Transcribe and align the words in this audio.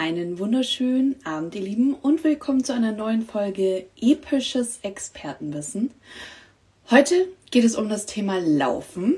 Einen 0.00 0.38
wunderschönen 0.38 1.16
Abend, 1.24 1.54
ihr 1.54 1.60
Lieben, 1.60 1.92
und 1.92 2.24
willkommen 2.24 2.64
zu 2.64 2.72
einer 2.72 2.92
neuen 2.92 3.20
Folge 3.20 3.84
Episches 4.00 4.78
Expertenwissen. 4.80 5.90
Heute 6.90 7.28
geht 7.50 7.64
es 7.64 7.76
um 7.76 7.90
das 7.90 8.06
Thema 8.06 8.38
Laufen. 8.38 9.16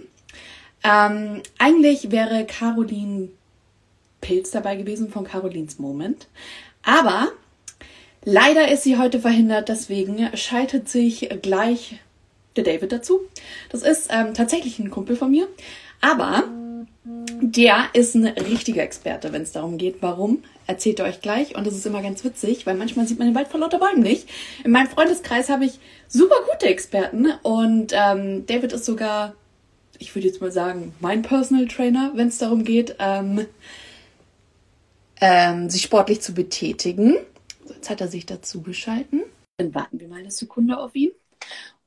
Ähm, 0.83 1.41
eigentlich 1.57 2.11
wäre 2.11 2.45
Caroline 2.47 3.29
Pilz 4.21 4.51
dabei 4.51 4.75
gewesen 4.75 5.09
von 5.09 5.23
Carolines 5.23 5.79
Moment, 5.79 6.27
aber 6.83 7.31
leider 8.25 8.69
ist 8.69 8.83
sie 8.83 8.99
heute 8.99 9.21
verhindert, 9.21 9.69
deswegen 9.69 10.37
schaltet 10.37 10.89
sich 10.89 11.29
gleich 11.43 12.01
der 12.57 12.65
David 12.65 12.91
dazu. 12.91 13.21
Das 13.71 13.85
ist 13.85 14.09
ähm, 14.11 14.35
tatsächlich 14.35 14.81
ein 14.81 14.91
Kumpel 14.91 15.15
von 15.15 15.31
mir, 15.31 15.47
aber 16.01 16.43
der 17.43 17.89
ist 17.93 18.15
ein 18.15 18.27
richtiger 18.27 18.83
Experte, 18.83 19.33
wenn 19.33 19.43
es 19.43 19.51
darum 19.51 19.77
geht, 19.77 19.97
warum 20.01 20.45
erzählt 20.69 21.01
er 21.01 21.07
euch 21.07 21.21
gleich. 21.21 21.57
Und 21.57 21.67
das 21.67 21.75
ist 21.75 21.85
immer 21.85 22.01
ganz 22.01 22.23
witzig, 22.25 22.67
weil 22.67 22.77
manchmal 22.77 23.07
sieht 23.07 23.19
man 23.19 23.27
den 23.27 23.35
Wald 23.35 23.49
vor 23.49 23.59
lauter 23.59 23.81
Bäumen 23.81 24.01
nicht. 24.03 24.29
In 24.65 24.71
meinem 24.71 24.87
Freundeskreis 24.87 25.49
habe 25.49 25.65
ich 25.65 25.81
super 26.07 26.37
gute 26.51 26.67
Experten 26.67 27.33
und 27.43 27.93
ähm, 27.95 28.47
David 28.47 28.73
ist 28.73 28.85
sogar, 28.85 29.35
ich 29.99 30.15
würde 30.15 30.29
jetzt 30.29 30.41
mal 30.41 30.53
sagen, 30.53 30.95
mein 31.01 31.23
Personal 31.23 31.67
Trainer, 31.67 32.13
wenn 32.15 32.29
es 32.29 32.39
darum 32.39 32.63
geht, 32.63 32.95
ähm, 33.01 33.45
ähm, 35.21 35.69
sich 35.69 35.83
sportlich 35.83 36.21
zu 36.21 36.35
betätigen. 36.35 37.17
Jetzt 37.69 37.91
hat 37.91 38.01
er 38.01 38.09
sich 38.09 38.25
dazu 38.25 38.63
geschalten. 38.63 39.23
Dann 39.57 39.75
warten 39.75 39.99
wir 39.99 40.07
mal 40.07 40.21
eine 40.21 40.31
Sekunde 40.31 40.79
auf 40.79 40.95
ihn. 40.95 41.11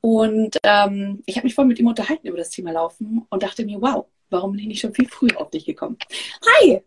Und 0.01 0.57
ähm, 0.63 1.23
ich 1.25 1.37
habe 1.37 1.47
mich 1.47 1.55
voll 1.55 1.65
mit 1.65 1.79
ihm 1.79 1.87
unterhalten 1.87 2.27
über 2.27 2.37
das 2.37 2.49
Thema 2.49 2.71
Laufen 2.71 3.25
und 3.29 3.41
dachte 3.41 3.65
mir, 3.65 3.81
wow, 3.81 4.05
warum 4.29 4.51
bin 4.51 4.61
ich 4.61 4.67
nicht 4.67 4.81
schon 4.81 4.93
viel 4.93 5.07
früher 5.07 5.39
auf 5.39 5.49
dich 5.49 5.65
gekommen? 5.65 5.97
Hi! 6.45 6.81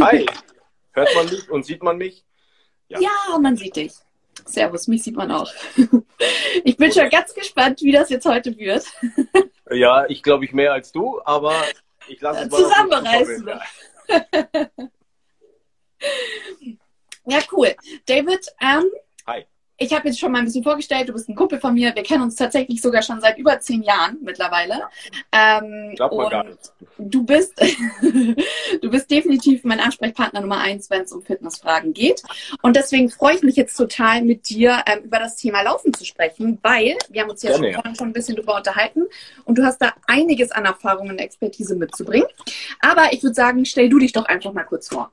Hi! 0.00 0.26
Hört 0.92 1.14
man 1.14 1.26
mich 1.26 1.50
und 1.50 1.66
sieht 1.66 1.82
man 1.82 1.96
mich? 1.96 2.24
Ja, 2.88 3.00
ja 3.00 3.38
man 3.38 3.56
sieht 3.56 3.76
dich. 3.76 3.92
Servus, 4.44 4.86
mich 4.88 5.02
sieht 5.02 5.16
man 5.16 5.30
auch. 5.30 5.52
Ich 6.62 6.76
bin 6.76 6.90
schon 6.92 7.10
ganz 7.10 7.34
gespannt, 7.34 7.82
wie 7.82 7.92
das 7.92 8.08
jetzt 8.08 8.24
heute 8.26 8.56
wird. 8.56 8.86
Ja, 9.70 10.04
ich 10.08 10.22
glaube 10.22 10.44
ich 10.44 10.52
mehr 10.52 10.74
als 10.74 10.92
du, 10.92 11.20
aber 11.24 11.54
ich 12.06 12.20
lasse 12.20 12.44
es 12.44 12.50
mal 12.50 12.58
zusammenreißen. 12.58 13.50
Ja, 17.24 17.38
cool. 17.50 17.74
David, 18.06 18.46
ähm, 18.60 18.84
Hi 19.26 19.46
ich 19.76 19.92
habe 19.92 20.08
jetzt 20.08 20.20
schon 20.20 20.30
mal 20.30 20.38
ein 20.38 20.44
bisschen 20.44 20.62
vorgestellt, 20.62 21.08
du 21.08 21.12
bist 21.12 21.28
ein 21.28 21.34
Kumpel 21.34 21.58
von 21.58 21.74
mir. 21.74 21.94
Wir 21.94 22.04
kennen 22.04 22.22
uns 22.22 22.36
tatsächlich 22.36 22.80
sogar 22.80 23.02
schon 23.02 23.20
seit 23.20 23.38
über 23.38 23.58
zehn 23.58 23.82
Jahren 23.82 24.18
mittlerweile. 24.22 24.82
Ähm, 25.32 25.94
Glaubt 25.96 26.14
man 26.14 26.30
gar 26.30 26.44
nicht. 26.44 26.72
Du 26.98 27.24
bist, 27.24 27.60
du 28.82 28.90
bist 28.90 29.10
definitiv 29.10 29.64
mein 29.64 29.80
Ansprechpartner 29.80 30.40
Nummer 30.40 30.58
eins, 30.58 30.90
wenn 30.90 31.02
es 31.02 31.12
um 31.12 31.22
Fitnessfragen 31.22 31.92
geht. 31.92 32.22
Und 32.62 32.76
deswegen 32.76 33.10
freue 33.10 33.34
ich 33.34 33.42
mich 33.42 33.56
jetzt 33.56 33.76
total 33.76 34.22
mit 34.22 34.48
dir 34.48 34.82
ähm, 34.86 35.04
über 35.04 35.18
das 35.18 35.36
Thema 35.36 35.62
Laufen 35.62 35.92
zu 35.92 36.04
sprechen, 36.04 36.58
weil 36.62 36.96
wir 37.10 37.22
haben 37.22 37.30
uns 37.30 37.42
ja 37.42 37.50
Gerne, 37.50 37.72
schon, 37.72 37.82
ja. 37.84 37.94
schon 37.96 38.08
ein 38.08 38.12
bisschen 38.12 38.36
darüber 38.36 38.56
unterhalten 38.56 39.02
und 39.44 39.58
du 39.58 39.64
hast 39.64 39.78
da 39.78 39.92
einiges 40.06 40.52
an 40.52 40.66
Erfahrung 40.66 41.08
und 41.08 41.18
Expertise 41.18 41.74
mitzubringen. 41.74 42.28
Aber 42.80 43.12
ich 43.12 43.22
würde 43.22 43.34
sagen, 43.34 43.64
stell 43.64 43.88
du 43.88 43.98
dich 43.98 44.12
doch 44.12 44.26
einfach 44.26 44.52
mal 44.52 44.64
kurz 44.64 44.88
vor. 44.88 45.10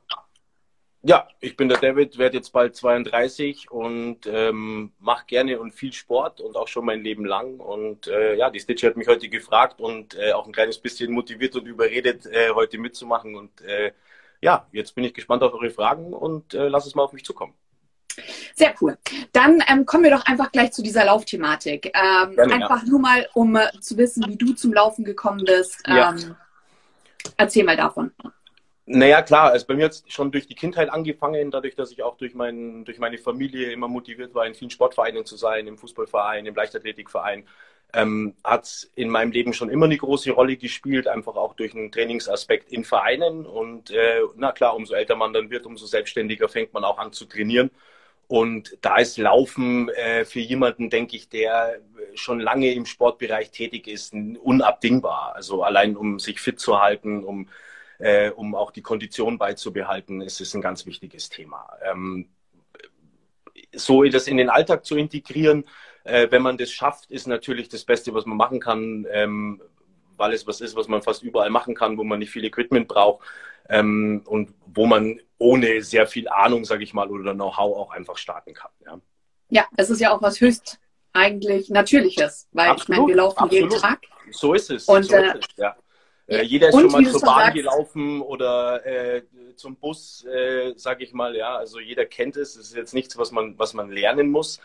Ja, 1.03 1.27
ich 1.39 1.57
bin 1.57 1.67
der 1.67 1.79
David, 1.79 2.19
werde 2.19 2.37
jetzt 2.37 2.53
bald 2.53 2.75
32 2.75 3.71
und 3.71 4.27
ähm, 4.27 4.91
mache 4.99 5.25
gerne 5.25 5.59
und 5.59 5.73
viel 5.73 5.93
Sport 5.93 6.41
und 6.41 6.55
auch 6.55 6.67
schon 6.67 6.85
mein 6.85 7.01
Leben 7.01 7.25
lang. 7.25 7.59
Und 7.59 8.05
äh, 8.05 8.35
ja, 8.35 8.51
die 8.51 8.59
Stitch 8.59 8.83
hat 8.83 8.97
mich 8.97 9.07
heute 9.07 9.27
gefragt 9.27 9.81
und 9.81 10.13
äh, 10.15 10.33
auch 10.33 10.45
ein 10.45 10.53
kleines 10.53 10.77
bisschen 10.77 11.11
motiviert 11.11 11.55
und 11.55 11.65
überredet, 11.65 12.27
äh, 12.27 12.51
heute 12.51 12.77
mitzumachen. 12.77 13.35
Und 13.35 13.61
äh, 13.61 13.93
ja, 14.41 14.67
jetzt 14.71 14.93
bin 14.93 15.03
ich 15.03 15.15
gespannt 15.15 15.41
auf 15.41 15.53
eure 15.53 15.71
Fragen 15.71 16.13
und 16.13 16.53
äh, 16.53 16.67
lass 16.67 16.85
es 16.85 16.93
mal 16.93 17.03
auf 17.03 17.13
mich 17.13 17.25
zukommen. 17.25 17.55
Sehr 18.53 18.75
cool. 18.81 18.95
Dann 19.31 19.63
ähm, 19.67 19.87
kommen 19.87 20.03
wir 20.03 20.11
doch 20.11 20.25
einfach 20.25 20.51
gleich 20.51 20.71
zu 20.71 20.83
dieser 20.83 21.05
Laufthematik. 21.05 21.87
Ähm, 21.95 22.35
Gerne, 22.35 22.53
einfach 22.53 22.83
ja. 22.83 22.89
nur 22.89 22.99
mal, 22.99 23.27
um 23.33 23.55
äh, 23.55 23.71
zu 23.79 23.97
wissen, 23.97 24.23
wie 24.27 24.35
du 24.35 24.53
zum 24.53 24.71
Laufen 24.71 25.03
gekommen 25.03 25.45
bist. 25.45 25.81
Ähm, 25.87 25.95
ja. 25.95 26.13
Erzähl 27.37 27.63
mal 27.63 27.77
davon. 27.77 28.11
Naja, 28.93 29.21
klar, 29.21 29.51
also 29.51 29.65
bei 29.67 29.75
mir 29.75 29.85
hat 29.85 29.91
es 29.93 30.03
schon 30.07 30.31
durch 30.31 30.47
die 30.47 30.55
Kindheit 30.55 30.89
angefangen, 30.89 31.49
dadurch, 31.49 31.75
dass 31.75 31.91
ich 31.91 32.03
auch 32.03 32.17
durch, 32.17 32.33
mein, 32.33 32.83
durch 32.83 32.99
meine 32.99 33.17
Familie 33.17 33.71
immer 33.71 33.87
motiviert 33.87 34.35
war, 34.35 34.45
in 34.45 34.53
vielen 34.53 34.69
Sportvereinen 34.71 35.25
zu 35.25 35.37
sein, 35.37 35.65
im 35.67 35.77
Fußballverein, 35.77 36.45
im 36.45 36.55
Leichtathletikverein, 36.55 37.47
ähm, 37.93 38.35
hat 38.43 38.65
es 38.65 38.91
in 38.95 39.09
meinem 39.09 39.31
Leben 39.31 39.53
schon 39.53 39.69
immer 39.69 39.85
eine 39.85 39.97
große 39.97 40.31
Rolle 40.31 40.57
gespielt, 40.57 41.07
einfach 41.07 41.35
auch 41.35 41.53
durch 41.53 41.73
einen 41.73 41.91
Trainingsaspekt 41.91 42.69
in 42.71 42.83
Vereinen. 42.83 43.45
Und 43.45 43.91
äh, 43.91 44.21
na 44.35 44.51
klar, 44.51 44.75
umso 44.75 44.93
älter 44.93 45.15
man 45.15 45.31
dann 45.33 45.49
wird, 45.49 45.65
umso 45.65 45.85
selbstständiger 45.85 46.49
fängt 46.49 46.73
man 46.73 46.83
auch 46.83 46.97
an 46.97 47.13
zu 47.13 47.25
trainieren. 47.25 47.71
Und 48.27 48.77
da 48.81 48.97
ist 48.97 49.17
Laufen 49.17 49.89
äh, 49.89 50.25
für 50.25 50.39
jemanden, 50.39 50.89
denke 50.89 51.15
ich, 51.15 51.29
der 51.29 51.79
schon 52.15 52.39
lange 52.39 52.73
im 52.73 52.85
Sportbereich 52.85 53.51
tätig 53.51 53.87
ist, 53.87 54.13
unabdingbar. 54.13 55.33
Also 55.35 55.63
allein 55.63 55.95
um 55.97 56.19
sich 56.19 56.39
fit 56.41 56.59
zu 56.59 56.79
halten, 56.81 57.23
um 57.23 57.47
äh, 58.01 58.31
um 58.31 58.55
auch 58.55 58.71
die 58.71 58.81
Kondition 58.81 59.37
beizubehalten, 59.37 60.21
ist 60.21 60.41
es 60.41 60.53
ein 60.53 60.61
ganz 60.61 60.85
wichtiges 60.85 61.29
Thema. 61.29 61.69
Ähm, 61.83 62.29
so 63.73 64.03
das 64.03 64.27
in 64.27 64.37
den 64.37 64.49
Alltag 64.49 64.85
zu 64.85 64.97
integrieren, 64.97 65.65
äh, 66.03 66.27
wenn 66.31 66.41
man 66.41 66.57
das 66.57 66.71
schafft, 66.71 67.11
ist 67.11 67.27
natürlich 67.27 67.69
das 67.69 67.85
Beste, 67.85 68.13
was 68.13 68.25
man 68.25 68.37
machen 68.37 68.59
kann, 68.59 69.05
ähm, 69.11 69.61
weil 70.17 70.33
es 70.33 70.47
was 70.47 70.61
ist, 70.61 70.75
was 70.75 70.87
man 70.87 71.01
fast 71.01 71.23
überall 71.23 71.49
machen 71.49 71.75
kann, 71.75 71.97
wo 71.97 72.03
man 72.03 72.19
nicht 72.19 72.31
viel 72.31 72.43
Equipment 72.43 72.87
braucht 72.87 73.25
ähm, 73.69 74.23
und 74.25 74.53
wo 74.65 74.85
man 74.85 75.19
ohne 75.37 75.81
sehr 75.81 76.07
viel 76.07 76.27
Ahnung, 76.27 76.65
sage 76.65 76.83
ich 76.83 76.93
mal, 76.93 77.09
oder 77.09 77.33
Know-how 77.33 77.77
auch 77.77 77.91
einfach 77.91 78.17
starten 78.17 78.53
kann. 78.53 78.71
Ja. 78.85 78.99
ja, 79.49 79.65
es 79.77 79.89
ist 79.89 79.99
ja 79.99 80.11
auch 80.11 80.21
was 80.21 80.41
höchst 80.41 80.79
eigentlich 81.13 81.69
Natürliches, 81.69 82.47
weil 82.51 82.69
absolut, 82.69 82.81
ich 82.81 82.89
meine, 82.89 83.07
wir 83.07 83.15
laufen 83.15 83.39
absolut. 83.39 83.71
jeden 83.71 83.81
Tag. 83.81 83.99
So 84.31 84.53
ist 84.53 84.69
es. 84.71 84.85
Und 84.85 85.03
so 85.03 85.15
äh, 85.15 85.27
ist 85.27 85.35
es, 85.35 85.57
ja. 85.57 85.75
Äh, 86.31 86.43
jeder 86.43 86.69
ist 86.69 86.79
schon 86.79 86.91
mal 86.91 87.05
zur 87.05 87.19
Bahn 87.19 87.39
sagst, 87.39 87.55
gelaufen 87.55 88.21
oder 88.21 88.85
äh, 88.85 89.23
zum 89.57 89.75
Bus, 89.75 90.23
äh, 90.25 90.73
sage 90.77 91.03
ich 91.03 91.13
mal. 91.13 91.35
Ja, 91.35 91.57
also 91.57 91.79
jeder 91.79 92.05
kennt 92.05 92.37
es. 92.37 92.55
Es 92.55 92.67
ist 92.67 92.75
jetzt 92.75 92.93
nichts, 92.93 93.17
was 93.17 93.31
man, 93.31 93.59
was 93.59 93.73
man 93.73 93.91
lernen 93.91 94.31
muss. 94.31 94.61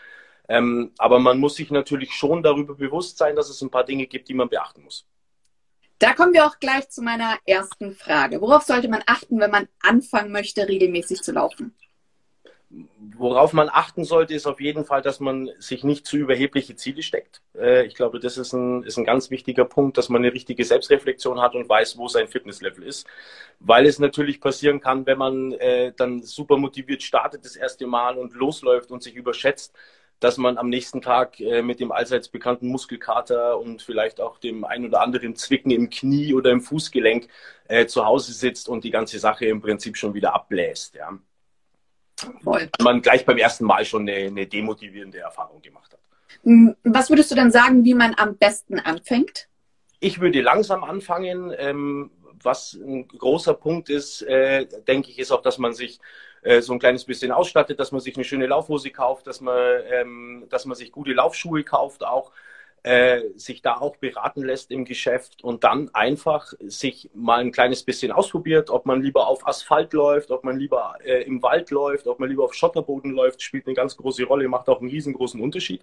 Ähm, 0.48 0.92
aber 0.96 1.18
man 1.18 1.40
muss 1.40 1.56
sich 1.56 1.72
natürlich 1.72 2.12
schon 2.12 2.44
darüber 2.44 2.76
bewusst 2.76 3.18
sein, 3.18 3.34
dass 3.34 3.48
es 3.48 3.60
ein 3.62 3.70
paar 3.70 3.82
Dinge 3.82 4.06
gibt, 4.06 4.28
die 4.28 4.34
man 4.34 4.48
beachten 4.48 4.84
muss. 4.84 5.06
Da 5.98 6.12
kommen 6.12 6.34
wir 6.34 6.46
auch 6.46 6.60
gleich 6.60 6.88
zu 6.88 7.02
meiner 7.02 7.36
ersten 7.46 7.96
Frage. 7.96 8.40
Worauf 8.40 8.62
sollte 8.62 8.88
man 8.88 9.02
achten, 9.06 9.40
wenn 9.40 9.50
man 9.50 9.66
anfangen 9.80 10.30
möchte, 10.30 10.68
regelmäßig 10.68 11.22
zu 11.22 11.32
laufen? 11.32 11.74
Worauf 13.16 13.52
man 13.52 13.68
achten 13.70 14.04
sollte, 14.04 14.34
ist 14.34 14.46
auf 14.46 14.60
jeden 14.60 14.84
Fall, 14.84 15.00
dass 15.00 15.20
man 15.20 15.50
sich 15.58 15.84
nicht 15.84 16.06
zu 16.06 16.16
überhebliche 16.16 16.76
Ziele 16.76 17.02
steckt. 17.02 17.40
Äh, 17.54 17.86
ich 17.86 17.94
glaube, 17.94 18.20
das 18.20 18.36
ist 18.36 18.52
ein, 18.52 18.82
ist 18.82 18.98
ein 18.98 19.04
ganz 19.04 19.30
wichtiger 19.30 19.64
Punkt, 19.64 19.96
dass 19.96 20.08
man 20.08 20.22
eine 20.22 20.32
richtige 20.32 20.64
Selbstreflexion 20.64 21.40
hat 21.40 21.54
und 21.54 21.68
weiß, 21.68 21.96
wo 21.96 22.08
sein 22.08 22.28
Fitnesslevel 22.28 22.84
ist. 22.84 23.06
Weil 23.60 23.86
es 23.86 23.98
natürlich 23.98 24.40
passieren 24.40 24.80
kann, 24.80 25.06
wenn 25.06 25.18
man 25.18 25.52
äh, 25.52 25.92
dann 25.96 26.22
super 26.22 26.58
motiviert 26.58 27.02
startet 27.02 27.44
das 27.44 27.56
erste 27.56 27.86
Mal 27.86 28.18
und 28.18 28.34
losläuft 28.34 28.90
und 28.90 29.02
sich 29.02 29.14
überschätzt, 29.14 29.74
dass 30.20 30.38
man 30.38 30.58
am 30.58 30.68
nächsten 30.68 31.02
Tag 31.02 31.40
äh, 31.40 31.62
mit 31.62 31.80
dem 31.80 31.92
allseits 31.92 32.28
bekannten 32.28 32.68
Muskelkater 32.68 33.58
und 33.58 33.82
vielleicht 33.82 34.20
auch 34.20 34.38
dem 34.38 34.64
ein 34.64 34.84
oder 34.86 35.02
anderen 35.02 35.36
Zwicken 35.36 35.70
im 35.70 35.90
Knie 35.90 36.34
oder 36.34 36.50
im 36.50 36.60
Fußgelenk 36.60 37.28
äh, 37.68 37.86
zu 37.86 38.04
Hause 38.06 38.32
sitzt 38.32 38.68
und 38.68 38.84
die 38.84 38.90
ganze 38.90 39.18
Sache 39.18 39.46
im 39.46 39.60
Prinzip 39.60 39.96
schon 39.96 40.14
wieder 40.14 40.34
abbläst. 40.34 40.94
Ja. 40.94 41.18
Voll. 42.42 42.70
man 42.82 43.02
gleich 43.02 43.24
beim 43.26 43.38
ersten 43.38 43.64
Mal 43.64 43.84
schon 43.84 44.08
eine, 44.08 44.26
eine 44.26 44.46
demotivierende 44.46 45.18
Erfahrung 45.18 45.60
gemacht 45.60 45.92
hat. 45.92 46.00
Hm, 46.44 46.74
was 46.84 47.10
würdest 47.10 47.30
du 47.30 47.34
dann 47.34 47.50
sagen, 47.50 47.84
wie 47.84 47.94
man 47.94 48.14
am 48.16 48.36
besten 48.36 48.78
anfängt? 48.78 49.48
Ich 50.00 50.20
würde 50.20 50.40
langsam 50.40 50.84
anfangen. 50.84 51.52
Ähm, 51.56 52.10
was 52.42 52.74
ein 52.74 53.08
großer 53.08 53.54
Punkt 53.54 53.88
ist, 53.88 54.22
äh, 54.22 54.66
denke 54.86 55.10
ich, 55.10 55.18
ist 55.18 55.32
auch, 55.32 55.42
dass 55.42 55.58
man 55.58 55.72
sich 55.72 56.00
äh, 56.42 56.60
so 56.60 56.72
ein 56.72 56.78
kleines 56.78 57.04
bisschen 57.04 57.32
ausstattet, 57.32 57.80
dass 57.80 57.92
man 57.92 58.00
sich 58.00 58.14
eine 58.16 58.24
schöne 58.24 58.46
Laufhose 58.46 58.90
kauft, 58.90 59.26
dass 59.26 59.40
man, 59.40 59.58
ähm, 59.90 60.46
dass 60.48 60.64
man 60.64 60.76
sich 60.76 60.92
gute 60.92 61.12
Laufschuhe 61.12 61.64
kauft 61.64 62.04
auch 62.04 62.32
äh, 62.86 63.30
sich 63.34 63.62
da 63.62 63.78
auch 63.78 63.96
beraten 63.96 64.44
lässt 64.44 64.70
im 64.70 64.84
Geschäft 64.84 65.42
und 65.42 65.64
dann 65.64 65.90
einfach 65.92 66.52
sich 66.60 67.10
mal 67.14 67.40
ein 67.40 67.50
kleines 67.50 67.82
bisschen 67.82 68.12
ausprobiert, 68.12 68.70
ob 68.70 68.86
man 68.86 69.02
lieber 69.02 69.26
auf 69.26 69.44
Asphalt 69.44 69.92
läuft, 69.92 70.30
ob 70.30 70.44
man 70.44 70.56
lieber 70.56 70.94
äh, 71.04 71.22
im 71.24 71.42
Wald 71.42 71.72
läuft, 71.72 72.06
ob 72.06 72.20
man 72.20 72.28
lieber 72.28 72.44
auf 72.44 72.54
Schotterboden 72.54 73.10
läuft, 73.10 73.42
spielt 73.42 73.66
eine 73.66 73.74
ganz 73.74 73.96
große 73.96 74.22
Rolle, 74.22 74.46
macht 74.46 74.68
auch 74.68 74.80
einen 74.80 74.90
riesengroßen 74.90 75.40
Unterschied. 75.40 75.82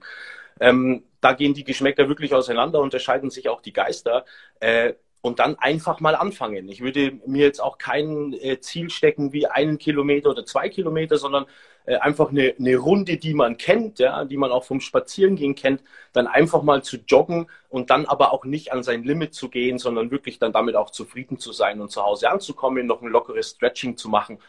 Ähm, 0.62 1.04
da 1.20 1.34
gehen 1.34 1.54
die 1.54 1.66
Geschmäcker 1.66 2.08
wirklich 2.08 2.34
auseinander, 2.34 2.80
unterscheiden 2.80 3.30
sich 3.30 3.50
auch 3.50 3.62
die 3.62 3.74
Geister. 3.74 4.24
Äh, 4.62 4.94
und 5.24 5.40
dann 5.40 5.58
einfach 5.58 6.02
mal 6.02 6.16
anfangen. 6.16 6.68
Ich 6.68 6.82
würde 6.82 7.14
mir 7.26 7.46
jetzt 7.46 7.64
auch 7.64 7.78
kein 7.78 8.34
äh, 8.34 8.60
Ziel 8.60 8.90
stecken 8.90 9.32
wie 9.32 9.48
einen 9.48 9.78
Kilometer 9.78 10.30
oder 10.30 10.46
zwei 10.46 10.68
Kilometer, 10.68 11.18
sondern 11.18 11.46
äh, 11.86 11.96
einfach 11.96 12.30
eine, 12.30 12.54
eine 12.60 12.76
Runde, 12.76 13.16
die 13.16 13.34
man 13.34 13.56
kennt, 13.56 14.00
ja, 14.00 14.26
die 14.26 14.36
man 14.36 14.52
auch 14.52 14.66
vom 14.66 14.82
Spazierengehen 14.82 15.56
kennt, 15.56 15.82
dann 16.12 16.28
einfach 16.28 16.62
mal 16.62 16.84
zu 16.84 16.98
joggen 17.08 17.48
und 17.70 17.90
dann 17.90 18.06
aber 18.06 18.34
auch 18.34 18.44
nicht 18.44 18.74
an 18.74 18.84
sein 18.84 19.06
Limit 19.06 19.34
zu 19.34 19.48
gehen, 19.48 19.78
sondern 19.78 20.12
wirklich 20.12 20.40
dann 20.40 20.52
damit 20.52 20.76
auch 20.76 20.90
zufrieden 20.90 21.40
zu 21.40 21.54
sein 21.54 21.80
und 21.80 21.90
zu 21.90 22.04
Hause 22.04 22.30
anzukommen, 22.30 22.86
noch 22.86 23.02
ein 23.02 23.08
lockeres 23.08 23.52
Stretching 23.52 23.96
zu 23.96 24.10
machen 24.10 24.40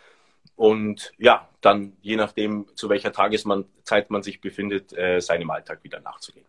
und 0.56 1.12
ja, 1.18 1.48
dann 1.60 1.96
je 2.02 2.16
nachdem, 2.16 2.66
zu 2.74 2.88
welcher 2.88 3.12
Tageszeit 3.12 4.10
man 4.10 4.22
sich 4.24 4.40
befindet, 4.40 4.92
äh, 4.92 5.20
seinem 5.20 5.50
Alltag 5.50 5.84
wieder 5.84 6.00
nachzugehen. 6.00 6.46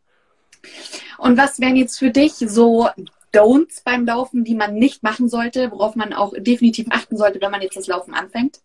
Und 1.19 1.37
was 1.37 1.59
wären 1.59 1.75
jetzt 1.75 1.99
für 1.99 2.09
dich 2.09 2.33
so 2.33 2.89
Don'ts 3.35 3.83
beim 3.83 4.05
Laufen, 4.05 4.43
die 4.43 4.55
man 4.55 4.75
nicht 4.75 5.03
machen 5.03 5.27
sollte, 5.27 5.71
worauf 5.71 5.95
man 5.95 6.13
auch 6.13 6.33
definitiv 6.37 6.87
achten 6.89 7.17
sollte, 7.17 7.41
wenn 7.41 7.51
man 7.51 7.61
jetzt 7.61 7.75
das 7.75 7.87
Laufen 7.87 8.13
anfängt? 8.13 8.61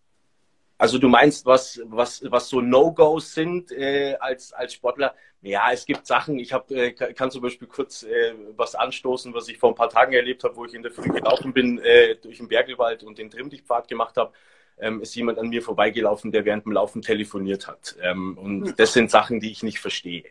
Also 0.77 0.97
du 0.97 1.09
meinst, 1.09 1.45
was, 1.45 1.79
was, 1.85 2.23
was 2.25 2.49
so 2.49 2.59
No-Gos 2.59 3.35
sind 3.35 3.71
äh, 3.71 4.15
als, 4.19 4.51
als 4.51 4.73
Sportler? 4.73 5.13
Ja, 5.43 5.71
es 5.71 5.85
gibt 5.85 6.07
Sachen, 6.07 6.39
ich 6.39 6.53
hab, 6.53 6.71
äh, 6.71 6.91
kann 6.91 7.29
zum 7.29 7.43
Beispiel 7.43 7.67
kurz 7.67 8.01
äh, 8.01 8.33
was 8.55 8.73
anstoßen, 8.73 9.31
was 9.33 9.47
ich 9.47 9.59
vor 9.59 9.69
ein 9.69 9.75
paar 9.75 9.89
Tagen 9.89 10.13
erlebt 10.13 10.43
habe, 10.43 10.55
wo 10.55 10.65
ich 10.65 10.73
in 10.73 10.81
der 10.81 10.91
Früh 10.91 11.09
gelaufen 11.09 11.53
bin 11.53 11.77
äh, 11.79 12.15
durch 12.15 12.37
den 12.37 12.47
Bergelwald 12.47 13.03
und 13.03 13.19
den 13.19 13.29
Trimmdichtpfad 13.29 13.87
gemacht 13.87 14.17
habe. 14.17 14.31
Ähm, 14.79 15.01
ist 15.01 15.13
jemand 15.13 15.37
an 15.37 15.49
mir 15.49 15.61
vorbeigelaufen, 15.61 16.31
der 16.31 16.45
während 16.45 16.65
dem 16.65 16.71
Laufen 16.71 17.03
telefoniert 17.03 17.67
hat. 17.67 17.95
Ähm, 18.01 18.35
und 18.39 18.67
hm. 18.69 18.75
das 18.75 18.93
sind 18.93 19.11
Sachen, 19.11 19.39
die 19.39 19.51
ich 19.51 19.61
nicht 19.61 19.79
verstehe. 19.79 20.23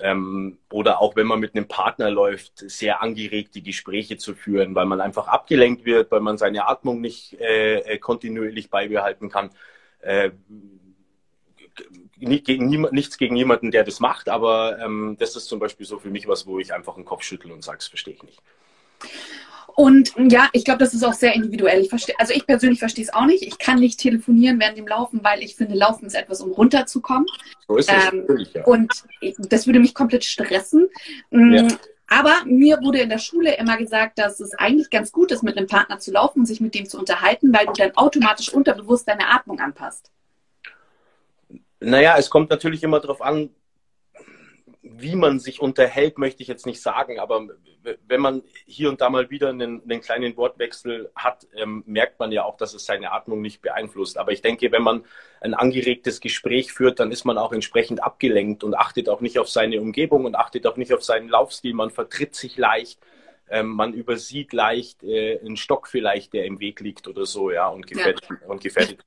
Ähm, 0.00 0.58
oder 0.70 1.00
auch 1.00 1.16
wenn 1.16 1.26
man 1.26 1.40
mit 1.40 1.54
einem 1.54 1.66
Partner 1.66 2.10
läuft, 2.10 2.58
sehr 2.70 3.02
angeregt 3.02 3.54
die 3.54 3.62
Gespräche 3.62 4.16
zu 4.16 4.34
führen, 4.34 4.74
weil 4.74 4.86
man 4.86 5.00
einfach 5.00 5.26
abgelenkt 5.26 5.84
wird, 5.84 6.10
weil 6.10 6.20
man 6.20 6.38
seine 6.38 6.68
Atmung 6.68 7.00
nicht 7.00 7.40
äh, 7.40 7.80
äh 7.80 7.98
kontinuierlich 7.98 8.70
beibehalten 8.70 9.28
kann. 9.28 9.50
Äh, 10.00 10.30
nicht 12.16 12.46
gegen 12.46 12.68
nichts 12.68 13.18
gegen 13.18 13.36
jemanden, 13.36 13.70
der 13.70 13.84
das 13.84 14.00
macht, 14.00 14.28
aber 14.28 14.78
ähm, 14.80 15.16
das 15.18 15.36
ist 15.36 15.46
zum 15.46 15.58
Beispiel 15.58 15.86
so 15.86 15.98
für 15.98 16.10
mich 16.10 16.26
was, 16.26 16.46
wo 16.46 16.58
ich 16.58 16.72
einfach 16.72 16.94
den 16.94 17.04
Kopf 17.04 17.22
schüttel 17.22 17.52
und 17.52 17.62
sage, 17.62 17.78
das 17.78 17.88
verstehe 17.88 18.14
ich 18.14 18.22
nicht. 18.22 18.42
Und 19.76 20.12
ja, 20.30 20.48
ich 20.52 20.64
glaube, 20.64 20.78
das 20.78 20.92
ist 20.92 21.04
auch 21.04 21.12
sehr 21.12 21.34
individuell. 21.34 21.80
Ich 21.80 21.88
verstehe, 21.88 22.14
also 22.18 22.34
ich 22.34 22.46
persönlich 22.46 22.80
verstehe 22.80 23.04
es 23.04 23.12
auch 23.12 23.26
nicht. 23.26 23.44
Ich 23.44 23.58
kann 23.58 23.78
nicht 23.78 24.00
telefonieren 24.00 24.58
während 24.58 24.76
dem 24.76 24.88
Laufen, 24.88 25.20
weil 25.22 25.42
ich 25.42 25.54
finde, 25.54 25.76
Laufen 25.76 26.06
ist 26.06 26.14
etwas, 26.14 26.40
um 26.40 26.50
runterzukommen. 26.50 27.26
So 27.68 27.76
ist 27.76 27.90
es 27.90 28.12
ähm, 28.12 28.46
ja. 28.54 28.64
Und 28.64 28.92
das 29.50 29.66
würde 29.66 29.78
mich 29.78 29.94
komplett 29.94 30.24
stressen. 30.24 30.88
Mm, 31.30 31.54
ja. 31.54 31.68
Aber 32.08 32.32
mir 32.46 32.78
wurde 32.82 33.00
in 33.00 33.10
der 33.10 33.18
Schule 33.18 33.54
immer 33.56 33.76
gesagt, 33.76 34.18
dass 34.18 34.40
es 34.40 34.54
eigentlich 34.54 34.90
ganz 34.90 35.12
gut 35.12 35.30
ist, 35.30 35.42
mit 35.42 35.56
einem 35.56 35.66
Partner 35.66 35.98
zu 35.98 36.10
laufen 36.10 36.40
und 36.40 36.46
sich 36.46 36.60
mit 36.60 36.74
dem 36.74 36.86
zu 36.86 36.98
unterhalten, 36.98 37.52
weil 37.52 37.66
du 37.66 37.72
dann 37.72 37.94
automatisch 37.96 38.52
unterbewusst 38.52 39.06
deine 39.06 39.28
Atmung 39.28 39.60
anpasst. 39.60 40.10
Naja, 41.80 42.16
es 42.18 42.30
kommt 42.30 42.50
natürlich 42.50 42.82
immer 42.82 42.98
darauf 42.98 43.22
an, 43.22 43.50
wie 45.00 45.16
man 45.16 45.38
sich 45.38 45.60
unterhält, 45.60 46.18
möchte 46.18 46.42
ich 46.42 46.48
jetzt 46.48 46.66
nicht 46.66 46.82
sagen, 46.82 47.18
aber 47.18 47.46
wenn 48.06 48.20
man 48.20 48.42
hier 48.66 48.88
und 48.88 49.00
da 49.00 49.10
mal 49.10 49.30
wieder 49.30 49.50
einen, 49.50 49.82
einen 49.82 50.00
kleinen 50.00 50.36
Wortwechsel 50.36 51.10
hat, 51.14 51.46
ähm, 51.54 51.82
merkt 51.86 52.18
man 52.18 52.32
ja 52.32 52.44
auch, 52.44 52.56
dass 52.56 52.74
es 52.74 52.84
seine 52.84 53.12
Atmung 53.12 53.40
nicht 53.40 53.62
beeinflusst. 53.62 54.18
Aber 54.18 54.32
ich 54.32 54.42
denke, 54.42 54.72
wenn 54.72 54.82
man 54.82 55.04
ein 55.40 55.54
angeregtes 55.54 56.20
Gespräch 56.20 56.72
führt, 56.72 57.00
dann 57.00 57.12
ist 57.12 57.24
man 57.24 57.38
auch 57.38 57.52
entsprechend 57.52 58.02
abgelenkt 58.02 58.64
und 58.64 58.74
achtet 58.74 59.08
auch 59.08 59.20
nicht 59.20 59.38
auf 59.38 59.48
seine 59.48 59.80
Umgebung 59.80 60.24
und 60.24 60.34
achtet 60.34 60.66
auch 60.66 60.76
nicht 60.76 60.92
auf 60.92 61.04
seinen 61.04 61.28
Laufstil. 61.28 61.74
Man 61.74 61.90
vertritt 61.90 62.34
sich 62.34 62.56
leicht. 62.56 63.00
Ähm, 63.50 63.68
man 63.68 63.94
übersieht 63.94 64.52
leicht 64.52 65.02
äh, 65.02 65.38
einen 65.40 65.56
Stock 65.56 65.88
vielleicht, 65.88 66.32
der 66.34 66.44
im 66.44 66.60
Weg 66.60 66.80
liegt 66.80 67.08
oder 67.08 67.24
so, 67.24 67.50
ja, 67.50 67.68
und 67.68 67.86
gefährdet, 67.86 68.28
ja. 68.28 68.46
Und 68.46 68.62
gefährdet 68.62 69.04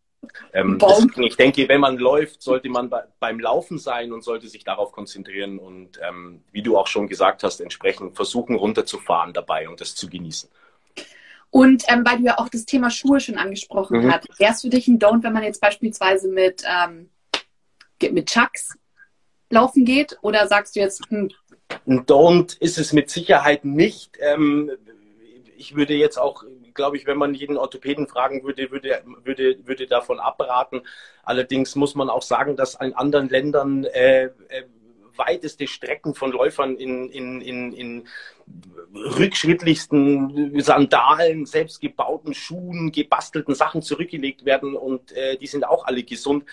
ähm, 0.54 0.78
deswegen, 0.80 1.24
ich 1.24 1.36
denke, 1.36 1.68
wenn 1.68 1.82
man 1.82 1.98
läuft, 1.98 2.42
sollte 2.42 2.70
man 2.70 2.90
bei, 2.90 3.04
beim 3.20 3.40
Laufen 3.40 3.78
sein 3.78 4.12
und 4.12 4.24
sollte 4.24 4.48
sich 4.48 4.64
darauf 4.64 4.92
konzentrieren 4.92 5.58
und, 5.58 6.00
ähm, 6.08 6.44
wie 6.52 6.62
du 6.62 6.78
auch 6.78 6.88
schon 6.88 7.08
gesagt 7.08 7.44
hast, 7.44 7.60
entsprechend 7.60 8.16
versuchen 8.16 8.56
runterzufahren 8.56 9.34
dabei 9.34 9.68
und 9.68 9.82
das 9.82 9.96
zu 9.96 10.10
genießen. 10.10 10.50
Und 11.50 11.84
ähm, 11.88 12.06
weil 12.06 12.20
du 12.20 12.24
ja 12.24 12.38
auch 12.38 12.50
das 12.50 12.66
Thema 12.66 12.90
Schuhe 12.90 13.20
schon 13.20 13.38
angesprochen 13.38 14.06
mhm. 14.06 14.12
hast, 14.12 14.40
wäre 14.40 14.54
es 14.54 14.62
für 14.62 14.70
dich 14.70 14.88
ein 14.88 15.00
Don't, 15.00 15.24
wenn 15.24 15.34
man 15.34 15.44
jetzt 15.44 15.60
beispielsweise 15.60 16.30
mit, 16.30 16.64
ähm, 16.66 17.10
mit 18.12 18.30
Chucks 18.30 18.78
laufen 19.50 19.86
geht? 19.86 20.18
Oder 20.22 20.48
sagst 20.48 20.76
du 20.76 20.80
jetzt, 20.80 21.04
hm. 21.10 21.30
Ein 21.88 22.06
Don't 22.06 22.58
ist 22.60 22.78
es 22.78 22.94
mit 22.94 23.10
Sicherheit 23.10 23.66
nicht. 23.66 24.18
Ähm, 24.20 24.72
ich 25.58 25.76
würde 25.76 25.94
jetzt 25.94 26.18
auch 26.18 26.44
glaube 26.74 26.98
ich, 26.98 27.06
wenn 27.08 27.18
man 27.18 27.34
jeden 27.34 27.58
Orthopäden 27.58 28.08
fragen 28.08 28.44
würde, 28.44 28.72
würde, 28.72 29.04
würde, 29.24 29.58
würde 29.66 29.88
davon 29.88 30.20
abraten. 30.20 30.82
Allerdings 31.24 31.76
muss 31.76 31.96
man 31.96 32.10
auch 32.10 32.22
sagen, 32.22 32.56
dass 32.56 32.76
in 32.76 32.94
anderen 32.94 33.30
Ländern 33.30 33.86
äh, 33.86 34.26
äh, 34.26 34.64
weiteste 35.16 35.68
Strecken 35.68 36.16
von 36.16 36.32
Läufern 36.32 36.76
in, 36.76 37.10
in, 37.10 37.42
in, 37.42 37.74
in 37.74 38.08
rückschrittlichsten 38.94 40.60
Sandalen, 40.62 41.46
selbstgebauten 41.46 42.34
Schuhen, 42.34 42.92
gebastelten 42.92 43.56
Sachen 43.56 43.82
zurückgelegt 43.82 44.46
werden 44.46 44.76
und 44.76 45.12
äh, 45.12 45.38
die 45.38 45.48
sind 45.48 45.66
auch 45.66 45.86
alle 45.86 46.04
gesund. 46.04 46.46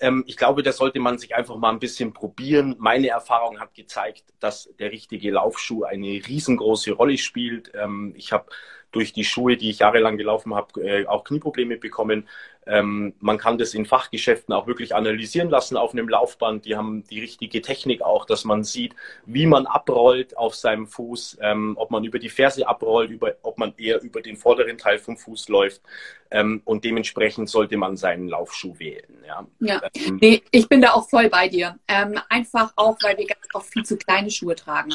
Ähm, 0.00 0.24
ich 0.26 0.36
glaube, 0.36 0.62
da 0.62 0.72
sollte 0.72 1.00
man 1.00 1.18
sich 1.18 1.34
einfach 1.34 1.56
mal 1.56 1.70
ein 1.70 1.78
bisschen 1.78 2.12
probieren. 2.12 2.76
Meine 2.78 3.08
Erfahrung 3.08 3.60
hat 3.60 3.74
gezeigt, 3.74 4.24
dass 4.40 4.68
der 4.78 4.90
richtige 4.90 5.30
Laufschuh 5.30 5.84
eine 5.84 6.20
riesengroße 6.26 6.92
Rolle 6.92 7.18
spielt. 7.18 7.72
Ähm, 7.74 8.12
ich 8.16 8.32
habe 8.32 8.46
durch 8.94 9.12
die 9.12 9.24
Schuhe, 9.24 9.56
die 9.56 9.70
ich 9.70 9.80
jahrelang 9.80 10.16
gelaufen 10.16 10.54
habe, 10.54 10.80
äh, 10.82 11.06
auch 11.06 11.24
Knieprobleme 11.24 11.76
bekommen. 11.76 12.28
Ähm, 12.66 13.14
man 13.20 13.36
kann 13.36 13.58
das 13.58 13.74
in 13.74 13.84
Fachgeschäften 13.84 14.54
auch 14.54 14.66
wirklich 14.66 14.94
analysieren 14.94 15.50
lassen 15.50 15.76
auf 15.76 15.92
einem 15.92 16.08
Laufband. 16.08 16.64
Die 16.64 16.76
haben 16.76 17.04
die 17.04 17.20
richtige 17.20 17.60
Technik 17.60 18.02
auch, 18.02 18.24
dass 18.24 18.44
man 18.44 18.64
sieht, 18.64 18.94
wie 19.26 19.46
man 19.46 19.66
abrollt 19.66 20.36
auf 20.38 20.54
seinem 20.54 20.86
Fuß, 20.86 21.38
ähm, 21.42 21.74
ob 21.76 21.90
man 21.90 22.04
über 22.04 22.18
die 22.18 22.30
Ferse 22.30 22.66
abrollt, 22.66 23.10
über, 23.10 23.34
ob 23.42 23.58
man 23.58 23.74
eher 23.76 24.00
über 24.00 24.22
den 24.22 24.36
vorderen 24.36 24.78
Teil 24.78 24.98
vom 24.98 25.16
Fuß 25.16 25.48
läuft. 25.48 25.82
Ähm, 26.30 26.62
und 26.64 26.84
dementsprechend 26.84 27.50
sollte 27.50 27.76
man 27.76 27.96
seinen 27.96 28.28
Laufschuh 28.28 28.78
wählen. 28.78 29.22
Ja, 29.26 29.46
ja. 29.60 29.82
Ähm, 29.94 30.18
nee, 30.22 30.42
ich 30.50 30.68
bin 30.68 30.80
da 30.80 30.92
auch 30.92 31.08
voll 31.08 31.28
bei 31.28 31.48
dir. 31.48 31.78
Ähm, 31.86 32.18
einfach 32.28 32.72
auch, 32.76 32.96
weil 33.02 33.18
wir 33.18 33.26
ganz 33.26 33.46
oft 33.52 33.72
viel 33.72 33.84
zu 33.84 33.96
kleine 33.96 34.30
Schuhe 34.30 34.54
tragen. 34.54 34.94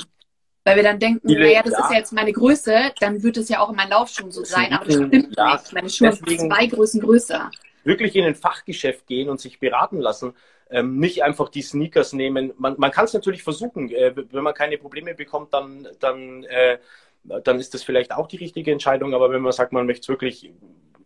Weil 0.70 0.76
wir 0.76 0.84
dann 0.84 1.00
denken, 1.00 1.28
Viele, 1.28 1.46
naja, 1.46 1.64
das 1.64 1.74
ja. 1.74 1.80
ist 1.80 1.92
ja 1.92 1.98
jetzt 1.98 2.14
meine 2.14 2.32
Größe, 2.32 2.92
dann 3.00 3.24
wird 3.24 3.38
es 3.38 3.50
ja 3.50 3.60
auch 3.60 3.72
in 3.72 3.76
meinen 3.76 3.90
Laufschuhen 3.90 4.30
so 4.30 4.44
sein. 4.44 4.72
Aber 4.72 4.86
das 4.86 4.94
stimmt 4.94 5.36
ja, 5.36 5.54
nicht. 5.54 5.74
Meine 5.74 5.90
Schuhe 5.90 6.12
sind 6.12 6.40
zwei 6.42 6.68
Größen 6.68 7.02
größer. 7.02 7.50
Wirklich 7.84 8.16
in 8.16 8.26
ein 8.26 8.36
Fachgeschäft 8.36 9.08
gehen 9.08 9.30
und 9.30 9.40
sich 9.40 9.60
beraten 9.60 10.00
lassen. 10.00 10.34
Ähm, 10.70 11.00
nicht 11.00 11.24
einfach 11.24 11.50
die 11.50 11.64
Sneakers 11.64 12.14
nehmen. 12.14 12.54
Man, 12.60 12.76
man 12.78 12.92
kann 12.92 13.06
es 13.06 13.14
natürlich 13.14 13.42
versuchen. 13.42 13.90
Äh, 13.90 14.14
wenn 14.16 14.44
man 14.44 14.54
keine 14.54 14.78
Probleme 14.78 15.16
bekommt, 15.16 15.56
dann, 15.56 15.88
dann, 16.00 16.44
äh, 16.44 16.78
dann 17.24 17.60
ist 17.60 17.74
das 17.74 17.82
vielleicht 17.82 18.12
auch 18.12 18.28
die 18.28 18.38
richtige 18.38 18.72
Entscheidung. 18.72 19.16
Aber 19.16 19.32
wenn 19.32 19.42
man 19.42 19.54
sagt, 19.54 19.74
man 19.74 19.88
möchte 19.88 20.04
es 20.04 20.10
wirklich 20.10 20.52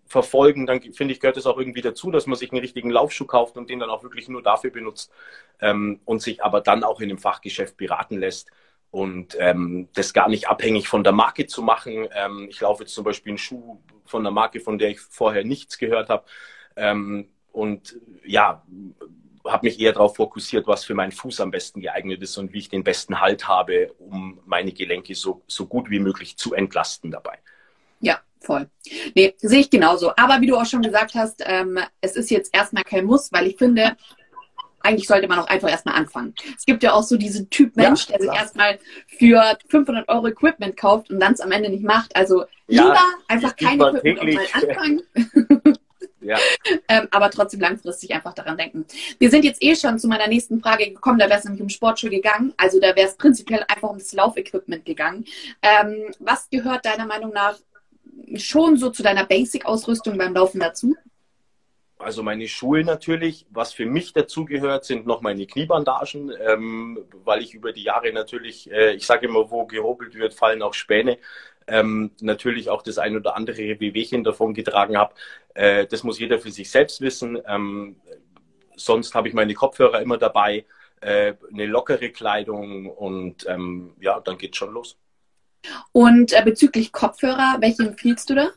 verfolgen, 0.08 0.66
dann 0.66 0.82
finde 0.82 1.14
ich, 1.14 1.22
gehört 1.22 1.38
es 1.38 1.46
auch 1.46 1.58
irgendwie 1.58 1.82
dazu, 1.82 2.12
dass 2.12 2.28
man 2.28 2.36
sich 2.36 2.52
einen 2.52 2.60
richtigen 2.60 2.90
Laufschuh 2.90 3.26
kauft 3.26 3.56
und 3.56 3.70
den 3.70 3.80
dann 3.80 3.90
auch 3.90 4.04
wirklich 4.04 4.28
nur 4.28 4.44
dafür 4.44 4.72
benutzt 4.72 5.10
ähm, 5.62 6.02
und 6.04 6.22
sich 6.22 6.44
aber 6.44 6.60
dann 6.60 6.84
auch 6.84 7.00
in 7.00 7.10
einem 7.10 7.18
Fachgeschäft 7.18 7.78
beraten 7.78 8.18
lässt 8.18 8.50
und 8.94 9.36
ähm, 9.40 9.90
das 9.96 10.14
gar 10.14 10.30
nicht 10.30 10.48
abhängig 10.50 10.88
von 10.88 11.04
der 11.04 11.14
Marke 11.14 11.48
zu 11.48 11.64
machen. 11.64 12.08
Ähm, 12.14 12.46
ich 12.48 12.62
laufe 12.62 12.84
jetzt 12.84 12.94
zum 12.94 13.04
Beispiel 13.04 13.32
einen 13.32 13.40
Schuh 13.40 13.80
von 14.06 14.22
einer 14.22 14.30
Marke, 14.30 14.60
von 14.60 14.78
der 14.78 14.92
ich 14.92 15.00
vorher 15.00 15.44
nichts 15.44 15.80
gehört 15.80 16.10
habe. 16.10 16.26
Ähm, 16.76 17.28
und 17.52 17.98
ja, 18.24 18.64
habe 19.44 19.66
mich 19.66 19.80
eher 19.80 19.94
darauf 19.94 20.18
fokussiert, 20.18 20.68
was 20.68 20.86
für 20.86 20.94
meinen 20.94 21.12
Fuß 21.12 21.42
am 21.42 21.50
besten 21.50 21.82
geeignet 21.82 22.22
ist 22.22 22.38
und 22.38 22.54
wie 22.54 22.60
ich 22.60 22.70
den 22.70 22.84
besten 22.84 23.20
Halt 23.20 23.48
habe, 23.48 23.96
um 23.98 24.40
meine 24.46 24.72
Gelenke 24.72 25.16
so, 25.16 25.42
so 25.48 25.66
gut 25.66 25.90
wie 25.90 26.00
möglich 26.00 26.38
zu 26.38 26.54
entlasten 26.54 27.10
dabei. 27.10 27.40
Ja, 28.00 28.22
voll. 28.42 28.70
Nee, 29.16 29.34
sehe 29.40 29.62
ich 29.62 29.72
genauso. 29.72 30.12
Aber 30.18 30.40
wie 30.40 30.48
du 30.48 30.56
auch 30.56 30.68
schon 30.68 30.84
gesagt 30.84 31.16
hast, 31.16 31.42
ähm, 31.48 31.80
es 32.00 32.16
ist 32.16 32.30
jetzt 32.30 32.54
erstmal 32.54 32.84
kein 32.84 33.06
Muss, 33.06 33.32
weil 33.32 33.48
ich 33.48 33.58
finde, 33.58 33.98
eigentlich 34.84 35.08
sollte 35.08 35.28
man 35.28 35.40
auch 35.40 35.48
einfach 35.48 35.70
erstmal 35.70 35.96
anfangen. 35.96 36.36
Es 36.56 36.66
gibt 36.66 36.84
ja 36.84 36.94
auch 36.94 37.04
so 37.04 37.18
diesen 37.18 37.50
Typ 37.50 37.76
Mensch, 37.76 38.08
ja, 38.08 38.18
der 38.18 38.28
sich 38.28 38.40
erstmal 38.40 38.80
für 39.08 39.58
500 39.70 40.08
Euro 40.10 40.28
Equipment 40.28 40.78
kauft 40.78 41.10
und 41.10 41.20
dann 41.20 41.34
es 41.34 41.42
am 41.42 41.52
Ende 41.52 41.70
nicht 41.70 41.84
macht. 41.84 42.16
Also 42.16 42.44
ja, 42.68 42.84
lieber 42.84 43.04
einfach 43.28 43.56
kein 43.56 43.80
Equipment 43.80 44.20
und 44.20 44.34
mal 44.34 44.46
anfangen. 44.54 45.02
Ja. 46.26 46.38
ähm, 46.88 47.10
aber 47.12 47.30
trotzdem 47.30 47.60
langfristig 47.60 48.14
einfach 48.14 48.34
daran 48.34 48.58
denken. 48.58 48.86
Wir 49.20 49.30
sind 49.30 49.44
jetzt 49.44 49.62
eh 49.62 49.76
schon 49.76 50.00
zu 50.00 50.08
meiner 50.08 50.28
nächsten 50.28 50.62
Frage 50.62 50.90
gekommen, 50.90 51.20
da 51.20 51.28
wäre 51.28 51.40
es 51.40 51.44
nämlich 51.44 51.62
um 51.62 51.68
Sportschuhe 51.68 52.10
gegangen. 52.10 52.54
Also 52.56 52.80
da 52.80 52.96
wäre 52.96 53.10
es 53.10 53.18
prinzipiell 53.18 53.66
einfach 53.68 53.90
ums 53.90 54.14
Laufequipment 54.14 54.86
gegangen. 54.86 55.26
Ähm, 55.62 56.14
was 56.20 56.50
gehört 56.50 56.86
deiner 56.86 57.06
Meinung 57.06 57.34
nach 57.34 57.58
schon 58.36 58.78
so 58.78 58.90
zu 58.90 59.04
deiner 59.04 59.26
Basic-Ausrüstung 59.26 60.18
beim 60.18 60.34
Laufen 60.34 60.62
dazu? 60.62 60.96
Also 62.04 62.24
meine 62.24 62.48
Schuhe 62.48 62.84
natürlich. 62.84 63.46
Was 63.50 63.74
für 63.74 63.86
mich 63.86 64.14
dazugehört, 64.14 64.86
sind 64.86 65.06
noch 65.06 65.22
meine 65.22 65.46
Kniebandagen, 65.48 66.32
ähm, 66.40 67.06
weil 67.24 67.42
ich 67.42 67.54
über 67.54 67.72
die 67.72 67.84
Jahre 67.84 68.12
natürlich, 68.14 68.72
äh, 68.72 68.94
ich 68.94 69.06
sage 69.06 69.28
immer, 69.28 69.50
wo 69.50 69.66
gehobelt 69.66 70.16
wird, 70.16 70.34
fallen 70.34 70.62
auch 70.62 70.74
Späne. 70.74 71.18
Ähm, 71.66 72.12
natürlich 72.20 72.70
auch 72.70 72.82
das 72.82 72.98
ein 72.98 73.16
oder 73.16 73.36
andere 73.38 73.80
Wehwehchen 73.80 74.24
davon 74.24 74.54
getragen 74.54 74.98
habe. 74.98 75.16
Äh, 75.54 75.88
das 75.88 76.04
muss 76.04 76.20
jeder 76.20 76.40
für 76.40 76.52
sich 76.52 76.70
selbst 76.70 77.02
wissen. 77.02 77.40
Ähm, 77.48 77.96
sonst 78.76 79.16
habe 79.16 79.28
ich 79.28 79.34
meine 79.34 79.54
Kopfhörer 79.54 80.02
immer 80.02 80.18
dabei, 80.18 80.66
äh, 81.02 81.34
eine 81.52 81.66
lockere 81.66 82.10
Kleidung 82.10 82.90
und 82.90 83.46
ähm, 83.48 83.94
ja, 84.00 84.20
dann 84.20 84.38
geht's 84.38 84.58
schon 84.58 84.74
los. 84.74 84.98
Und 85.92 86.34
äh, 86.34 86.42
bezüglich 86.44 86.92
Kopfhörer, 86.92 87.58
welche 87.60 87.84
empfiehlst 87.84 88.30
du 88.30 88.36
da? 88.36 88.50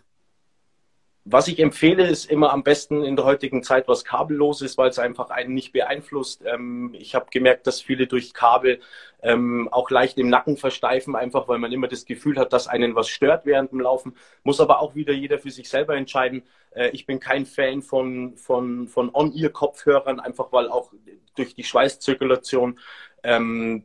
Was 1.29 1.49
ich 1.49 1.59
empfehle, 1.59 2.07
ist 2.07 2.31
immer 2.31 2.53
am 2.53 2.63
besten 2.63 3.03
in 3.03 3.17
der 3.17 3.25
heutigen 3.25 3.65
Zeit 3.65 3.89
was 3.89 4.05
kabellos 4.05 4.63
ist, 4.63 4.79
weil 4.79 4.91
es 4.91 5.01
einfach 5.01 5.31
einen 5.31 5.55
nicht 5.55 5.73
beeinflusst. 5.73 6.45
Ähm, 6.47 6.95
ich 6.97 7.17
habe 7.17 7.27
gemerkt, 7.33 7.67
dass 7.67 7.81
viele 7.81 8.07
durch 8.07 8.33
Kabel 8.33 8.81
ähm, 9.23 9.69
auch 9.73 9.91
leicht 9.91 10.19
im 10.19 10.29
Nacken 10.29 10.57
versteifen, 10.57 11.17
einfach 11.17 11.49
weil 11.49 11.59
man 11.59 11.73
immer 11.73 11.89
das 11.89 12.05
Gefühl 12.05 12.39
hat, 12.39 12.53
dass 12.53 12.69
einen 12.69 12.95
was 12.95 13.09
stört 13.09 13.45
während 13.45 13.73
dem 13.73 13.81
Laufen. 13.81 14.15
Muss 14.45 14.61
aber 14.61 14.79
auch 14.79 14.95
wieder 14.95 15.13
jeder 15.13 15.41
für 15.41 15.51
sich 15.51 15.69
selber 15.69 15.97
entscheiden. 15.97 16.45
Äh, 16.71 16.91
ich 16.91 17.07
bin 17.07 17.19
kein 17.19 17.45
Fan 17.45 17.83
von, 17.83 18.37
von, 18.37 18.87
von 18.87 19.11
On-Ear-Kopfhörern, 19.13 20.21
einfach 20.21 20.53
weil 20.53 20.69
auch 20.69 20.93
durch 21.35 21.57
die 21.57 21.65
Schweißzirkulation 21.65 22.79
ähm, 23.25 23.85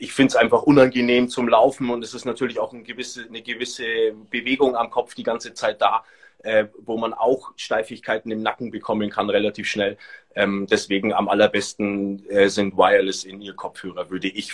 ich 0.00 0.12
finde 0.12 0.28
es 0.28 0.36
einfach 0.36 0.62
unangenehm 0.62 1.28
zum 1.28 1.48
Laufen 1.48 1.90
und 1.90 2.04
es 2.04 2.14
ist 2.14 2.24
natürlich 2.24 2.60
auch 2.60 2.72
eine 2.72 2.84
gewisse, 2.84 3.24
eine 3.24 3.42
gewisse 3.42 4.12
Bewegung 4.30 4.76
am 4.76 4.90
Kopf 4.90 5.14
die 5.14 5.24
ganze 5.24 5.54
Zeit 5.54 5.82
da 5.82 6.04
äh, 6.42 6.66
wo 6.78 6.96
man 6.96 7.14
auch 7.14 7.52
Steifigkeiten 7.56 8.30
im 8.30 8.42
Nacken 8.42 8.70
bekommen 8.70 9.10
kann, 9.10 9.30
relativ 9.30 9.66
schnell. 9.66 9.96
Ähm, 10.34 10.66
deswegen 10.70 11.12
am 11.12 11.28
allerbesten 11.28 12.24
äh, 12.28 12.48
sind 12.48 12.76
Wireless 12.76 13.24
in 13.24 13.40
ihr 13.40 13.54
Kopfhörer, 13.54 14.10
würde 14.10 14.28
ich 14.28 14.52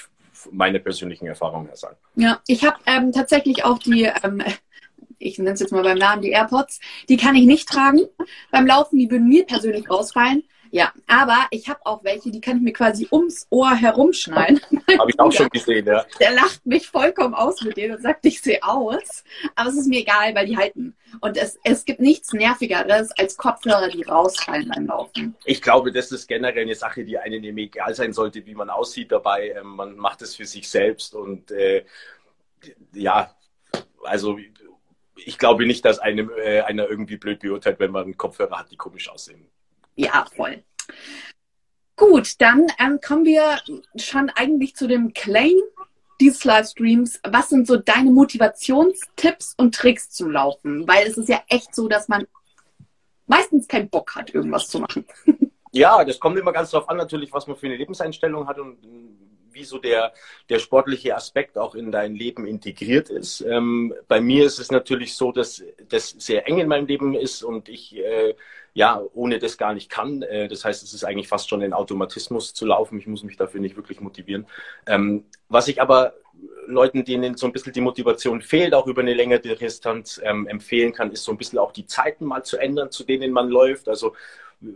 meine 0.51 0.81
persönlichen 0.81 1.27
Erfahrungen 1.27 1.67
her 1.67 1.77
sagen. 1.77 1.97
Ja, 2.17 2.41
ich 2.47 2.65
habe 2.65 2.77
ähm, 2.87 3.13
tatsächlich 3.13 3.65
auch 3.65 3.79
die, 3.79 4.11
ähm, 4.23 4.43
ich 5.19 5.39
nenne 5.39 5.53
es 5.53 5.61
jetzt 5.61 5.73
mal 5.73 5.83
beim 5.83 5.99
Namen, 5.99 6.23
die 6.23 6.31
AirPods. 6.31 6.81
Die 7.09 7.17
kann 7.17 7.35
ich 7.35 7.47
nicht 7.47 7.69
tragen 7.69 8.03
beim 8.51 8.67
Laufen, 8.67 8.99
die 8.99 9.11
würden 9.11 9.29
mir 9.29 9.45
persönlich 9.47 9.89
rausfallen. 9.89 10.45
Ja, 10.75 10.93
aber 11.07 11.47
ich 11.53 11.69
habe 11.69 11.79
auch 11.85 12.03
welche, 12.03 12.33
die 12.33 12.41
kann 12.41 12.57
ich 12.57 12.63
mir 12.65 12.73
quasi 12.73 13.07
ums 13.13 13.47
Ohr 13.51 13.77
herumschneiden. 13.77 14.61
Habe 14.99 15.09
ich 15.09 15.21
auch 15.21 15.31
schon 15.31 15.49
gesehen, 15.51 15.87
ja. 15.87 16.05
Der 16.19 16.33
lacht 16.33 16.67
mich 16.67 16.89
vollkommen 16.89 17.33
aus 17.33 17.63
mit 17.63 17.77
denen 17.77 17.95
und 17.95 18.03
sagt, 18.03 18.27
ich 18.27 18.43
sehe 18.43 18.61
aus. 18.61 19.23
Aber 19.55 19.69
es 19.69 19.77
ist 19.77 19.87
mir 19.87 20.01
egal, 20.01 20.35
weil 20.35 20.47
die 20.47 20.57
halten. 20.57 20.97
Und 21.21 21.37
es, 21.37 21.61
es 21.63 21.85
gibt 21.85 22.01
nichts 22.01 22.33
Nervigeres 22.33 23.13
als 23.13 23.37
Kopfhörer, 23.37 23.89
die 23.89 24.03
rausfallen 24.03 24.69
beim 24.75 24.87
Laufen. 24.87 25.37
Ich 25.45 25.63
glaube, 25.63 25.93
das 25.93 26.11
ist 26.11 26.27
generell 26.27 26.65
eine 26.65 26.75
Sache, 26.75 27.05
die 27.05 27.19
einem 27.19 27.57
egal 27.57 27.95
sein 27.95 28.13
sollte, 28.13 28.45
wie 28.45 28.57
man 28.57 28.69
aussieht 28.69 29.13
dabei. 29.13 29.55
Ähm, 29.57 29.77
man 29.77 29.95
macht 29.97 30.23
es 30.23 30.35
für 30.35 30.45
sich 30.45 30.69
selbst 30.69 31.15
und 31.15 31.53
äh, 31.53 31.85
ja, 32.93 33.33
also 34.03 34.41
ich 35.15 35.39
glaube 35.39 35.67
nicht, 35.67 35.85
dass 35.85 36.01
einem 36.01 36.33
äh, 36.37 36.63
einer 36.63 36.91
irgendwie 36.91 37.17
blöd 37.17 37.39
beurteilt, 37.39 37.79
wenn 37.79 37.93
man 37.93 38.17
Kopfhörer 38.17 38.59
hat, 38.59 38.73
die 38.73 38.77
komisch 38.77 39.09
aussehen. 39.09 39.47
Ja, 39.97 40.27
voll. 40.35 40.63
Gut, 41.97 42.41
dann 42.41 42.67
ähm, 42.79 42.99
kommen 43.01 43.25
wir 43.25 43.61
schon 43.97 44.31
eigentlich 44.31 44.75
zu 44.75 44.89
dem 44.89 45.13
Claim 45.13 45.57
dieses 46.21 46.45
Livestreams. 46.45 47.21
Was 47.25 47.51
sind 47.51 47.67
so 47.67 47.77
deine 47.77 48.11
Motivationstipps 48.11 49.55
und 49.57 49.75
Tricks 49.75 50.11
zum 50.11 50.31
Laufen? 50.31 50.89
Weil 50.89 51.07
es 51.07 51.17
ist 51.17 51.29
ja 51.29 51.43
echt 51.49 51.75
so, 51.75 51.89
dass 51.89 52.09
man 52.09 52.27
meistens 53.27 53.69
keinen 53.69 53.89
Bock 53.89 54.15
hat, 54.15 54.35
irgendwas 54.35 54.69
zu 54.69 54.81
machen. 54.81 55.05
Ja, 55.77 56.05
das 56.05 56.21
kommt 56.21 56.39
immer 56.39 56.53
ganz 56.53 56.71
darauf 56.71 56.89
an, 56.89 56.97
natürlich, 56.97 57.33
was 57.33 57.49
man 57.49 57.57
für 57.57 57.67
eine 57.67 57.75
Lebenseinstellung 57.75 58.47
hat 58.47 58.61
und 58.61 58.79
wie 59.51 59.65
so 59.65 59.79
der, 59.79 60.13
der 60.49 60.61
sportliche 60.61 61.17
Aspekt 61.17 61.59
auch 61.59 61.75
in 61.75 61.91
dein 61.91 62.15
Leben 62.15 62.47
integriert 62.47 63.11
ist. 63.11 63.41
Ähm, 63.41 63.93
bei 64.07 64.21
mir 64.21 64.47
ist 64.47 64.61
es 64.61 64.71
natürlich 64.71 65.15
so, 65.15 65.33
dass 65.33 65.65
das 65.89 66.11
sehr 66.11 66.47
eng 66.47 66.59
in 66.59 66.69
meinem 66.69 66.87
Leben 66.87 67.15
ist 67.15 67.43
und 67.43 67.69
ich 67.69 67.97
äh, 67.97 68.37
ja, 68.75 69.01
ohne 69.15 69.39
das 69.39 69.57
gar 69.57 69.73
nicht 69.73 69.89
kann. 69.89 70.23
Äh, 70.23 70.49
das 70.49 70.65
heißt, 70.65 70.83
es 70.83 70.93
ist 70.93 71.05
eigentlich 71.05 71.29
fast 71.29 71.49
schon 71.49 71.63
ein 71.63 71.73
Automatismus 71.73 72.53
zu 72.53 72.67
laufen. 72.67 72.99
Ich 72.99 73.07
muss 73.07 73.23
mich 73.23 73.37
dafür 73.37 73.61
nicht 73.61 73.77
wirklich 73.77 74.01
motivieren. 74.01 74.47
Ähm, 74.87 75.25
was 75.49 75.69
ich 75.69 75.81
aber 75.81 76.15
Leuten, 76.67 77.05
denen 77.05 77.37
so 77.37 77.47
ein 77.47 77.53
bisschen 77.53 77.73
die 77.73 77.81
Motivation 77.81 78.43
fehlt, 78.43 78.75
auch 78.75 78.87
über 78.87 79.03
eine 79.03 79.15
längere 79.15 79.41
Distanz 79.41 80.21
ähm, 80.23 80.47
empfehlen 80.49 80.93
kann, 80.93 81.13
ist 81.13 81.25
so 81.25 81.33
ein 81.33 81.39
bisschen 81.39 81.59
auch 81.59 81.73
die 81.73 81.87
Zeiten 81.87 82.25
mal 82.25 82.43
zu 82.43 82.59
ändern, 82.59 82.91
zu 82.91 83.05
denen 83.05 83.33
man 83.33 83.49
läuft. 83.49 83.89
Also 83.89 84.15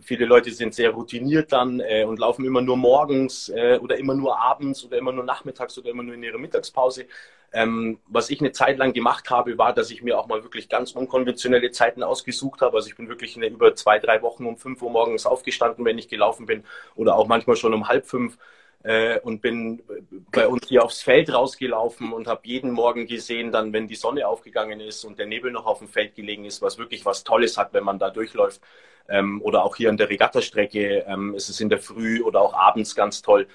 viele 0.02 0.26
Leute 0.26 0.50
sind 0.52 0.74
sehr 0.74 0.90
routiniert 0.90 1.52
dann 1.52 1.80
äh, 1.80 2.04
und 2.04 2.18
laufen 2.18 2.44
immer 2.44 2.60
nur 2.60 2.76
morgens 2.76 3.48
äh, 3.48 3.78
oder 3.82 3.96
immer 3.98 4.14
nur 4.14 4.38
abends 4.38 4.84
oder 4.84 4.98
immer 4.98 5.12
nur 5.12 5.24
nachmittags 5.24 5.76
oder 5.78 5.90
immer 5.90 6.02
nur 6.02 6.14
in 6.14 6.22
ihrer 6.22 6.38
Mittagspause. 6.38 7.06
Ähm, 7.52 7.98
was 8.06 8.28
ich 8.28 8.40
eine 8.40 8.52
Zeit 8.52 8.76
lang 8.76 8.92
gemacht 8.92 9.30
habe, 9.30 9.56
war, 9.56 9.72
dass 9.72 9.90
ich 9.90 10.02
mir 10.02 10.18
auch 10.18 10.26
mal 10.26 10.42
wirklich 10.42 10.68
ganz 10.68 10.92
unkonventionelle 10.92 11.70
Zeiten 11.70 12.02
ausgesucht 12.02 12.60
habe. 12.60 12.76
Also 12.76 12.88
ich 12.88 12.96
bin 12.96 13.08
wirklich 13.08 13.36
eine, 13.36 13.46
über 13.46 13.74
zwei, 13.74 13.98
drei 13.98 14.20
Wochen 14.20 14.44
um 14.44 14.58
fünf 14.58 14.82
Uhr 14.82 14.90
morgens 14.90 15.24
aufgestanden, 15.24 15.84
wenn 15.84 15.98
ich 15.98 16.08
gelaufen 16.08 16.44
bin 16.46 16.64
oder 16.94 17.16
auch 17.16 17.26
manchmal 17.26 17.56
schon 17.56 17.72
um 17.72 17.88
halb 17.88 18.06
fünf 18.06 18.36
äh, 18.82 19.18
und 19.20 19.40
bin 19.40 19.82
bei 20.30 20.46
uns 20.46 20.68
hier 20.68 20.84
aufs 20.84 21.02
Feld 21.02 21.32
rausgelaufen 21.32 22.12
und 22.12 22.26
habe 22.26 22.42
jeden 22.44 22.70
Morgen 22.70 23.06
gesehen, 23.06 23.50
dann 23.50 23.72
wenn 23.72 23.88
die 23.88 23.94
Sonne 23.94 24.28
aufgegangen 24.28 24.80
ist 24.80 25.04
und 25.04 25.18
der 25.18 25.26
Nebel 25.26 25.50
noch 25.50 25.66
auf 25.66 25.78
dem 25.78 25.88
Feld 25.88 26.14
gelegen 26.14 26.44
ist, 26.44 26.60
was 26.62 26.78
wirklich 26.78 27.04
was 27.06 27.24
Tolles 27.24 27.56
hat, 27.56 27.72
wenn 27.72 27.84
man 27.84 27.98
da 27.98 28.10
durchläuft. 28.10 28.60
Ähm, 29.08 29.40
oder 29.42 29.64
auch 29.64 29.76
hier 29.76 29.88
an 29.88 29.96
der 29.96 30.10
Regattastrecke 30.10 31.04
ähm, 31.08 31.34
ist 31.34 31.48
es 31.48 31.60
in 31.60 31.70
der 31.70 31.78
Früh 31.78 32.22
oder 32.22 32.42
auch 32.42 32.52
abends 32.52 32.94
ganz 32.94 33.22
toll 33.22 33.48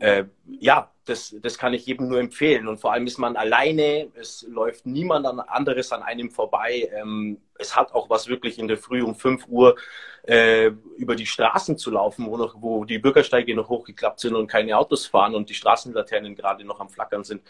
äh, 0.00 0.24
ja, 0.46 0.90
das, 1.04 1.34
das 1.40 1.58
kann 1.58 1.72
ich 1.72 1.86
jedem 1.86 2.08
nur 2.08 2.18
empfehlen. 2.18 2.68
Und 2.68 2.78
vor 2.78 2.92
allem 2.92 3.06
ist 3.06 3.18
man 3.18 3.36
alleine, 3.36 4.08
es 4.14 4.44
läuft 4.48 4.86
niemand 4.86 5.26
anderes 5.26 5.92
an 5.92 6.02
einem 6.02 6.30
vorbei. 6.30 6.90
Ähm, 6.94 7.38
es 7.58 7.76
hat 7.76 7.94
auch 7.94 8.10
was 8.10 8.28
wirklich 8.28 8.58
in 8.58 8.68
der 8.68 8.76
Früh 8.76 9.02
um 9.02 9.14
5 9.14 9.46
Uhr 9.48 9.76
äh, 10.24 10.66
über 10.96 11.14
die 11.14 11.26
Straßen 11.26 11.78
zu 11.78 11.90
laufen, 11.90 12.26
wo, 12.26 12.36
noch, 12.36 12.56
wo 12.60 12.84
die 12.84 12.98
Bürgersteige 12.98 13.54
noch 13.54 13.68
hochgeklappt 13.68 14.20
sind 14.20 14.34
und 14.34 14.48
keine 14.48 14.76
Autos 14.76 15.06
fahren 15.06 15.34
und 15.34 15.48
die 15.48 15.54
Straßenlaternen 15.54 16.34
gerade 16.34 16.64
noch 16.64 16.80
am 16.80 16.90
Flackern 16.90 17.24
sind. 17.24 17.42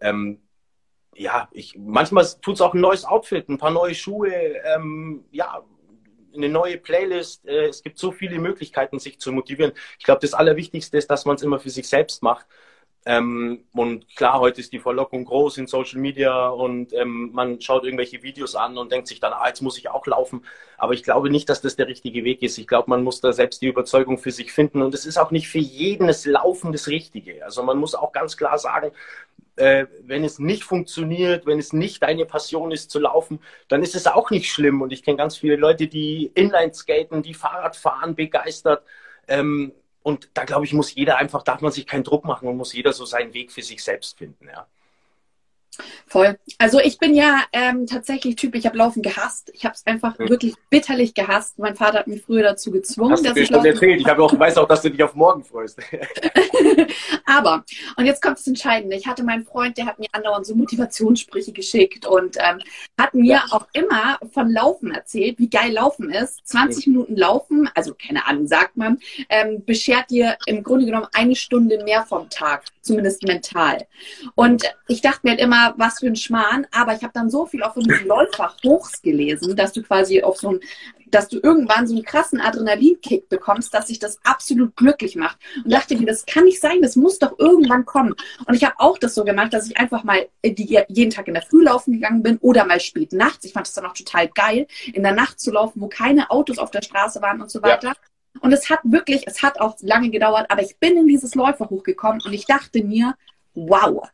Ähm, 0.00 0.40
ja, 1.16 1.48
ich, 1.52 1.76
manchmal 1.78 2.26
tut 2.42 2.56
es 2.56 2.60
auch 2.60 2.74
ein 2.74 2.80
neues 2.80 3.04
Outfit, 3.04 3.48
ein 3.48 3.58
paar 3.58 3.70
neue 3.70 3.94
Schuhe, 3.94 4.32
ähm, 4.32 5.24
ja, 5.30 5.62
eine 6.34 6.48
neue 6.48 6.78
Playlist. 6.78 7.46
Äh, 7.46 7.66
es 7.66 7.82
gibt 7.82 7.98
so 7.98 8.12
viele 8.12 8.38
Möglichkeiten, 8.38 8.98
sich 8.98 9.18
zu 9.18 9.32
motivieren. 9.32 9.72
Ich 9.98 10.04
glaube, 10.04 10.20
das 10.20 10.34
Allerwichtigste 10.34 10.98
ist, 10.98 11.10
dass 11.10 11.24
man 11.24 11.36
es 11.36 11.42
immer 11.42 11.58
für 11.58 11.70
sich 11.70 11.88
selbst 11.88 12.22
macht. 12.22 12.46
Ähm, 13.06 13.64
und 13.74 14.16
klar, 14.16 14.40
heute 14.40 14.62
ist 14.62 14.72
die 14.72 14.78
Verlockung 14.78 15.26
groß 15.26 15.58
in 15.58 15.66
Social 15.66 16.00
Media 16.00 16.48
und 16.48 16.94
ähm, 16.94 17.30
man 17.34 17.60
schaut 17.60 17.84
irgendwelche 17.84 18.22
Videos 18.22 18.54
an 18.54 18.78
und 18.78 18.90
denkt 18.92 19.08
sich 19.08 19.20
dann, 19.20 19.34
ah, 19.34 19.46
jetzt 19.46 19.60
muss 19.60 19.76
ich 19.76 19.90
auch 19.90 20.06
laufen. 20.06 20.42
Aber 20.78 20.94
ich 20.94 21.02
glaube 21.02 21.28
nicht, 21.28 21.50
dass 21.50 21.60
das 21.60 21.76
der 21.76 21.86
richtige 21.86 22.24
Weg 22.24 22.42
ist. 22.42 22.56
Ich 22.56 22.66
glaube, 22.66 22.88
man 22.88 23.04
muss 23.04 23.20
da 23.20 23.32
selbst 23.34 23.60
die 23.60 23.66
Überzeugung 23.66 24.16
für 24.16 24.30
sich 24.30 24.52
finden. 24.52 24.80
Und 24.80 24.94
es 24.94 25.04
ist 25.04 25.18
auch 25.18 25.30
nicht 25.30 25.48
für 25.48 25.58
jeden 25.58 26.06
das 26.06 26.24
Laufen 26.24 26.72
das 26.72 26.88
Richtige. 26.88 27.44
Also 27.44 27.62
man 27.62 27.76
muss 27.76 27.94
auch 27.94 28.12
ganz 28.12 28.38
klar 28.38 28.58
sagen, 28.58 28.90
äh, 29.56 29.86
wenn 30.02 30.24
es 30.24 30.38
nicht 30.38 30.64
funktioniert, 30.64 31.46
wenn 31.46 31.58
es 31.58 31.72
nicht 31.74 32.02
deine 32.02 32.24
Passion 32.24 32.72
ist 32.72 32.90
zu 32.90 33.00
laufen, 33.00 33.40
dann 33.68 33.82
ist 33.82 33.94
es 33.94 34.06
auch 34.06 34.30
nicht 34.30 34.50
schlimm. 34.50 34.80
Und 34.80 34.92
ich 34.92 35.02
kenne 35.02 35.18
ganz 35.18 35.36
viele 35.36 35.56
Leute, 35.56 35.88
die 35.88 36.32
Inline 36.34 36.72
skaten, 36.72 37.22
die 37.22 37.34
Fahrrad 37.34 37.76
fahren, 37.76 38.14
begeistert. 38.14 38.82
Ähm, 39.28 39.72
und 40.04 40.28
da 40.34 40.44
glaube 40.44 40.66
ich, 40.66 40.74
muss 40.74 40.94
jeder 40.94 41.16
einfach, 41.16 41.42
darf 41.42 41.62
man 41.62 41.72
sich 41.72 41.86
keinen 41.86 42.04
Druck 42.04 42.24
machen 42.24 42.46
und 42.46 42.58
muss 42.58 42.74
jeder 42.74 42.92
so 42.92 43.06
seinen 43.06 43.32
Weg 43.32 43.50
für 43.50 43.62
sich 43.62 43.82
selbst 43.82 44.18
finden, 44.18 44.46
ja. 44.46 44.68
Voll. 46.06 46.38
Also 46.58 46.78
ich 46.78 46.98
bin 46.98 47.14
ja 47.14 47.42
ähm, 47.52 47.86
tatsächlich 47.86 48.36
Typ, 48.36 48.54
ich 48.54 48.66
habe 48.66 48.78
Laufen 48.78 49.02
gehasst. 49.02 49.50
Ich 49.54 49.64
habe 49.64 49.74
es 49.74 49.84
einfach 49.86 50.16
mhm. 50.18 50.28
wirklich 50.28 50.54
bitterlich 50.70 51.14
gehasst. 51.14 51.58
Mein 51.58 51.74
Vater 51.74 51.98
hat 52.00 52.06
mich 52.06 52.22
früher 52.22 52.42
dazu 52.42 52.70
gezwungen. 52.70 53.12
Hast 53.12 53.24
dass 53.24 53.34
du 53.34 53.40
mir 53.40 53.46
schon 53.46 53.64
erzählt. 53.64 54.00
Ich 54.00 54.08
auch, 54.08 54.38
weiß 54.38 54.58
auch, 54.58 54.68
dass 54.68 54.82
du 54.82 54.90
dich 54.90 55.02
auf 55.02 55.14
morgen 55.14 55.42
freust. 55.42 55.80
Aber, 57.26 57.64
und 57.96 58.06
jetzt 58.06 58.22
kommt 58.22 58.38
das 58.38 58.46
Entscheidende. 58.46 58.96
Ich 58.96 59.06
hatte 59.06 59.24
meinen 59.24 59.44
Freund, 59.44 59.76
der 59.78 59.86
hat 59.86 59.98
mir 59.98 60.08
andauernd 60.12 60.46
so 60.46 60.54
Motivationssprüche 60.54 61.52
geschickt 61.52 62.06
und 62.06 62.36
ähm, 62.38 62.60
hat 62.98 63.14
mir 63.14 63.34
ja. 63.34 63.44
auch 63.50 63.66
immer 63.72 64.18
von 64.32 64.50
Laufen 64.50 64.92
erzählt, 64.92 65.38
wie 65.38 65.48
geil 65.48 65.72
Laufen 65.72 66.10
ist. 66.10 66.46
20 66.46 66.86
mhm. 66.86 66.92
Minuten 66.92 67.16
Laufen, 67.16 67.70
also 67.74 67.94
keine 67.94 68.26
Ahnung, 68.26 68.46
sagt 68.46 68.76
man, 68.76 68.98
ähm, 69.28 69.64
beschert 69.64 70.10
dir 70.10 70.36
im 70.46 70.62
Grunde 70.62 70.86
genommen 70.86 71.08
eine 71.12 71.36
Stunde 71.36 71.82
mehr 71.84 72.04
vom 72.04 72.28
Tag, 72.30 72.64
zumindest 72.80 73.22
mental. 73.24 73.86
Und 74.34 74.64
ich 74.88 75.00
dachte 75.00 75.20
mir 75.22 75.30
halt 75.30 75.40
immer, 75.40 75.74
was 75.76 76.00
für 76.00 76.06
ein 76.06 76.16
Schmarrn, 76.16 76.66
aber 76.72 76.94
ich 76.94 77.02
habe 77.02 77.12
dann 77.12 77.30
so 77.30 77.46
viel 77.46 77.62
auch 77.62 77.74
von 77.74 77.84
diesen 77.84 78.06
Läuferhochs 78.06 79.02
gelesen, 79.02 79.56
dass 79.56 79.72
du 79.72 79.82
quasi 79.82 80.22
auf 80.22 80.38
so 80.38 80.50
ein, 80.50 80.60
dass 81.14 81.28
du 81.28 81.38
irgendwann 81.42 81.86
so 81.86 81.94
einen 81.94 82.04
krassen 82.04 82.40
Adrenalinkick 82.40 83.28
bekommst, 83.28 83.72
dass 83.72 83.86
sich 83.86 83.98
das 83.98 84.18
absolut 84.24 84.76
glücklich 84.76 85.16
macht. 85.16 85.38
Und 85.64 85.72
dachte 85.72 85.96
mir, 85.96 86.06
das 86.06 86.26
kann 86.26 86.44
nicht 86.44 86.60
sein, 86.60 86.82
das 86.82 86.96
muss 86.96 87.18
doch 87.18 87.38
irgendwann 87.38 87.84
kommen. 87.84 88.14
Und 88.46 88.54
ich 88.54 88.64
habe 88.64 88.74
auch 88.78 88.98
das 88.98 89.14
so 89.14 89.24
gemacht, 89.24 89.52
dass 89.52 89.68
ich 89.68 89.76
einfach 89.76 90.04
mal 90.04 90.26
jeden 90.42 91.10
Tag 91.10 91.28
in 91.28 91.34
der 91.34 91.42
Früh 91.42 91.62
laufen 91.62 91.92
gegangen 91.92 92.22
bin 92.22 92.38
oder 92.38 92.64
mal 92.64 92.80
spät 92.80 93.12
nachts. 93.12 93.44
Ich 93.44 93.52
fand 93.52 93.66
es 93.66 93.74
dann 93.74 93.86
auch 93.86 93.94
total 93.94 94.28
geil, 94.28 94.66
in 94.92 95.02
der 95.02 95.12
Nacht 95.12 95.40
zu 95.40 95.52
laufen, 95.52 95.80
wo 95.80 95.88
keine 95.88 96.30
Autos 96.30 96.58
auf 96.58 96.70
der 96.70 96.82
Straße 96.82 97.22
waren 97.22 97.40
und 97.40 97.50
so 97.50 97.62
weiter. 97.62 97.88
Ja. 97.88 97.94
Und 98.40 98.52
es 98.52 98.68
hat 98.68 98.80
wirklich, 98.82 99.26
es 99.26 99.42
hat 99.42 99.60
auch 99.60 99.76
lange 99.80 100.10
gedauert, 100.10 100.46
aber 100.50 100.62
ich 100.62 100.76
bin 100.78 100.96
in 100.96 101.06
dieses 101.06 101.34
Läuferhoch 101.36 101.84
gekommen 101.84 102.20
und 102.24 102.32
ich 102.32 102.46
dachte 102.46 102.82
mir, 102.82 103.14
wow, 103.54 104.08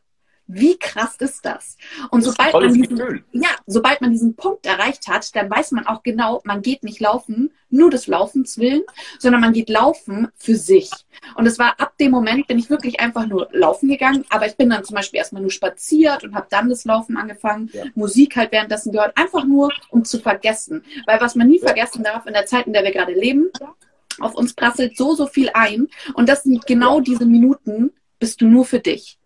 Wie 0.53 0.77
krass 0.77 1.15
ist 1.19 1.45
das? 1.45 1.77
Und 2.09 2.25
das 2.25 2.33
sobald 2.33 2.53
man 2.53 2.73
diesen, 2.73 3.23
ja, 3.31 3.49
sobald 3.67 4.01
man 4.01 4.11
diesen 4.11 4.35
Punkt 4.35 4.65
erreicht 4.65 5.07
hat, 5.07 5.33
dann 5.35 5.49
weiß 5.49 5.71
man 5.71 5.87
auch 5.87 6.03
genau, 6.03 6.41
man 6.43 6.61
geht 6.61 6.83
nicht 6.83 6.99
laufen, 6.99 7.51
nur 7.69 7.89
des 7.89 8.07
Laufens 8.07 8.57
willen, 8.57 8.83
sondern 9.17 9.39
man 9.39 9.53
geht 9.53 9.69
laufen 9.69 10.27
für 10.35 10.55
sich. 10.55 10.89
Und 11.35 11.45
es 11.45 11.57
war 11.57 11.79
ab 11.79 11.97
dem 11.99 12.11
Moment, 12.11 12.47
bin 12.47 12.59
ich 12.59 12.69
wirklich 12.69 12.99
einfach 12.99 13.27
nur 13.27 13.47
laufen 13.51 13.87
gegangen, 13.87 14.25
aber 14.29 14.45
ich 14.45 14.57
bin 14.57 14.69
dann 14.69 14.83
zum 14.83 14.95
Beispiel 14.95 15.19
erstmal 15.19 15.41
nur 15.41 15.51
spaziert 15.51 16.25
und 16.25 16.35
habe 16.35 16.47
dann 16.49 16.69
das 16.69 16.83
Laufen 16.83 17.15
angefangen, 17.15 17.69
ja. 17.71 17.85
Musik 17.95 18.35
halt 18.35 18.51
währenddessen 18.51 18.91
gehört, 18.91 19.17
einfach 19.17 19.45
nur, 19.45 19.71
um 19.89 20.03
zu 20.03 20.19
vergessen. 20.19 20.83
Weil 21.05 21.21
was 21.21 21.35
man 21.35 21.47
nie 21.47 21.59
ja. 21.59 21.67
vergessen 21.67 22.03
darf 22.03 22.25
in 22.25 22.33
der 22.33 22.45
Zeit, 22.45 22.67
in 22.67 22.73
der 22.73 22.83
wir 22.83 22.91
gerade 22.91 23.13
leben, 23.13 23.49
auf 24.19 24.35
uns 24.35 24.53
prasselt 24.53 24.97
so, 24.97 25.15
so 25.15 25.27
viel 25.27 25.49
ein. 25.53 25.87
Und 26.13 26.27
das 26.27 26.43
sind 26.43 26.65
genau 26.67 26.99
diese 26.99 27.25
Minuten, 27.25 27.91
bist 28.19 28.41
du 28.41 28.47
nur 28.47 28.65
für 28.65 28.79
dich. 28.79 29.17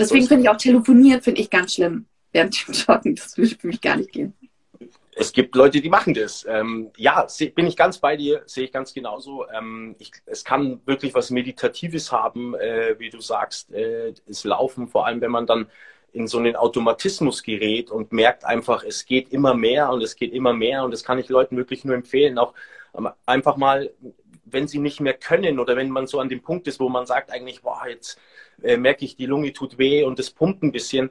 Deswegen 0.00 0.26
finde 0.26 0.44
ich 0.44 0.48
auch 0.48 0.56
telefonieren, 0.56 1.20
finde 1.22 1.40
ich 1.40 1.50
ganz 1.50 1.74
schlimm 1.74 2.06
während 2.32 2.66
dem 2.66 2.74
Joggen. 2.74 3.14
Das 3.14 3.36
würde 3.36 3.56
für 3.56 3.66
mich 3.66 3.80
gar 3.80 3.96
nicht 3.96 4.12
gehen. 4.12 4.32
Es 5.14 5.32
gibt 5.32 5.54
Leute, 5.54 5.82
die 5.82 5.90
machen 5.90 6.14
das. 6.14 6.46
Ähm, 6.48 6.90
ja, 6.96 7.26
bin 7.54 7.66
ich 7.66 7.76
ganz 7.76 7.98
bei 7.98 8.16
dir, 8.16 8.42
sehe 8.46 8.64
ich 8.64 8.72
ganz 8.72 8.94
genauso. 8.94 9.44
Ähm, 9.50 9.94
ich, 9.98 10.12
es 10.24 10.44
kann 10.44 10.80
wirklich 10.86 11.14
was 11.14 11.30
Meditatives 11.30 12.10
haben, 12.10 12.54
äh, 12.54 12.98
wie 12.98 13.10
du 13.10 13.20
sagst, 13.20 13.70
äh, 13.72 14.14
das 14.26 14.44
Laufen, 14.44 14.88
vor 14.88 15.06
allem 15.06 15.20
wenn 15.20 15.30
man 15.30 15.46
dann 15.46 15.66
in 16.12 16.26
so 16.26 16.38
einen 16.38 16.56
Automatismus 16.56 17.42
gerät 17.42 17.90
und 17.90 18.12
merkt 18.12 18.44
einfach, 18.44 18.82
es 18.82 19.04
geht 19.04 19.32
immer 19.32 19.54
mehr 19.54 19.90
und 19.90 20.02
es 20.02 20.16
geht 20.16 20.32
immer 20.32 20.54
mehr 20.54 20.84
und 20.84 20.90
das 20.90 21.04
kann 21.04 21.18
ich 21.18 21.28
Leuten 21.28 21.56
wirklich 21.56 21.84
nur 21.84 21.94
empfehlen, 21.94 22.38
auch 22.38 22.54
ähm, 22.96 23.10
einfach 23.26 23.56
mal, 23.56 23.92
wenn 24.44 24.68
sie 24.68 24.78
nicht 24.78 25.00
mehr 25.00 25.14
können 25.14 25.58
oder 25.58 25.76
wenn 25.76 25.90
man 25.90 26.06
so 26.06 26.18
an 26.18 26.28
dem 26.28 26.40
Punkt 26.40 26.66
ist, 26.66 26.80
wo 26.80 26.88
man 26.88 27.06
sagt 27.06 27.30
eigentlich, 27.30 27.62
boah, 27.62 27.86
jetzt 27.86 28.18
äh, 28.62 28.76
merke 28.76 29.04
ich, 29.04 29.16
die 29.16 29.26
Lunge 29.26 29.52
tut 29.52 29.78
weh 29.78 30.04
und 30.04 30.18
es 30.18 30.30
pumpt 30.30 30.62
ein 30.62 30.72
bisschen, 30.72 31.10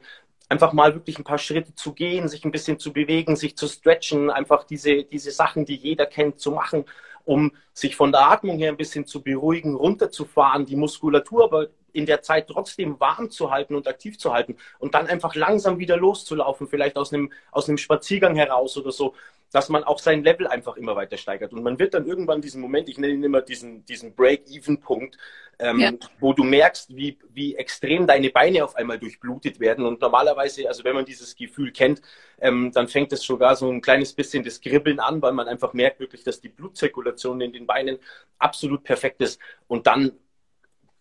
einfach 0.49 0.73
mal 0.73 0.95
wirklich 0.95 1.17
ein 1.19 1.23
paar 1.23 1.37
Schritte 1.37 1.75
zu 1.75 1.93
gehen, 1.93 2.27
sich 2.27 2.43
ein 2.43 2.51
bisschen 2.51 2.79
zu 2.79 2.91
bewegen, 2.91 3.35
sich 3.35 3.55
zu 3.55 3.67
stretchen, 3.67 4.29
einfach 4.31 4.63
diese, 4.63 5.03
diese 5.03 5.31
Sachen, 5.31 5.65
die 5.65 5.75
jeder 5.75 6.07
kennt, 6.07 6.39
zu 6.39 6.51
machen, 6.51 6.85
um 7.23 7.51
sich 7.73 7.95
von 7.95 8.11
der 8.11 8.29
Atmung 8.29 8.57
her 8.57 8.71
ein 8.71 8.77
bisschen 8.77 9.05
zu 9.05 9.21
beruhigen, 9.21 9.75
runterzufahren, 9.75 10.65
die 10.65 10.75
Muskulatur 10.75 11.43
aber 11.43 11.67
in 11.93 12.05
der 12.05 12.21
Zeit 12.21 12.47
trotzdem 12.47 12.99
warm 12.99 13.29
zu 13.29 13.51
halten 13.51 13.75
und 13.75 13.87
aktiv 13.87 14.17
zu 14.17 14.33
halten 14.33 14.57
und 14.79 14.93
dann 14.93 15.07
einfach 15.07 15.35
langsam 15.35 15.79
wieder 15.79 15.97
loszulaufen, 15.97 16.67
vielleicht 16.67 16.97
aus 16.97 17.13
einem, 17.13 17.31
aus 17.51 17.67
einem 17.67 17.77
Spaziergang 17.77 18.35
heraus 18.35 18.77
oder 18.77 18.91
so 18.91 19.13
dass 19.51 19.69
man 19.69 19.83
auch 19.83 19.99
sein 19.99 20.23
Level 20.23 20.47
einfach 20.47 20.77
immer 20.77 20.95
weiter 20.95 21.17
steigert. 21.17 21.53
Und 21.53 21.63
man 21.63 21.79
wird 21.79 21.93
dann 21.93 22.05
irgendwann 22.05 22.41
diesen 22.41 22.61
Moment, 22.61 22.87
ich 22.87 22.97
nenne 22.97 23.13
ihn 23.13 23.23
immer 23.23 23.41
diesen, 23.41 23.83
diesen 23.85 24.13
Break-Even-Punkt, 24.13 25.17
ähm, 25.57 25.79
ja. 25.79 25.91
wo 26.19 26.33
du 26.33 26.43
merkst, 26.43 26.95
wie, 26.95 27.17
wie 27.33 27.55
extrem 27.55 28.05
deine 28.05 28.29
Beine 28.29 28.63
auf 28.63 28.75
einmal 28.75 28.99
durchblutet 28.99 29.59
werden. 29.59 29.85
Und 29.85 30.01
normalerweise, 30.01 30.67
also 30.67 30.83
wenn 30.83 30.95
man 30.95 31.05
dieses 31.05 31.35
Gefühl 31.35 31.71
kennt, 31.71 32.01
ähm, 32.39 32.71
dann 32.73 32.87
fängt 32.87 33.11
es 33.11 33.23
sogar 33.23 33.55
so 33.55 33.69
ein 33.69 33.81
kleines 33.81 34.13
bisschen 34.13 34.43
das 34.43 34.61
Kribbeln 34.61 34.99
an, 34.99 35.21
weil 35.21 35.33
man 35.33 35.47
einfach 35.47 35.73
merkt 35.73 35.99
wirklich, 35.99 36.23
dass 36.23 36.39
die 36.41 36.49
Blutzirkulation 36.49 37.41
in 37.41 37.51
den 37.51 37.65
Beinen 37.65 37.97
absolut 38.37 38.83
perfekt 38.83 39.21
ist. 39.21 39.39
Und 39.67 39.87
dann 39.87 40.11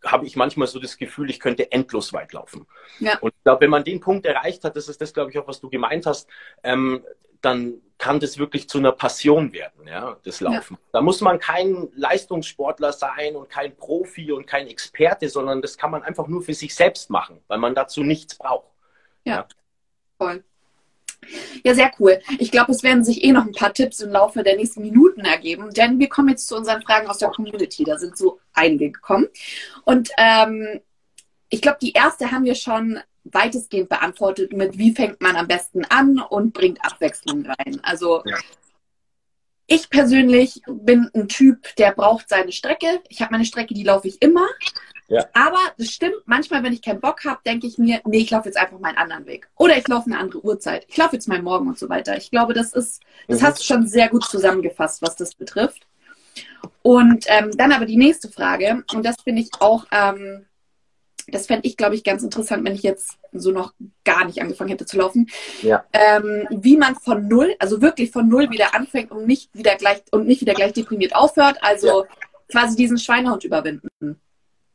habe 0.04 0.26
ich 0.26 0.36
manchmal 0.36 0.68
so 0.68 0.78
das 0.78 0.96
Gefühl, 0.96 1.30
ich 1.30 1.40
könnte 1.40 1.72
endlos 1.72 2.12
weit 2.12 2.32
laufen. 2.32 2.66
Ja. 3.00 3.18
Und 3.18 3.34
ich 3.36 3.42
glaube, 3.42 3.62
wenn 3.62 3.70
man 3.70 3.84
den 3.84 4.00
Punkt 4.00 4.26
erreicht 4.26 4.64
hat, 4.64 4.76
das 4.76 4.88
ist 4.88 5.00
das, 5.00 5.12
glaube 5.12 5.30
ich, 5.30 5.38
auch, 5.38 5.48
was 5.48 5.60
du 5.60 5.68
gemeint 5.68 6.06
hast, 6.06 6.28
ähm, 6.62 7.04
dann 7.40 7.80
kann 7.98 8.20
das 8.20 8.38
wirklich 8.38 8.68
zu 8.68 8.78
einer 8.78 8.92
Passion 8.92 9.52
werden, 9.52 9.86
ja, 9.86 10.16
das 10.24 10.40
Laufen. 10.40 10.74
Ja. 10.74 10.88
Da 10.92 11.00
muss 11.00 11.20
man 11.20 11.38
kein 11.38 11.88
Leistungssportler 11.94 12.92
sein 12.92 13.34
und 13.36 13.48
kein 13.48 13.76
Profi 13.76 14.32
und 14.32 14.46
kein 14.46 14.68
Experte, 14.68 15.28
sondern 15.28 15.62
das 15.62 15.76
kann 15.76 15.90
man 15.90 16.02
einfach 16.02 16.28
nur 16.28 16.42
für 16.42 16.54
sich 16.54 16.74
selbst 16.74 17.10
machen, 17.10 17.40
weil 17.48 17.58
man 17.58 17.74
dazu 17.74 18.02
nichts 18.02 18.36
braucht. 18.36 18.68
Ja, 19.24 19.36
ja. 19.36 19.48
voll. 20.16 20.44
Ja, 21.62 21.74
sehr 21.74 21.90
cool. 21.98 22.20
Ich 22.38 22.50
glaube, 22.50 22.72
es 22.72 22.82
werden 22.82 23.04
sich 23.04 23.24
eh 23.24 23.32
noch 23.32 23.44
ein 23.44 23.52
paar 23.52 23.74
Tipps 23.74 24.00
im 24.00 24.10
Laufe 24.10 24.42
der 24.42 24.56
nächsten 24.56 24.82
Minuten 24.82 25.20
ergeben, 25.20 25.72
denn 25.72 25.98
wir 25.98 26.08
kommen 26.08 26.30
jetzt 26.30 26.48
zu 26.48 26.56
unseren 26.56 26.82
Fragen 26.82 27.08
aus 27.08 27.18
der 27.18 27.30
Community. 27.30 27.84
Da 27.84 27.98
sind 27.98 28.16
so 28.16 28.40
einige 28.52 28.90
gekommen. 28.90 29.26
Und 29.84 30.10
ähm, 30.16 30.80
ich 31.48 31.60
glaube, 31.60 31.78
die 31.80 31.92
erste 31.92 32.30
haben 32.30 32.44
wir 32.44 32.54
schon 32.54 33.00
weitestgehend 33.24 33.88
beantwortet 33.88 34.52
mit, 34.52 34.78
wie 34.78 34.94
fängt 34.94 35.20
man 35.20 35.36
am 35.36 35.48
besten 35.48 35.84
an 35.84 36.18
und 36.18 36.52
bringt 36.52 36.84
Abwechslung 36.84 37.46
rein. 37.46 37.80
Also 37.82 38.22
ja. 38.24 38.36
ich 39.66 39.90
persönlich 39.90 40.62
bin 40.66 41.10
ein 41.14 41.28
Typ, 41.28 41.74
der 41.76 41.92
braucht 41.92 42.28
seine 42.28 42.52
Strecke. 42.52 43.02
Ich 43.08 43.20
habe 43.20 43.32
meine 43.32 43.44
Strecke, 43.44 43.74
die 43.74 43.84
laufe 43.84 44.08
ich 44.08 44.22
immer. 44.22 44.46
Ja. 45.08 45.24
Aber 45.32 45.58
das 45.78 45.88
stimmt, 45.88 46.16
manchmal, 46.26 46.62
wenn 46.62 46.72
ich 46.72 46.82
keinen 46.82 47.00
Bock 47.00 47.24
habe, 47.24 47.40
denke 47.44 47.66
ich 47.66 47.78
mir, 47.78 48.00
nee, 48.04 48.18
ich 48.18 48.30
laufe 48.30 48.48
jetzt 48.48 48.58
einfach 48.58 48.78
meinen 48.78 48.98
anderen 48.98 49.26
Weg. 49.26 49.48
Oder 49.56 49.76
ich 49.78 49.88
laufe 49.88 50.06
eine 50.06 50.18
andere 50.18 50.44
Uhrzeit. 50.44 50.86
Ich 50.88 50.96
laufe 50.96 51.16
jetzt 51.16 51.28
mal 51.28 51.40
morgen 51.40 51.68
und 51.68 51.78
so 51.78 51.88
weiter. 51.88 52.16
Ich 52.16 52.30
glaube, 52.30 52.52
das 52.52 52.72
ist, 52.74 53.02
das 53.26 53.40
mhm. 53.40 53.46
hast 53.46 53.60
du 53.60 53.64
schon 53.64 53.86
sehr 53.86 54.08
gut 54.08 54.24
zusammengefasst, 54.24 55.00
was 55.00 55.16
das 55.16 55.34
betrifft. 55.34 55.86
Und 56.82 57.24
ähm, 57.28 57.50
dann 57.56 57.72
aber 57.72 57.86
die 57.86 57.96
nächste 57.96 58.28
Frage, 58.28 58.84
und 58.94 59.04
das 59.04 59.16
finde 59.24 59.42
ich 59.42 59.50
auch 59.60 59.86
ähm, 59.90 60.44
das 61.30 61.46
fände 61.46 61.66
ich, 61.66 61.76
glaube 61.76 61.94
ich, 61.94 62.04
ganz 62.04 62.22
interessant, 62.22 62.64
wenn 62.64 62.74
ich 62.74 62.82
jetzt 62.82 63.18
so 63.32 63.50
noch 63.50 63.74
gar 64.04 64.24
nicht 64.24 64.40
angefangen 64.40 64.70
hätte 64.70 64.86
zu 64.86 64.96
laufen. 64.96 65.28
Ja. 65.62 65.84
Ähm, 65.92 66.46
wie 66.50 66.76
man 66.76 66.94
von 66.96 67.28
null, 67.28 67.54
also 67.58 67.82
wirklich 67.82 68.10
von 68.10 68.28
null 68.28 68.50
wieder 68.50 68.74
anfängt 68.74 69.10
und 69.10 69.26
nicht 69.26 69.54
wieder 69.54 69.76
gleich 69.76 70.02
und 70.10 70.26
nicht 70.26 70.40
wieder 70.40 70.54
gleich 70.54 70.72
deprimiert 70.72 71.14
aufhört. 71.14 71.58
Also 71.60 72.04
ja. 72.04 72.10
quasi 72.50 72.76
diesen 72.76 72.98
Schweinehund 72.98 73.44
überwinden. 73.44 74.20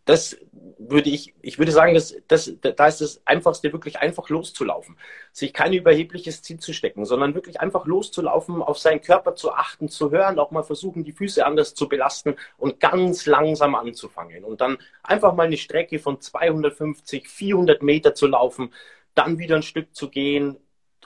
Das 0.06 0.38
würde 0.78 1.10
ich, 1.10 1.34
ich 1.42 1.60
würde 1.60 1.72
sagen, 1.72 1.94
dass, 1.94 2.16
dass, 2.28 2.52
da 2.62 2.88
ist 2.88 3.02
das 3.02 3.22
Einfachste, 3.26 3.72
wirklich 3.72 4.00
einfach 4.00 4.30
loszulaufen. 4.30 4.98
Sich 5.32 5.54
kein 5.54 5.74
überhebliches 5.74 6.42
Ziel 6.42 6.60
zu 6.60 6.74
stecken, 6.74 7.06
sondern 7.06 7.36
wirklich 7.36 7.62
einfach 7.62 7.86
loszulaufen, 7.86 8.62
auf 8.62 8.78
seinen 8.78 9.02
Körper 9.02 9.36
zu 9.36 9.54
achten, 9.54 9.90
zu 9.90 10.12
hören, 10.12 10.40
auch 10.40 10.52
mal 10.52 10.64
versuchen, 10.64 11.04
die 11.04 11.14
Füße 11.14 11.46
anders 11.46 11.74
zu 11.74 11.88
belasten 11.88 12.36
und 12.58 12.80
ganz 12.80 13.26
langsam 13.26 13.76
anzufangen. 13.76 14.44
Und 14.44 14.62
dann 14.62 14.78
einfach 15.04 15.34
mal 15.34 15.48
eine 15.48 15.58
Strecke 15.58 16.00
von 16.00 16.20
250, 16.20 17.30
400 17.30 17.82
Meter 17.82 18.14
zu 18.14 18.28
laufen, 18.28 18.74
dann 19.16 19.38
wieder 19.40 19.56
ein 19.56 19.64
Stück 19.64 19.96
zu 19.96 20.10
gehen, 20.10 20.58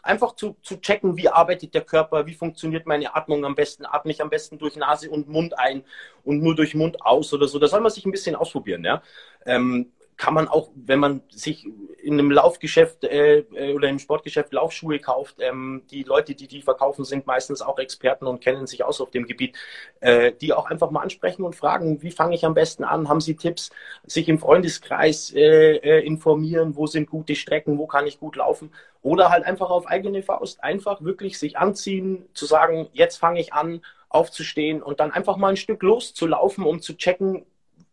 einfach 0.04 0.36
zu, 0.36 0.58
zu 0.62 0.80
checken, 0.80 1.18
wie 1.18 1.30
arbeitet 1.30 1.74
der 1.74 1.82
Körper, 1.82 2.26
wie 2.26 2.34
funktioniert 2.34 2.86
meine 2.86 3.16
Atmung 3.16 3.46
am 3.46 3.56
besten, 3.56 3.86
atme 3.86 4.12
ich 4.12 4.22
am 4.22 4.30
besten 4.30 4.58
durch 4.58 4.76
Nase 4.76 5.10
und 5.10 5.28
Mund 5.28 5.58
ein 5.58 5.84
und 6.24 6.42
nur 6.42 6.56
durch 6.56 6.76
Mund 6.76 7.02
aus 7.02 7.34
oder 7.34 7.48
so. 7.48 7.60
Da 7.60 7.68
soll 7.68 7.82
man 7.82 7.92
sich 7.92 8.06
ein 8.06 8.12
bisschen 8.12 8.36
ausprobieren, 8.36 8.84
ja. 8.84 9.02
Ähm, 9.46 9.92
kann 10.17 10.34
man 10.34 10.47
auch, 10.47 10.71
wenn 10.75 10.99
man 10.99 11.21
sich 11.30 11.67
in 12.01 12.13
einem 12.13 12.32
Laufgeschäft 12.32 13.03
äh, 13.03 13.39
äh, 13.39 13.73
oder 13.73 13.88
im 13.88 13.99
Sportgeschäft 13.99 14.51
Laufschuhe 14.51 14.97
kauft, 14.99 15.36
ähm, 15.39 15.84
die 15.91 16.03
Leute, 16.03 16.34
die 16.34 16.47
die 16.47 16.63
verkaufen, 16.63 17.06
sind 17.06 17.27
meistens 17.27 17.62
auch 17.62 17.77
Experten 17.77 18.25
und 18.25 18.41
kennen 18.41 18.65
sich 18.65 18.84
aus 18.84 18.99
auf 18.99 19.12
dem 19.12 19.27
Gebiet, 19.27 19.56
äh, 19.99 20.32
die 20.32 20.53
auch 20.53 20.65
einfach 20.65 20.89
mal 20.89 21.01
ansprechen 21.01 21.43
und 21.43 21.56
fragen, 21.56 22.01
wie 22.01 22.12
fange 22.12 22.34
ich 22.34 22.45
am 22.45 22.56
besten 22.56 22.84
an? 22.84 23.10
Haben 23.10 23.21
sie 23.21 23.36
Tipps? 23.36 23.69
Sich 24.06 24.27
im 24.27 24.39
Freundeskreis 24.39 25.32
äh, 25.36 25.75
äh, 25.75 26.06
informieren, 26.06 26.75
wo 26.75 26.88
sind 26.88 27.10
gute 27.10 27.36
Strecken, 27.36 27.77
wo 27.77 27.86
kann 27.86 28.08
ich 28.08 28.19
gut 28.19 28.38
laufen? 28.38 28.71
Oder 29.03 29.30
halt 29.30 29.45
einfach 29.45 29.69
auf 29.69 29.86
eigene 29.86 30.23
Faust, 30.23 30.63
einfach 30.63 31.01
wirklich 31.01 31.38
sich 31.38 31.58
anziehen, 31.58 32.27
zu 32.34 32.47
sagen, 32.47 32.89
jetzt 32.91 33.17
fange 33.17 33.39
ich 33.39 33.53
an, 33.53 33.82
aufzustehen 34.10 34.82
und 34.82 34.99
dann 34.99 35.12
einfach 35.12 35.38
mal 35.38 35.49
ein 35.49 35.58
Stück 35.58 35.84
loszulaufen, 35.84 36.63
um 36.63 36.82
zu 36.82 36.95
checken, 36.95 37.45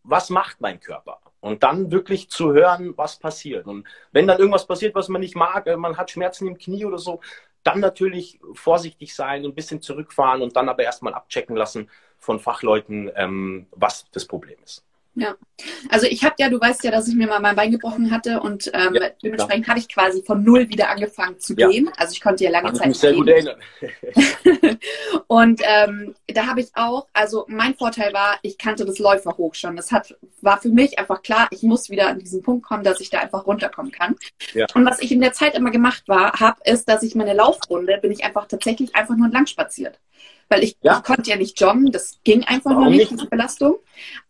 was 0.04 0.30
macht 0.30 0.60
mein 0.60 0.80
Körper? 0.80 1.18
Und 1.44 1.62
dann 1.62 1.92
wirklich 1.92 2.30
zu 2.30 2.54
hören, 2.54 2.94
was 2.96 3.18
passiert. 3.18 3.66
Und 3.66 3.86
wenn 4.12 4.26
dann 4.26 4.38
irgendwas 4.38 4.66
passiert, 4.66 4.94
was 4.94 5.10
man 5.10 5.20
nicht 5.20 5.36
mag, 5.36 5.66
äh, 5.66 5.76
man 5.76 5.98
hat 5.98 6.10
Schmerzen 6.10 6.48
im 6.48 6.56
Knie 6.56 6.86
oder 6.86 6.96
so, 6.96 7.20
dann 7.62 7.80
natürlich 7.80 8.40
vorsichtig 8.54 9.14
sein, 9.14 9.44
ein 9.44 9.54
bisschen 9.54 9.82
zurückfahren 9.82 10.40
und 10.40 10.56
dann 10.56 10.70
aber 10.70 10.84
erstmal 10.84 11.12
abchecken 11.12 11.54
lassen 11.54 11.90
von 12.18 12.40
Fachleuten, 12.40 13.10
ähm, 13.14 13.66
was 13.72 14.10
das 14.10 14.24
Problem 14.24 14.56
ist. 14.64 14.84
Ja, 15.16 15.36
also 15.88 16.06
ich 16.06 16.24
habe 16.24 16.34
ja, 16.38 16.48
du 16.48 16.60
weißt 16.60 16.82
ja, 16.82 16.90
dass 16.90 17.06
ich 17.06 17.14
mir 17.14 17.28
mal 17.28 17.38
mein 17.38 17.54
Bein 17.54 17.70
gebrochen 17.70 18.10
hatte 18.10 18.40
und 18.40 18.68
ähm, 18.74 18.94
ja, 18.94 19.10
dementsprechend 19.22 19.68
habe 19.68 19.78
ich 19.78 19.88
quasi 19.88 20.24
von 20.24 20.42
null 20.42 20.68
wieder 20.68 20.90
angefangen 20.90 21.38
zu 21.38 21.54
ja. 21.54 21.68
gehen. 21.68 21.88
Also 21.96 22.12
ich 22.12 22.20
konnte 22.20 22.42
ja 22.42 22.50
lange 22.50 22.68
Kann 22.68 22.76
Zeit. 22.76 22.82
Ich 22.82 22.88
mich 22.88 22.98
sehr 22.98 23.12
gut 23.12 23.28
erinnern. 23.28 23.56
und 25.28 25.60
ähm, 25.64 26.14
da 26.26 26.46
habe 26.46 26.60
ich 26.60 26.70
auch, 26.74 27.06
also 27.12 27.44
mein 27.48 27.76
Vorteil 27.76 28.12
war, 28.12 28.38
ich 28.42 28.58
kannte 28.58 28.84
das 28.84 28.98
Läufer 28.98 29.36
hoch 29.38 29.54
schon. 29.54 29.76
Das 29.76 29.92
hat, 29.92 30.16
war 30.40 30.60
für 30.60 30.70
mich 30.70 30.98
einfach 30.98 31.22
klar, 31.22 31.46
ich 31.52 31.62
muss 31.62 31.90
wieder 31.90 32.08
an 32.08 32.18
diesen 32.18 32.42
Punkt 32.42 32.66
kommen, 32.66 32.82
dass 32.82 33.00
ich 33.00 33.10
da 33.10 33.20
einfach 33.20 33.46
runterkommen 33.46 33.92
kann. 33.92 34.16
Ja. 34.52 34.66
Und 34.74 34.84
was 34.84 35.00
ich 35.00 35.12
in 35.12 35.20
der 35.20 35.32
Zeit 35.32 35.54
immer 35.54 35.70
gemacht 35.70 36.08
war, 36.08 36.40
habe, 36.40 36.60
ist, 36.64 36.88
dass 36.88 37.04
ich 37.04 37.14
meine 37.14 37.34
Laufrunde 37.34 37.98
bin 38.02 38.10
ich 38.10 38.24
einfach 38.24 38.46
tatsächlich 38.48 38.96
einfach 38.96 39.16
nur 39.16 39.26
entlang 39.26 39.46
spaziert 39.46 40.00
weil 40.48 40.62
ich, 40.64 40.76
ja. 40.82 40.98
ich 40.98 41.02
konnte 41.04 41.30
ja 41.30 41.36
nicht 41.36 41.60
joggen, 41.60 41.92
das 41.92 42.18
ging 42.24 42.44
einfach 42.44 42.70
Warum 42.70 42.84
nur 42.84 42.92
nicht, 42.92 43.10
diese 43.10 43.26
Belastung. 43.26 43.76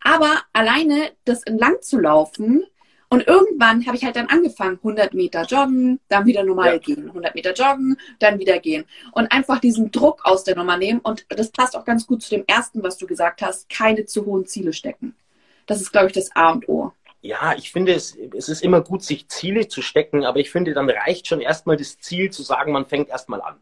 Aber 0.00 0.42
alleine 0.52 1.12
das 1.24 1.42
entlang 1.42 1.80
zu 1.80 1.98
laufen 1.98 2.64
und 3.08 3.26
irgendwann 3.26 3.86
habe 3.86 3.96
ich 3.96 4.04
halt 4.04 4.16
dann 4.16 4.26
angefangen, 4.26 4.78
100 4.78 5.14
Meter 5.14 5.44
joggen, 5.44 6.00
dann 6.08 6.26
wieder 6.26 6.42
normal 6.42 6.72
ja. 6.72 6.78
gehen, 6.78 7.08
100 7.08 7.34
Meter 7.34 7.52
joggen, 7.52 7.96
dann 8.18 8.38
wieder 8.38 8.58
gehen 8.58 8.84
und 9.12 9.30
einfach 9.30 9.60
diesen 9.60 9.90
Druck 9.92 10.24
aus 10.24 10.44
der 10.44 10.56
Nummer 10.56 10.76
nehmen 10.76 11.00
und 11.00 11.24
das 11.28 11.50
passt 11.50 11.76
auch 11.76 11.84
ganz 11.84 12.06
gut 12.06 12.22
zu 12.22 12.30
dem 12.30 12.44
ersten, 12.46 12.82
was 12.82 12.98
du 12.98 13.06
gesagt 13.06 13.42
hast, 13.42 13.68
keine 13.68 14.04
zu 14.04 14.26
hohen 14.26 14.46
Ziele 14.46 14.72
stecken. 14.72 15.14
Das 15.66 15.80
ist, 15.80 15.92
glaube 15.92 16.08
ich, 16.08 16.12
das 16.12 16.34
A 16.34 16.50
und 16.50 16.68
O. 16.68 16.92
ja, 17.22 17.54
ich 17.56 17.72
finde 17.72 17.94
es, 17.94 18.16
es 18.36 18.48
ist 18.48 18.62
immer 18.62 18.80
gut, 18.80 19.02
sich 19.02 19.28
Ziele 19.28 19.68
zu 19.68 19.80
stecken, 19.80 20.24
aber 20.24 20.40
ich 20.40 20.50
finde, 20.50 20.74
dann 20.74 20.90
reicht 20.90 21.26
schon 21.28 21.40
erstmal 21.40 21.76
das 21.76 21.98
Ziel 21.98 22.30
zu 22.30 22.42
sagen, 22.42 22.72
man 22.72 22.84
fängt 22.86 23.08
erstmal 23.08 23.40
an. 23.40 23.56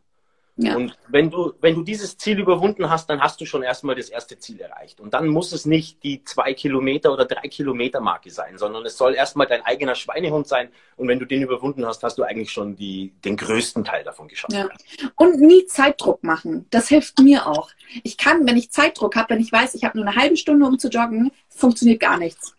Ja. 0.56 0.76
Und 0.76 0.98
wenn 1.08 1.30
du, 1.30 1.54
wenn 1.60 1.74
du 1.74 1.82
dieses 1.82 2.18
Ziel 2.18 2.38
überwunden 2.38 2.90
hast, 2.90 3.08
dann 3.08 3.22
hast 3.22 3.40
du 3.40 3.46
schon 3.46 3.62
erstmal 3.62 3.94
das 3.94 4.10
erste 4.10 4.38
Ziel 4.38 4.60
erreicht. 4.60 5.00
Und 5.00 5.14
dann 5.14 5.28
muss 5.28 5.52
es 5.52 5.64
nicht 5.64 6.02
die 6.02 6.24
zwei 6.24 6.52
Kilometer 6.52 7.10
oder 7.10 7.24
drei 7.24 7.48
Kilometer 7.48 8.00
Marke 8.00 8.30
sein, 8.30 8.58
sondern 8.58 8.84
es 8.84 8.98
soll 8.98 9.14
erstmal 9.14 9.46
dein 9.46 9.62
eigener 9.62 9.94
Schweinehund 9.94 10.46
sein. 10.46 10.68
Und 10.96 11.08
wenn 11.08 11.18
du 11.18 11.24
den 11.24 11.42
überwunden 11.42 11.86
hast, 11.86 12.02
hast 12.02 12.18
du 12.18 12.22
eigentlich 12.22 12.50
schon 12.50 12.76
die, 12.76 13.14
den 13.24 13.38
größten 13.38 13.82
Teil 13.84 14.04
davon 14.04 14.28
geschafft. 14.28 14.52
Ja. 14.52 14.68
Und 15.16 15.40
nie 15.40 15.64
Zeitdruck 15.66 16.22
machen. 16.22 16.66
Das 16.68 16.88
hilft 16.88 17.18
mir 17.20 17.46
auch. 17.46 17.70
Ich 18.02 18.18
kann, 18.18 18.46
wenn 18.46 18.58
ich 18.58 18.70
Zeitdruck 18.70 19.16
habe, 19.16 19.30
wenn 19.30 19.40
ich 19.40 19.50
weiß, 19.50 19.74
ich 19.74 19.84
habe 19.84 19.96
nur 19.96 20.06
eine 20.06 20.16
halbe 20.16 20.36
Stunde, 20.36 20.66
um 20.66 20.78
zu 20.78 20.88
joggen, 20.88 21.32
funktioniert 21.48 22.00
gar 22.00 22.18
nichts. 22.18 22.54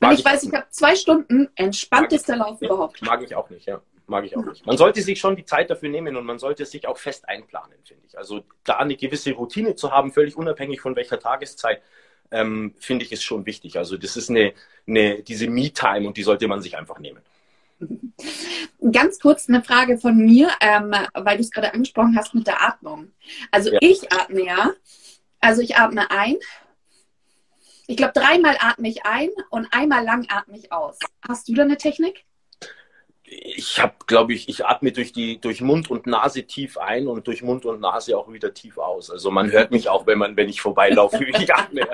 Wenn 0.00 0.10
ich, 0.10 0.18
ich 0.18 0.24
weiß, 0.24 0.42
ich 0.42 0.52
habe 0.52 0.66
zwei 0.70 0.96
Stunden, 0.96 1.48
entspanntester 1.54 2.36
Lauf 2.36 2.60
überhaupt. 2.60 3.00
Mag 3.02 3.22
ich 3.22 3.36
auch 3.36 3.48
nicht, 3.48 3.66
ja 3.66 3.80
mag 4.08 4.24
ich 4.24 4.36
auch 4.36 4.44
nicht. 4.44 4.66
Man 4.66 4.76
sollte 4.76 5.02
sich 5.02 5.18
schon 5.18 5.36
die 5.36 5.44
Zeit 5.44 5.70
dafür 5.70 5.88
nehmen 5.88 6.16
und 6.16 6.24
man 6.24 6.38
sollte 6.38 6.64
sich 6.64 6.86
auch 6.86 6.98
fest 6.98 7.28
einplanen, 7.28 7.78
finde 7.84 8.04
ich. 8.06 8.18
Also 8.18 8.44
da 8.64 8.76
eine 8.78 8.96
gewisse 8.96 9.32
Routine 9.32 9.74
zu 9.74 9.90
haben, 9.90 10.12
völlig 10.12 10.36
unabhängig 10.36 10.80
von 10.80 10.96
welcher 10.96 11.18
Tageszeit, 11.18 11.82
ähm, 12.30 12.74
finde 12.78 13.04
ich, 13.04 13.12
ist 13.12 13.22
schon 13.22 13.46
wichtig. 13.46 13.78
Also 13.78 13.96
das 13.96 14.16
ist 14.16 14.30
eine, 14.30 14.52
eine 14.86 15.22
diese 15.22 15.48
Me-Time 15.48 16.06
und 16.06 16.16
die 16.16 16.22
sollte 16.22 16.48
man 16.48 16.60
sich 16.60 16.76
einfach 16.76 16.98
nehmen. 16.98 17.22
Ganz 18.92 19.18
kurz 19.20 19.48
eine 19.48 19.62
Frage 19.62 19.98
von 19.98 20.16
mir, 20.16 20.50
ähm, 20.60 20.94
weil 21.14 21.36
du 21.36 21.42
es 21.42 21.50
gerade 21.50 21.72
angesprochen 21.72 22.16
hast 22.16 22.34
mit 22.34 22.46
der 22.46 22.62
Atmung. 22.62 23.12
Also 23.50 23.72
ja. 23.72 23.78
ich 23.80 24.12
atme 24.12 24.44
ja, 24.44 24.72
also 25.40 25.62
ich 25.62 25.76
atme 25.76 26.10
ein. 26.10 26.36
Ich 27.86 27.96
glaube, 27.96 28.12
dreimal 28.12 28.56
atme 28.60 28.88
ich 28.88 29.06
ein 29.06 29.30
und 29.50 29.68
einmal 29.70 30.04
lang 30.04 30.26
atme 30.28 30.58
ich 30.58 30.72
aus. 30.72 30.98
Hast 31.26 31.48
du 31.48 31.54
da 31.54 31.62
eine 31.62 31.76
Technik? 31.76 32.24
Ich 33.30 33.80
habe, 33.80 33.94
glaube 34.06 34.32
ich, 34.32 34.48
ich 34.48 34.64
atme 34.64 34.92
durch 34.92 35.12
die 35.12 35.40
durch 35.40 35.60
Mund 35.60 35.90
und 35.90 36.06
Nase 36.06 36.44
tief 36.44 36.78
ein 36.78 37.06
und 37.06 37.26
durch 37.26 37.42
Mund 37.42 37.66
und 37.66 37.80
Nase 37.80 38.16
auch 38.16 38.32
wieder 38.32 38.54
tief 38.54 38.78
aus. 38.78 39.10
Also 39.10 39.30
man 39.30 39.50
hört 39.50 39.70
mich 39.70 39.88
auch, 39.88 40.06
wenn 40.06 40.18
man, 40.18 40.36
wenn 40.36 40.48
ich 40.48 40.60
vorbeilaufe, 40.60 41.20
wie 41.20 41.30
ich 41.42 41.54
atme. 41.54 41.86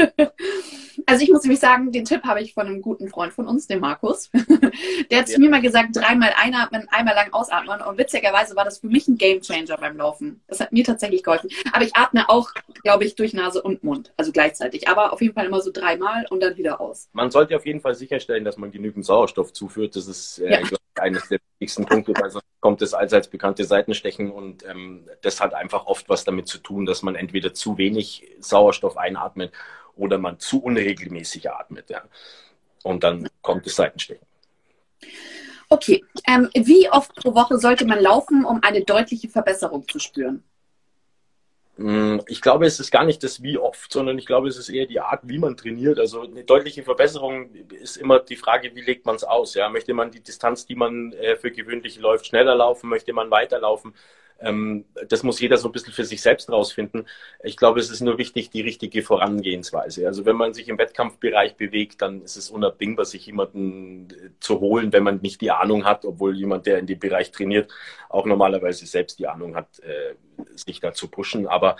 Also 1.06 1.22
ich 1.22 1.30
muss 1.30 1.42
nämlich 1.42 1.60
sagen, 1.60 1.92
den 1.92 2.04
Tipp 2.04 2.22
habe 2.24 2.40
ich 2.40 2.54
von 2.54 2.66
einem 2.66 2.82
guten 2.82 3.08
Freund 3.08 3.32
von 3.32 3.46
uns, 3.46 3.66
dem 3.66 3.80
Markus. 3.80 4.30
Der 5.10 5.20
hat 5.20 5.28
ja. 5.28 5.34
zu 5.34 5.40
mir 5.40 5.50
mal 5.50 5.62
gesagt, 5.62 5.96
dreimal 5.96 6.32
einatmen, 6.36 6.88
einmal 6.90 7.14
lang 7.14 7.32
ausatmen. 7.32 7.80
Und 7.80 7.98
witzigerweise 7.98 8.56
war 8.56 8.64
das 8.64 8.78
für 8.78 8.88
mich 8.88 9.08
ein 9.08 9.16
Gamechanger 9.16 9.76
beim 9.76 9.96
Laufen. 9.96 10.40
Das 10.46 10.60
hat 10.60 10.72
mir 10.72 10.84
tatsächlich 10.84 11.22
geholfen. 11.22 11.50
Aber 11.72 11.84
ich 11.84 11.96
atme 11.96 12.28
auch, 12.28 12.50
glaube 12.82 13.04
ich, 13.04 13.14
durch 13.14 13.34
Nase 13.34 13.62
und 13.62 13.82
Mund, 13.82 14.12
also 14.16 14.32
gleichzeitig. 14.32 14.88
Aber 14.88 15.12
auf 15.12 15.20
jeden 15.20 15.34
Fall 15.34 15.46
immer 15.46 15.60
so 15.60 15.70
dreimal 15.72 16.26
und 16.30 16.42
dann 16.42 16.56
wieder 16.56 16.80
aus. 16.80 17.08
Man 17.12 17.30
sollte 17.30 17.56
auf 17.56 17.66
jeden 17.66 17.80
Fall 17.80 17.94
sicherstellen, 17.94 18.44
dass 18.44 18.56
man 18.56 18.70
genügend 18.70 19.04
Sauerstoff 19.04 19.52
zuführt. 19.52 19.96
Das 19.96 20.06
ist 20.06 20.38
äh, 20.38 20.50
ja. 20.50 20.60
eines 20.96 21.28
der 21.28 21.38
wichtigsten 21.58 21.86
Punkte, 21.86 22.12
weil 22.20 22.30
sonst 22.30 22.46
kommt 22.60 22.82
das 22.82 22.94
allseits 22.94 23.28
bekannte 23.28 23.64
Seitenstechen 23.64 24.30
und 24.30 24.64
ähm, 24.68 25.08
das 25.22 25.40
hat 25.40 25.54
einfach 25.54 25.86
oft 25.86 26.08
was 26.08 26.24
damit 26.24 26.46
zu 26.46 26.58
tun, 26.58 26.84
dass 26.84 27.02
man 27.02 27.14
entweder 27.14 27.54
zu 27.54 27.78
wenig 27.78 28.28
Sauerstoff 28.38 28.98
einatmet 28.98 29.52
oder 29.96 30.18
man 30.18 30.38
zu 30.38 30.62
unregelmäßig 30.62 31.50
atmet. 31.50 31.90
Ja. 31.90 32.02
Und 32.82 33.04
dann 33.04 33.28
kommt 33.42 33.66
das 33.66 33.76
Seitenstechen. 33.76 34.26
Okay, 35.68 36.04
ähm, 36.26 36.50
wie 36.54 36.90
oft 36.90 37.14
pro 37.14 37.34
Woche 37.34 37.58
sollte 37.58 37.86
man 37.86 38.00
laufen, 38.00 38.44
um 38.44 38.60
eine 38.62 38.82
deutliche 38.84 39.28
Verbesserung 39.28 39.86
zu 39.86 40.00
spüren? 40.00 40.42
Hm, 41.80 42.20
ich 42.26 42.42
glaube, 42.42 42.66
es 42.66 42.78
ist 42.78 42.90
gar 42.90 43.04
nicht 43.04 43.22
das 43.22 43.42
wie 43.42 43.56
oft, 43.56 43.90
sondern 43.90 44.18
ich 44.18 44.26
glaube, 44.26 44.48
es 44.48 44.58
ist 44.58 44.68
eher 44.68 44.86
die 44.86 45.00
Art, 45.00 45.20
wie 45.24 45.38
man 45.38 45.56
trainiert. 45.56 45.98
Also 45.98 46.22
eine 46.22 46.44
deutliche 46.44 46.82
Verbesserung 46.82 47.54
ist 47.70 47.96
immer 47.96 48.18
die 48.18 48.36
Frage, 48.36 48.74
wie 48.74 48.82
legt 48.82 49.06
man 49.06 49.16
es 49.16 49.24
aus? 49.24 49.54
Ja? 49.54 49.70
Möchte 49.70 49.94
man 49.94 50.10
die 50.10 50.20
Distanz, 50.20 50.66
die 50.66 50.74
man 50.74 51.12
äh, 51.12 51.36
für 51.36 51.50
gewöhnlich 51.50 51.98
läuft, 51.98 52.26
schneller 52.26 52.54
laufen? 52.54 52.90
Möchte 52.90 53.14
man 53.14 53.30
weiterlaufen? 53.30 53.94
Ähm, 54.40 54.84
das 55.08 55.22
muss 55.22 55.40
jeder 55.40 55.58
so 55.58 55.68
ein 55.68 55.72
bisschen 55.72 55.92
für 55.92 56.04
sich 56.04 56.22
selbst 56.22 56.50
rausfinden. 56.50 57.06
Ich 57.42 57.56
glaube, 57.56 57.80
es 57.80 57.90
ist 57.90 58.00
nur 58.00 58.18
wichtig, 58.18 58.50
die 58.50 58.62
richtige 58.62 59.02
Vorangehensweise. 59.02 60.06
Also 60.06 60.24
wenn 60.24 60.36
man 60.36 60.54
sich 60.54 60.68
im 60.68 60.78
Wettkampfbereich 60.78 61.56
bewegt, 61.56 62.02
dann 62.02 62.22
ist 62.22 62.36
es 62.36 62.50
unabdingbar, 62.50 63.04
sich 63.04 63.26
jemanden 63.26 64.08
äh, 64.10 64.30
zu 64.40 64.60
holen, 64.60 64.92
wenn 64.92 65.02
man 65.02 65.20
nicht 65.20 65.40
die 65.40 65.50
Ahnung 65.50 65.84
hat, 65.84 66.04
obwohl 66.04 66.36
jemand, 66.36 66.66
der 66.66 66.78
in 66.78 66.86
dem 66.86 66.98
Bereich 66.98 67.30
trainiert, 67.30 67.70
auch 68.08 68.26
normalerweise 68.26 68.86
selbst 68.86 69.18
die 69.18 69.26
Ahnung 69.26 69.56
hat, 69.56 69.80
äh, 69.80 70.14
sich 70.54 70.80
da 70.80 70.92
zu 70.92 71.08
pushen. 71.08 71.46
Aber 71.46 71.76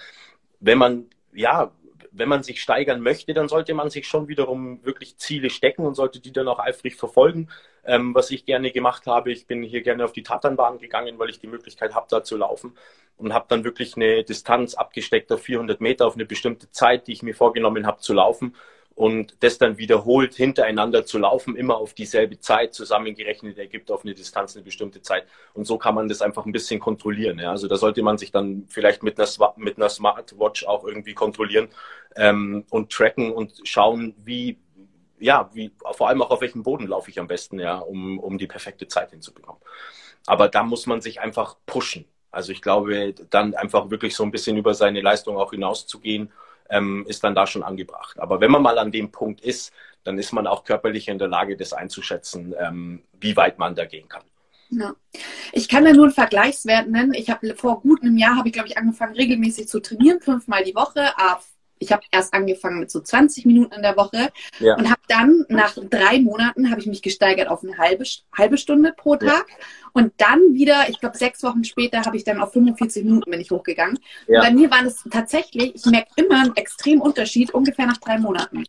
wenn 0.61 0.79
man, 0.79 1.07
ja, 1.33 1.73
wenn 2.13 2.29
man 2.29 2.43
sich 2.43 2.61
steigern 2.61 3.01
möchte, 3.01 3.35
dann 3.35 3.49
sollte 3.49 3.75
man 3.75 3.91
sich 3.91 4.07
schon 4.07 4.29
wiederum 4.29 4.85
wirklich 4.85 5.17
Ziele 5.17 5.51
stecken 5.51 5.87
und 5.87 5.95
sollte 5.95 6.21
die 6.21 6.33
dann 6.33 6.49
auch 6.49 6.59
eifrig 6.59 6.97
verfolgen. 6.97 7.49
Ähm, 7.85 8.15
was 8.15 8.31
ich 8.31 8.45
gerne 8.45 8.71
gemacht 8.71 9.07
habe, 9.07 9.33
ich 9.33 9.47
bin 9.47 9.63
hier 9.63 9.83
gerne 9.83 10.05
auf 10.05 10.13
die 10.13 10.23
Tatanbahn 10.23 10.79
gegangen, 10.79 11.19
weil 11.19 11.31
ich 11.31 11.41
die 11.41 11.47
Möglichkeit 11.47 11.95
habe, 11.95 12.07
da 12.11 12.23
zu 12.23 12.37
laufen 12.37 12.77
und 13.17 13.33
habe 13.33 13.47
dann 13.49 13.65
wirklich 13.65 13.97
eine 13.97 14.25
Distanz 14.25 14.75
abgesteckt 14.75 15.33
auf 15.33 15.43
400 15.43 15.81
Meter 15.81 16.07
auf 16.07 16.15
eine 16.15 16.27
bestimmte 16.27 16.71
Zeit, 16.71 17.07
die 17.07 17.13
ich 17.13 17.23
mir 17.23 17.35
vorgenommen 17.35 17.87
habe 17.87 18.01
zu 18.01 18.13
laufen 18.13 18.55
und 18.95 19.37
das 19.41 19.57
dann 19.57 19.79
wiederholt 19.79 20.35
hintereinander 20.35 21.07
zu 21.07 21.19
laufen, 21.19 21.57
immer 21.57 21.79
auf 21.79 21.95
dieselbe 21.95 22.39
Zeit 22.39 22.75
zusammengerechnet 22.75 23.57
ergibt 23.57 23.91
auf 23.91 24.05
eine 24.05 24.13
Distanz 24.15 24.57
eine 24.57 24.65
bestimmte 24.65 25.01
Zeit. 25.01 25.25
Und 25.55 25.65
so 25.65 25.79
kann 25.79 25.95
man 25.95 26.09
das 26.09 26.21
einfach 26.21 26.45
ein 26.45 26.53
bisschen 26.53 26.81
kontrollieren. 26.81 27.39
Ja? 27.39 27.51
Also 27.51 27.67
da 27.67 27.77
sollte 27.77 28.03
man 28.03 28.19
sich 28.19 28.31
dann 28.31 28.67
vielleicht 28.69 29.03
mit 29.03 29.19
einer, 29.19 29.55
mit 29.57 29.79
einer 29.79 29.89
Smartwatch 29.89 30.67
auch 30.67 30.85
irgendwie 30.85 31.15
kontrollieren 31.15 31.69
ähm, 32.15 32.65
und 32.69 32.91
tracken 32.91 33.33
und 33.33 33.53
schauen, 33.65 34.15
wie, 34.23 34.59
ja, 35.21 35.51
wie, 35.53 35.73
vor 35.93 36.09
allem 36.09 36.23
auch 36.23 36.31
auf 36.31 36.41
welchem 36.41 36.63
Boden 36.63 36.87
laufe 36.87 37.11
ich 37.11 37.21
am 37.21 37.29
besten, 37.29 37.59
ja, 37.59 37.79
um, 37.79 38.19
um 38.19 38.39
die 38.39 38.47
perfekte 38.47 38.89
Zeit 38.89 39.11
hinzubekommen. 39.11 39.61
Aber 40.27 40.49
da 40.49 40.63
muss 40.63 40.87
man 40.87 41.01
sich 41.01 41.21
einfach 41.21 41.57
pushen. 41.67 42.05
Also 42.31 42.53
ich 42.53 42.63
glaube, 42.63 43.15
dann 43.31 43.55
einfach 43.55 43.91
wirklich 43.91 44.15
so 44.15 44.23
ein 44.23 44.31
bisschen 44.31 44.57
über 44.57 44.75
seine 44.75 45.01
Leistung 45.01 45.37
auch 45.37 45.51
hinauszugehen, 45.51 46.33
ähm, 46.69 47.05
ist 47.09 47.25
dann 47.25 47.35
da 47.35 47.47
schon 47.47 47.63
angebracht. 47.63 48.19
Aber 48.21 48.41
wenn 48.41 48.51
man 48.51 48.63
mal 48.63 48.79
an 48.79 48.93
dem 48.93 49.11
Punkt 49.11 49.41
ist, 49.41 49.73
dann 50.05 50.19
ist 50.19 50.33
man 50.33 50.47
auch 50.47 50.65
körperlich 50.65 51.09
in 51.09 51.19
der 51.19 51.29
Lage, 51.29 51.57
das 51.57 51.73
einzuschätzen, 51.73 52.55
ähm, 52.59 53.03
wie 53.21 53.37
weit 53.37 53.59
man 53.59 53.75
da 53.75 53.85
gehen 53.85 54.09
kann. 54.09 54.23
Ja. 54.71 54.95
Ich 55.53 55.69
kann 55.69 55.85
da 55.85 55.93
nur 55.93 56.05
einen 56.05 56.15
Vergleichswert 56.15 56.89
nennen. 56.89 57.13
Ich 57.13 57.29
habe 57.29 57.55
vor 57.57 57.81
gut 57.81 58.03
einem 58.03 58.17
Jahr 58.17 58.37
habe 58.37 58.49
ich 58.49 58.55
glaube 58.55 58.69
ich 58.69 58.79
angefangen 58.79 59.17
regelmäßig 59.17 59.67
zu 59.67 59.81
trainieren, 59.81 60.21
fünfmal 60.21 60.63
die 60.63 60.77
Woche, 60.77 61.19
ich 61.81 61.93
habe 61.93 62.03
erst 62.13 62.33
angefangen 62.35 62.79
mit 62.79 62.91
so 62.91 63.01
20 63.01 63.47
Minuten 63.47 63.75
in 63.75 63.83
der 63.83 63.97
Woche 63.97 64.29
ja. 64.61 64.77
und 64.77 64.89
habe 64.89 65.01
dann 65.09 65.47
nach 65.49 65.75
drei 65.75 66.21
Monaten 66.21 66.71
habe 66.71 66.81
ich 66.81 66.87
mich 66.87 67.03
gesteigert 67.03 67.49
auf 67.49 67.65
eine 67.65 67.77
halbe, 67.79 68.05
halbe 68.37 68.59
Stunde 68.59 68.93
pro 68.97 69.17
Tag 69.17 69.47
ja. 69.49 69.67
und 69.95 70.13
dann 70.19 70.55
wieder, 70.55 70.89
ich 70.89 71.01
glaube 71.01 71.17
sechs 71.17 71.43
Wochen 71.43 71.65
später 71.65 72.05
habe 72.05 72.17
ich 72.17 72.25
dann 72.25 72.41
auf 72.41 72.53
45 72.53 73.05
Minuten 73.05 73.31
bin 73.31 73.41
ich 73.41 73.51
hochgegangen. 73.51 73.99
Ja. 74.29 74.41
Bei 74.41 74.51
mir 74.51 74.71
war 74.71 74.85
das 74.85 75.03
tatsächlich, 75.11 75.75
ich 75.75 75.87
merke 75.87 76.11
immer 76.17 76.43
einen 76.43 76.57
extremen 76.57 77.01
Unterschied 77.01 77.53
ungefähr 77.55 77.87
nach 77.87 77.99
drei 77.99 78.19
Monaten. 78.19 78.65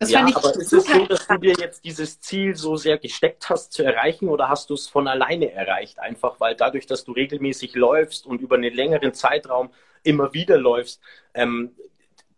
Das 0.00 0.10
ja, 0.10 0.20
aber 0.20 0.56
ist 0.56 0.72
es 0.72 0.86
so, 0.86 1.06
dass 1.06 1.26
du 1.26 1.36
dir 1.36 1.54
jetzt 1.58 1.84
dieses 1.84 2.20
Ziel 2.20 2.56
so 2.56 2.74
sehr 2.76 2.96
gesteckt 2.96 3.50
hast 3.50 3.74
zu 3.74 3.82
erreichen 3.82 4.30
oder 4.30 4.48
hast 4.48 4.70
du 4.70 4.74
es 4.74 4.88
von 4.88 5.06
alleine 5.06 5.52
erreicht? 5.52 5.98
Einfach 5.98 6.40
weil 6.40 6.56
dadurch, 6.56 6.86
dass 6.86 7.04
du 7.04 7.12
regelmäßig 7.12 7.74
läufst 7.74 8.24
und 8.24 8.40
über 8.40 8.56
einen 8.56 8.72
längeren 8.72 9.12
Zeitraum 9.12 9.68
immer 10.02 10.32
wieder 10.32 10.56
läufst, 10.56 11.02
ähm, 11.34 11.72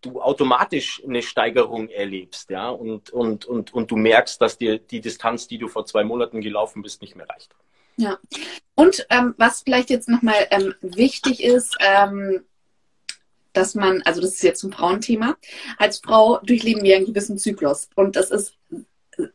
du 0.03 0.21
automatisch 0.21 1.03
eine 1.07 1.23
Steigerung 1.23 1.89
erlebst, 1.89 2.51
ja, 2.51 2.69
und, 2.69 3.11
und, 3.11 3.47
und, 3.47 3.73
und 3.73 3.91
du 3.91 3.97
merkst, 3.97 4.41
dass 4.41 4.59
dir 4.59 4.79
die 4.79 5.01
Distanz, 5.01 5.49
die 5.49 5.59
du 5.59 5.69
vor 5.69 5.87
zwei 5.87 6.05
Monaten 6.05 6.41
gelaufen 6.41 6.83
bist, 6.83 7.01
nicht 7.01 7.17
mehr 7.17 7.29
reicht. 7.29 7.55
Ja. 7.97 8.19
Und 8.75 9.07
ähm, 9.11 9.35
was 9.37 9.63
vielleicht 9.63 9.91
jetzt 9.91 10.09
nochmal 10.09 10.47
ähm, 10.51 10.75
wichtig 10.81 11.43
ist, 11.43 11.77
ähm, 11.81 12.45
dass 13.53 13.75
man, 13.75 14.03
also 14.03 14.21
das 14.21 14.33
ist 14.33 14.43
jetzt 14.43 14.63
ein 14.63 14.73
Frauenthema, 14.73 15.37
als 15.79 15.99
Frau 15.99 16.39
durchleben 16.39 16.83
wir 16.83 16.97
einen 16.97 17.07
gewissen 17.07 17.39
Zyklus. 17.39 17.89
Und 17.95 18.17
das 18.17 18.31
ist 18.31 18.57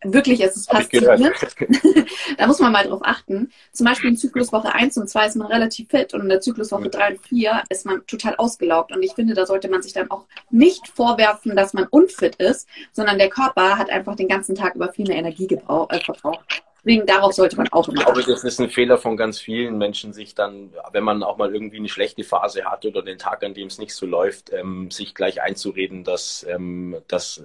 wirklich, 0.04 0.42
es 0.42 0.56
ist 0.56 0.70
faszinierend. 0.70 1.36
da 2.38 2.48
muss 2.48 2.60
man 2.60 2.72
mal 2.72 2.88
drauf 2.88 3.02
achten. 3.04 3.52
Zum 3.72 3.86
Beispiel 3.86 4.10
in 4.10 4.18
Zykluswoche 4.18 4.74
1 4.74 4.98
und 4.98 5.10
2 5.10 5.28
ist 5.28 5.36
man 5.36 5.48
relativ 5.48 5.90
fit 5.90 6.14
und 6.14 6.22
in 6.22 6.30
der 6.30 6.42
Zykluswoche 6.42 6.90
3 6.90 7.12
und 7.12 7.28
4 7.28 7.64
ist 7.70 7.86
man 7.86 8.06
total 8.08 8.36
ausgelaugt. 8.36 8.92
Und 8.92 9.04
ich 9.04 9.14
finde, 9.14 9.34
da 9.34 9.46
sollte 9.46 9.70
man 9.70 9.82
sich 9.82 9.94
dann 9.94 10.10
auch 10.12 10.26
nicht 10.50 10.88
vorwerfen, 10.88 11.56
dass 11.56 11.74
man 11.74 11.86
unfit 11.90 12.36
ist, 12.38 12.68
sondern 12.92 13.18
der 13.18 13.30
Körper 13.30 13.78
hat 13.78 13.90
einfach 13.90 14.16
den 14.16 14.28
ganzen 14.28 14.56
Tag 14.56 14.76
über 14.76 14.92
viel 14.92 15.08
mehr 15.08 15.18
Energie 15.18 15.48
gebraucht, 15.48 15.94
äh, 15.94 16.00
verbraucht. 16.00 16.64
Deswegen 16.88 17.06
darauf 17.06 17.34
sollte 17.34 17.58
man 17.58 17.68
auch 17.74 17.90
immer. 17.90 18.00
Ich 18.00 18.06
glaube, 18.06 18.24
das 18.24 18.46
ist 18.46 18.62
ein 18.62 18.70
Fehler 18.70 18.98
von 18.98 19.18
ganz 19.18 19.40
vielen 19.40 19.78
Menschen, 19.78 20.14
sich 20.14 20.36
dann, 20.36 20.74
wenn 20.94 21.04
man 21.04 21.22
auch 21.22 21.36
mal 21.36 21.54
irgendwie 21.54 21.78
eine 21.78 21.90
schlechte 21.90 22.24
Phase 22.24 22.64
hat 22.64 22.86
oder 22.86 23.02
den 23.02 23.18
Tag, 23.18 23.44
an 23.44 23.54
dem 23.54 23.68
es 23.68 23.78
nicht 23.78 23.94
so 23.94 24.06
läuft, 24.06 24.54
ähm, 24.54 24.90
sich 24.90 25.14
gleich 25.14 25.42
einzureden, 25.42 26.06
dass, 26.06 26.46
ähm, 26.50 26.96
dass 27.10 27.44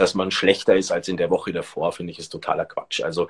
dass 0.00 0.14
man 0.14 0.30
schlechter 0.30 0.76
ist 0.76 0.92
als 0.92 1.08
in 1.08 1.16
der 1.16 1.30
Woche 1.30 1.52
davor, 1.52 1.92
finde 1.92 2.12
ich, 2.12 2.18
ist 2.18 2.30
totaler 2.30 2.64
Quatsch. 2.64 3.02
Also 3.02 3.28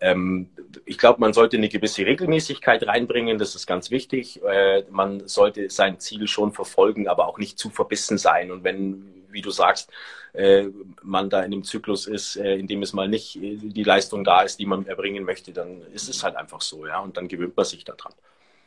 ähm, 0.00 0.50
ich 0.84 0.98
glaube, 0.98 1.20
man 1.20 1.32
sollte 1.32 1.56
eine 1.56 1.68
gewisse 1.68 2.04
Regelmäßigkeit 2.04 2.86
reinbringen, 2.86 3.38
das 3.38 3.54
ist 3.54 3.66
ganz 3.66 3.90
wichtig. 3.90 4.42
Äh, 4.44 4.84
man 4.90 5.26
sollte 5.28 5.70
sein 5.70 5.98
Ziel 5.98 6.26
schon 6.28 6.52
verfolgen, 6.52 7.08
aber 7.08 7.26
auch 7.26 7.38
nicht 7.38 7.58
zu 7.58 7.70
verbissen 7.70 8.18
sein. 8.18 8.50
Und 8.50 8.64
wenn, 8.64 9.24
wie 9.30 9.42
du 9.42 9.50
sagst, 9.50 9.90
äh, 10.32 10.66
man 11.02 11.30
da 11.30 11.42
in 11.42 11.50
dem 11.50 11.64
Zyklus 11.64 12.06
ist, 12.06 12.36
äh, 12.36 12.54
in 12.56 12.66
dem 12.66 12.82
es 12.82 12.92
mal 12.92 13.08
nicht 13.08 13.36
äh, 13.36 13.56
die 13.56 13.82
Leistung 13.82 14.24
da 14.24 14.42
ist, 14.42 14.58
die 14.58 14.66
man 14.66 14.86
erbringen 14.86 15.24
möchte, 15.24 15.52
dann 15.52 15.82
ist 15.92 16.08
es 16.08 16.22
halt 16.22 16.36
einfach 16.36 16.60
so, 16.60 16.86
ja, 16.86 17.00
und 17.00 17.16
dann 17.16 17.28
gewöhnt 17.28 17.56
man 17.56 17.66
sich 17.66 17.84
daran. 17.84 18.12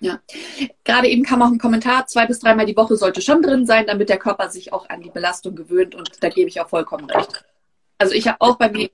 Ja, 0.04 0.20
gerade 0.84 1.08
eben 1.08 1.24
kam 1.24 1.42
auch 1.42 1.48
ein 1.48 1.60
Kommentar, 1.60 2.08
zwei 2.08 2.26
bis 2.26 2.40
dreimal 2.40 2.66
die 2.66 2.76
Woche 2.76 2.98
sollte 2.98 3.22
schon 3.22 3.42
drin 3.42 3.66
sein, 3.66 3.88
damit 3.88 4.10
der 4.10 4.18
Körper 4.18 4.50
sich 4.50 4.74
auch 4.74 4.90
an 4.90 5.02
die 5.02 5.10
Belastung 5.10 5.56
gewöhnt 5.56 5.96
und 5.96 6.22
da 6.22 6.28
gebe 6.28 6.50
ich 6.50 6.60
auch 6.60 6.68
vollkommen 6.68 7.10
recht. 7.10 7.46
Also 7.98 8.14
ich 8.14 8.28
habe 8.28 8.42
auch 8.42 8.58
bei 8.58 8.70
mir 8.70 8.90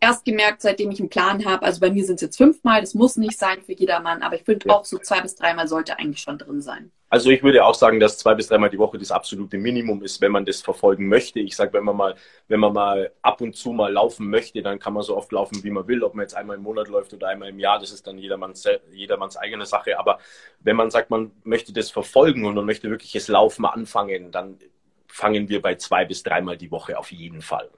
erst 0.00 0.26
gemerkt, 0.26 0.60
seitdem 0.60 0.90
ich 0.90 1.00
einen 1.00 1.08
Plan 1.08 1.46
habe, 1.46 1.64
also 1.64 1.80
bei 1.80 1.90
mir 1.90 2.04
sind 2.04 2.16
es 2.16 2.20
jetzt 2.20 2.36
fünfmal, 2.36 2.82
das 2.82 2.92
muss 2.92 3.16
nicht 3.16 3.38
sein 3.38 3.62
für 3.62 3.72
jedermann, 3.72 4.22
aber 4.22 4.36
ich 4.36 4.42
finde 4.44 4.68
auch 4.68 4.84
so 4.84 4.98
zwei 4.98 5.22
bis 5.22 5.34
dreimal 5.34 5.66
sollte 5.66 5.98
eigentlich 5.98 6.20
schon 6.20 6.36
drin 6.36 6.60
sein. 6.60 6.92
Also 7.10 7.30
ich 7.30 7.42
würde 7.42 7.64
auch 7.64 7.74
sagen, 7.74 8.00
dass 8.00 8.18
zwei 8.18 8.34
bis 8.34 8.48
dreimal 8.48 8.68
die 8.68 8.78
Woche 8.78 8.98
das 8.98 9.10
absolute 9.10 9.56
Minimum 9.56 10.02
ist, 10.02 10.20
wenn 10.20 10.30
man 10.30 10.44
das 10.44 10.60
verfolgen 10.60 11.08
möchte. 11.08 11.40
Ich 11.40 11.56
sage, 11.56 11.72
wenn 11.72 11.84
man 11.84 11.96
mal, 11.96 12.14
wenn 12.48 12.60
man 12.60 12.74
mal 12.74 13.12
ab 13.22 13.40
und 13.40 13.56
zu 13.56 13.72
mal 13.72 13.90
laufen 13.90 14.28
möchte, 14.28 14.62
dann 14.62 14.78
kann 14.78 14.92
man 14.92 15.02
so 15.02 15.16
oft 15.16 15.32
laufen, 15.32 15.64
wie 15.64 15.70
man 15.70 15.88
will. 15.88 16.02
Ob 16.02 16.14
man 16.14 16.24
jetzt 16.24 16.36
einmal 16.36 16.56
im 16.56 16.62
Monat 16.62 16.88
läuft 16.88 17.14
oder 17.14 17.28
einmal 17.28 17.48
im 17.48 17.58
Jahr, 17.58 17.78
das 17.78 17.92
ist 17.92 18.06
dann 18.06 18.18
jedermanns, 18.18 18.68
jedermanns 18.92 19.38
eigene 19.38 19.64
Sache. 19.64 19.98
Aber 19.98 20.18
wenn 20.60 20.76
man 20.76 20.90
sagt, 20.90 21.08
man 21.08 21.30
möchte 21.44 21.72
das 21.72 21.90
verfolgen 21.90 22.44
und 22.44 22.54
man 22.54 22.66
möchte 22.66 22.90
wirklich 22.90 23.12
das 23.12 23.28
Laufen 23.28 23.64
anfangen, 23.64 24.30
dann 24.30 24.58
fangen 25.06 25.48
wir 25.48 25.62
bei 25.62 25.76
zwei 25.76 26.04
bis 26.04 26.22
dreimal 26.22 26.58
die 26.58 26.70
Woche 26.70 26.98
auf 26.98 27.10
jeden 27.10 27.40
Fall. 27.40 27.70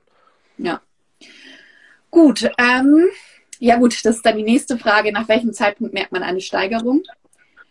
Ja. 0.58 0.80
Gut, 2.10 2.50
ähm, 2.58 3.08
ja 3.60 3.76
gut, 3.76 4.04
das 4.04 4.16
ist 4.16 4.26
dann 4.26 4.38
die 4.38 4.42
nächste 4.42 4.76
Frage. 4.76 5.12
Nach 5.12 5.28
welchem 5.28 5.52
Zeitpunkt 5.52 5.94
merkt 5.94 6.10
man 6.10 6.24
eine 6.24 6.40
Steigerung? 6.40 7.04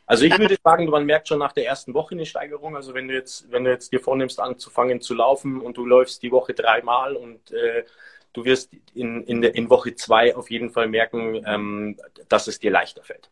Also 0.09 0.25
ich 0.25 0.35
würde 0.39 0.57
sagen, 0.63 0.89
man 0.89 1.05
merkt 1.05 1.27
schon 1.27 1.37
nach 1.37 1.51
der 1.51 1.67
ersten 1.67 1.93
Woche 1.93 2.15
eine 2.15 2.25
Steigerung. 2.25 2.75
Also 2.75 2.95
wenn 2.95 3.07
du 3.07 3.13
jetzt, 3.13 3.51
wenn 3.51 3.63
du 3.63 3.69
jetzt 3.69 3.91
dir 3.91 3.99
vornimmst, 3.99 4.39
anzufangen 4.39 5.01
zu 5.01 5.13
laufen 5.13 5.61
und 5.61 5.77
du 5.77 5.85
läufst 5.85 6.23
die 6.23 6.31
Woche 6.31 6.55
dreimal 6.55 7.15
und 7.15 7.51
äh, 7.51 7.85
du 8.33 8.43
wirst 8.43 8.71
in, 8.95 9.21
in, 9.25 9.43
in 9.43 9.69
Woche 9.69 9.93
zwei 9.93 10.35
auf 10.35 10.49
jeden 10.49 10.71
Fall 10.71 10.87
merken, 10.87 11.43
ähm, 11.45 11.99
dass 12.27 12.47
es 12.47 12.57
dir 12.57 12.71
leichter 12.71 13.03
fällt. 13.03 13.29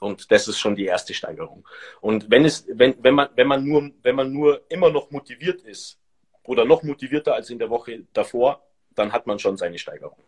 Und 0.00 0.32
das 0.32 0.48
ist 0.48 0.58
schon 0.58 0.74
die 0.74 0.86
erste 0.86 1.14
Steigerung. 1.14 1.64
Und 2.00 2.28
wenn 2.28 2.44
es, 2.44 2.66
wenn, 2.72 2.96
wenn 3.04 3.14
man, 3.14 3.28
wenn 3.36 3.46
man 3.46 3.64
nur, 3.64 3.92
wenn 4.02 4.16
man 4.16 4.32
nur 4.32 4.62
immer 4.68 4.90
noch 4.90 5.12
motiviert 5.12 5.62
ist 5.62 6.00
oder 6.42 6.64
noch 6.64 6.82
motivierter 6.82 7.34
als 7.34 7.50
in 7.50 7.60
der 7.60 7.70
Woche 7.70 8.02
davor, 8.12 8.66
dann 8.96 9.12
hat 9.12 9.28
man 9.28 9.38
schon 9.38 9.56
seine 9.56 9.78
Steigerung. 9.78 10.24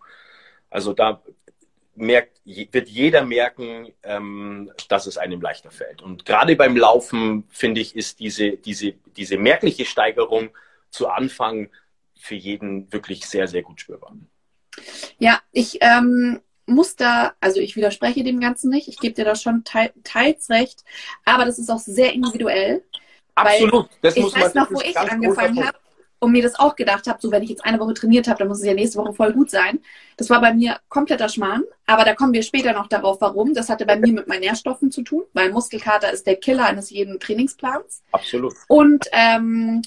Also 0.70 0.92
da 0.92 1.24
merkt, 1.98 2.40
wird 2.44 2.88
jeder 2.88 3.24
merken, 3.24 3.92
ähm, 4.02 4.70
dass 4.88 5.06
es 5.06 5.18
einem 5.18 5.40
leichter 5.40 5.70
fällt. 5.70 6.02
Und 6.02 6.24
gerade 6.24 6.56
beim 6.56 6.76
Laufen, 6.76 7.44
finde 7.48 7.80
ich, 7.80 7.96
ist 7.96 8.20
diese, 8.20 8.52
diese, 8.52 8.94
diese 9.16 9.37
merkliche 9.37 9.84
Steigerung 9.84 10.50
zu 10.90 11.08
Anfang 11.08 11.68
für 12.18 12.34
jeden 12.34 12.92
wirklich 12.92 13.26
sehr, 13.26 13.46
sehr 13.48 13.62
gut 13.62 13.80
spürbar. 13.80 14.14
Ja, 15.18 15.40
ich 15.52 15.78
ähm, 15.80 16.40
muss 16.66 16.96
da, 16.96 17.34
also 17.40 17.61
ich 17.61 17.76
widerspreche 17.76 18.24
dem 18.24 18.40
Ganzen 18.40 18.70
nicht, 18.70 18.88
ich 18.88 18.98
gebe 18.98 19.14
dir 19.14 19.24
da 19.24 19.34
schon 19.34 19.64
te 19.64 19.92
teils 20.04 20.50
recht, 20.50 20.84
aber 21.24 21.44
das 21.44 21.58
ist 21.58 21.70
auch 21.70 21.78
sehr 21.78 22.12
individuell. 22.12 22.84
Absolut, 23.34 23.88
das 24.02 24.16
ich 24.16 24.22
muss 24.22 24.34
weiß 24.34 24.54
man, 24.54 24.64
noch, 24.64 24.70
wo 24.72 24.80
ich 24.80 24.96
angefangen 24.96 25.64
habe 25.64 25.78
und 26.20 26.33
mir 26.33 26.42
das 26.42 26.59
auch 26.59 26.76
gedacht 26.76 27.07
habe, 27.07 27.18
so 27.20 27.31
wenn 27.31 27.42
ich 27.42 27.50
jetzt 27.50 27.64
eine 27.64 27.78
Woche 27.78 27.94
trainiert 27.94 28.28
habe, 28.28 28.38
dann 28.38 28.48
muss 28.48 28.59
es 28.59 28.66
ja 28.66 28.74
nächste 28.74 28.98
Woche 28.98 29.12
voll 29.12 29.33
gut 29.33 29.50
sein. 29.50 29.81
Das 30.16 30.31
war 30.31 30.40
bei 30.40 30.52
mir 30.52 30.78
kompletter 30.88 31.28
Schmarrn, 31.28 31.64
aber 31.87 32.04
da 32.04 32.14
kommen 32.14 32.33
wir 32.33 32.42
später 32.42 32.72
noch 32.72 32.88
darauf, 32.88 33.20
warum. 33.20 33.54
Das 33.54 33.68
hatte 33.68 33.87
bei 33.87 33.96
mir 33.96 34.12
mit 34.12 34.26
meinen 34.26 34.40
Nährstoffen 34.40 34.90
zu 34.90 35.02
tun, 35.02 35.24
weil 35.33 35.52
Muskelkater 35.52 36.12
ist 36.12 36.26
der 36.26 36.37
Killer 36.37 36.66
eines 36.66 36.90
jeden 36.90 37.20
Trainingsplans. 37.20 38.02
Absolut. 38.12 38.54
Und 38.66 39.07
ähm, 39.12 39.83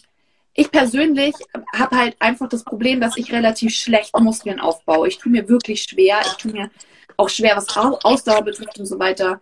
ich 0.54 0.72
persönlich 0.72 1.34
habe 1.74 1.98
halt 1.98 2.16
einfach 2.20 2.50
das 2.50 2.64
Problem, 2.64 3.00
dass 3.00 3.18
ich 3.18 3.32
relativ 3.32 3.74
schlecht 3.74 4.18
Muskeln 4.20 4.60
aufbaue. 4.60 5.08
Ich 5.08 5.18
tue 5.18 5.32
mir 5.32 5.48
wirklich 5.48 5.84
schwer. 5.84 6.20
Ich 6.26 6.34
tue 6.34 6.52
mir 6.52 6.72
auch 7.18 7.30
schwer, 7.30 7.56
was 7.56 7.76
Ausdauer 7.78 8.44
betrifft 8.44 8.80
und 8.80 8.86
so 8.86 9.00
weiter. 9.00 9.40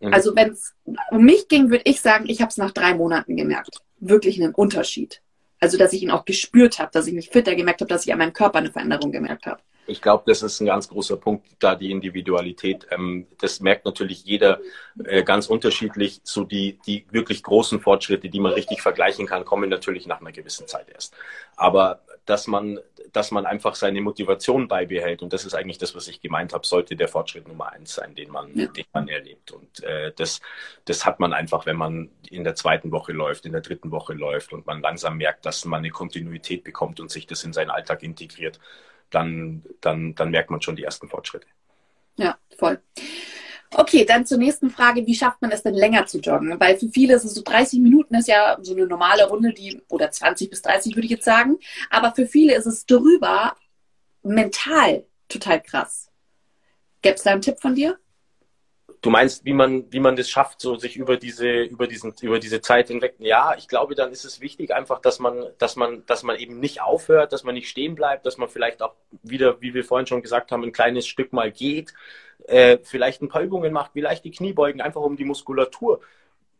Mhm. 0.00 0.14
Also 0.14 0.36
wenn 0.36 0.50
es 0.50 0.74
um 1.10 1.24
mich 1.24 1.48
ging, 1.48 1.70
würde 1.70 1.84
ich 1.86 2.00
sagen, 2.00 2.26
ich 2.28 2.40
habe 2.40 2.50
es 2.50 2.56
nach 2.56 2.70
drei 2.70 2.94
Monaten 2.94 3.36
gemerkt. 3.36 3.80
Wirklich 3.98 4.40
einen 4.40 4.54
Unterschied. 4.54 5.20
Also, 5.60 5.76
dass 5.76 5.92
ich 5.92 6.02
ihn 6.02 6.10
auch 6.10 6.24
gespürt 6.24 6.78
habe, 6.78 6.90
dass 6.92 7.06
ich 7.06 7.14
mich 7.14 7.30
fitter 7.30 7.54
gemerkt 7.54 7.80
habe, 7.80 7.88
dass 7.88 8.06
ich 8.06 8.12
an 8.12 8.18
meinem 8.18 8.32
Körper 8.32 8.58
eine 8.58 8.70
Veränderung 8.70 9.12
gemerkt 9.12 9.46
habe. 9.46 9.60
Ich 9.88 10.02
glaube, 10.02 10.24
das 10.26 10.42
ist 10.42 10.60
ein 10.60 10.66
ganz 10.66 10.88
großer 10.88 11.16
Punkt, 11.16 11.46
da 11.60 11.74
die 11.74 11.90
Individualität. 11.90 12.86
Ähm, 12.90 13.26
das 13.40 13.60
merkt 13.60 13.86
natürlich 13.86 14.22
jeder 14.24 14.60
äh, 15.02 15.22
ganz 15.22 15.46
unterschiedlich. 15.46 16.20
So 16.24 16.44
die, 16.44 16.78
die 16.86 17.06
wirklich 17.10 17.42
großen 17.42 17.80
Fortschritte, 17.80 18.28
die 18.28 18.38
man 18.38 18.52
richtig 18.52 18.82
vergleichen 18.82 19.26
kann, 19.26 19.46
kommen 19.46 19.70
natürlich 19.70 20.06
nach 20.06 20.20
einer 20.20 20.32
gewissen 20.32 20.66
Zeit 20.66 20.90
erst. 20.90 21.14
Aber 21.56 22.02
dass 22.28 22.46
man, 22.46 22.78
dass 23.12 23.30
man 23.30 23.46
einfach 23.46 23.74
seine 23.74 24.02
Motivation 24.02 24.68
beibehält, 24.68 25.22
und 25.22 25.32
das 25.32 25.44
ist 25.46 25.54
eigentlich 25.54 25.78
das, 25.78 25.94
was 25.94 26.08
ich 26.08 26.20
gemeint 26.20 26.52
habe, 26.52 26.66
sollte 26.66 26.94
der 26.94 27.08
Fortschritt 27.08 27.48
Nummer 27.48 27.72
eins 27.72 27.94
sein, 27.94 28.14
den 28.14 28.30
man, 28.30 28.54
ja. 28.54 28.66
den 28.66 28.84
man 28.92 29.08
erlebt. 29.08 29.50
Und 29.52 29.82
äh, 29.82 30.12
das, 30.14 30.40
das 30.84 31.06
hat 31.06 31.20
man 31.20 31.32
einfach, 31.32 31.64
wenn 31.64 31.76
man 31.76 32.10
in 32.28 32.44
der 32.44 32.54
zweiten 32.54 32.92
Woche 32.92 33.12
läuft, 33.12 33.46
in 33.46 33.52
der 33.52 33.62
dritten 33.62 33.90
Woche 33.90 34.12
läuft 34.12 34.52
und 34.52 34.66
man 34.66 34.82
langsam 34.82 35.16
merkt, 35.16 35.46
dass 35.46 35.64
man 35.64 35.78
eine 35.78 35.90
Kontinuität 35.90 36.64
bekommt 36.64 37.00
und 37.00 37.10
sich 37.10 37.26
das 37.26 37.44
in 37.44 37.54
seinen 37.54 37.70
Alltag 37.70 38.02
integriert 38.02 38.60
dann, 39.10 39.62
dann, 39.80 40.14
dann 40.14 40.30
merkt 40.30 40.50
man 40.50 40.60
schon 40.60 40.76
die 40.76 40.84
ersten 40.84 41.08
Fortschritte. 41.08 41.46
Ja, 42.16 42.36
voll. 42.58 42.78
Okay, 43.70 44.04
dann 44.04 44.24
zur 44.24 44.38
nächsten 44.38 44.70
Frage. 44.70 45.06
Wie 45.06 45.14
schafft 45.14 45.42
man 45.42 45.50
es 45.50 45.62
denn 45.62 45.74
länger 45.74 46.06
zu 46.06 46.18
joggen? 46.18 46.58
Weil 46.58 46.78
für 46.78 46.88
viele 46.88 47.14
ist 47.14 47.24
es 47.24 47.34
so 47.34 47.42
30 47.42 47.80
Minuten 47.80 48.14
ist 48.14 48.28
ja 48.28 48.56
so 48.62 48.74
eine 48.74 48.86
normale 48.86 49.28
Runde, 49.28 49.52
die, 49.52 49.82
oder 49.88 50.10
20 50.10 50.48
bis 50.50 50.62
30 50.62 50.96
würde 50.96 51.04
ich 51.04 51.12
jetzt 51.12 51.24
sagen. 51.24 51.58
Aber 51.90 52.14
für 52.14 52.26
viele 52.26 52.54
ist 52.54 52.66
es 52.66 52.86
drüber 52.86 53.56
mental 54.22 55.04
total 55.28 55.62
krass. 55.62 56.10
Gäbe 57.02 57.16
es 57.16 57.22
da 57.22 57.30
einen 57.30 57.42
Tipp 57.42 57.60
von 57.60 57.74
dir? 57.74 57.98
Du 59.00 59.10
meinst, 59.10 59.44
wie 59.44 59.52
man, 59.52 59.92
wie 59.92 60.00
man 60.00 60.16
das 60.16 60.28
schafft, 60.28 60.60
so 60.60 60.74
sich 60.76 60.96
über 60.96 61.16
diese, 61.16 61.62
über 61.62 61.86
diesen, 61.86 62.14
über 62.20 62.40
diese 62.40 62.60
Zeit 62.60 62.88
hinweg. 62.88 63.14
Ja, 63.18 63.54
ich 63.56 63.68
glaube, 63.68 63.94
dann 63.94 64.10
ist 64.10 64.24
es 64.24 64.40
wichtig 64.40 64.74
einfach, 64.74 65.00
dass 65.00 65.20
man, 65.20 65.46
dass 65.58 65.76
man, 65.76 66.04
dass 66.06 66.24
man 66.24 66.36
eben 66.36 66.58
nicht 66.58 66.80
aufhört, 66.80 67.32
dass 67.32 67.44
man 67.44 67.54
nicht 67.54 67.68
stehen 67.68 67.94
bleibt, 67.94 68.26
dass 68.26 68.38
man 68.38 68.48
vielleicht 68.48 68.82
auch 68.82 68.94
wieder, 69.22 69.60
wie 69.60 69.72
wir 69.72 69.84
vorhin 69.84 70.08
schon 70.08 70.22
gesagt 70.22 70.50
haben, 70.50 70.64
ein 70.64 70.72
kleines 70.72 71.06
Stück 71.06 71.32
mal 71.32 71.52
geht, 71.52 71.94
äh, 72.48 72.78
vielleicht 72.82 73.22
ein 73.22 73.28
paar 73.28 73.42
Übungen 73.42 73.72
macht, 73.72 73.92
vielleicht 73.92 74.24
die 74.24 74.30
Kniebeugen, 74.30 74.80
einfach 74.80 75.00
um 75.00 75.16
die 75.16 75.24
Muskulatur 75.24 76.00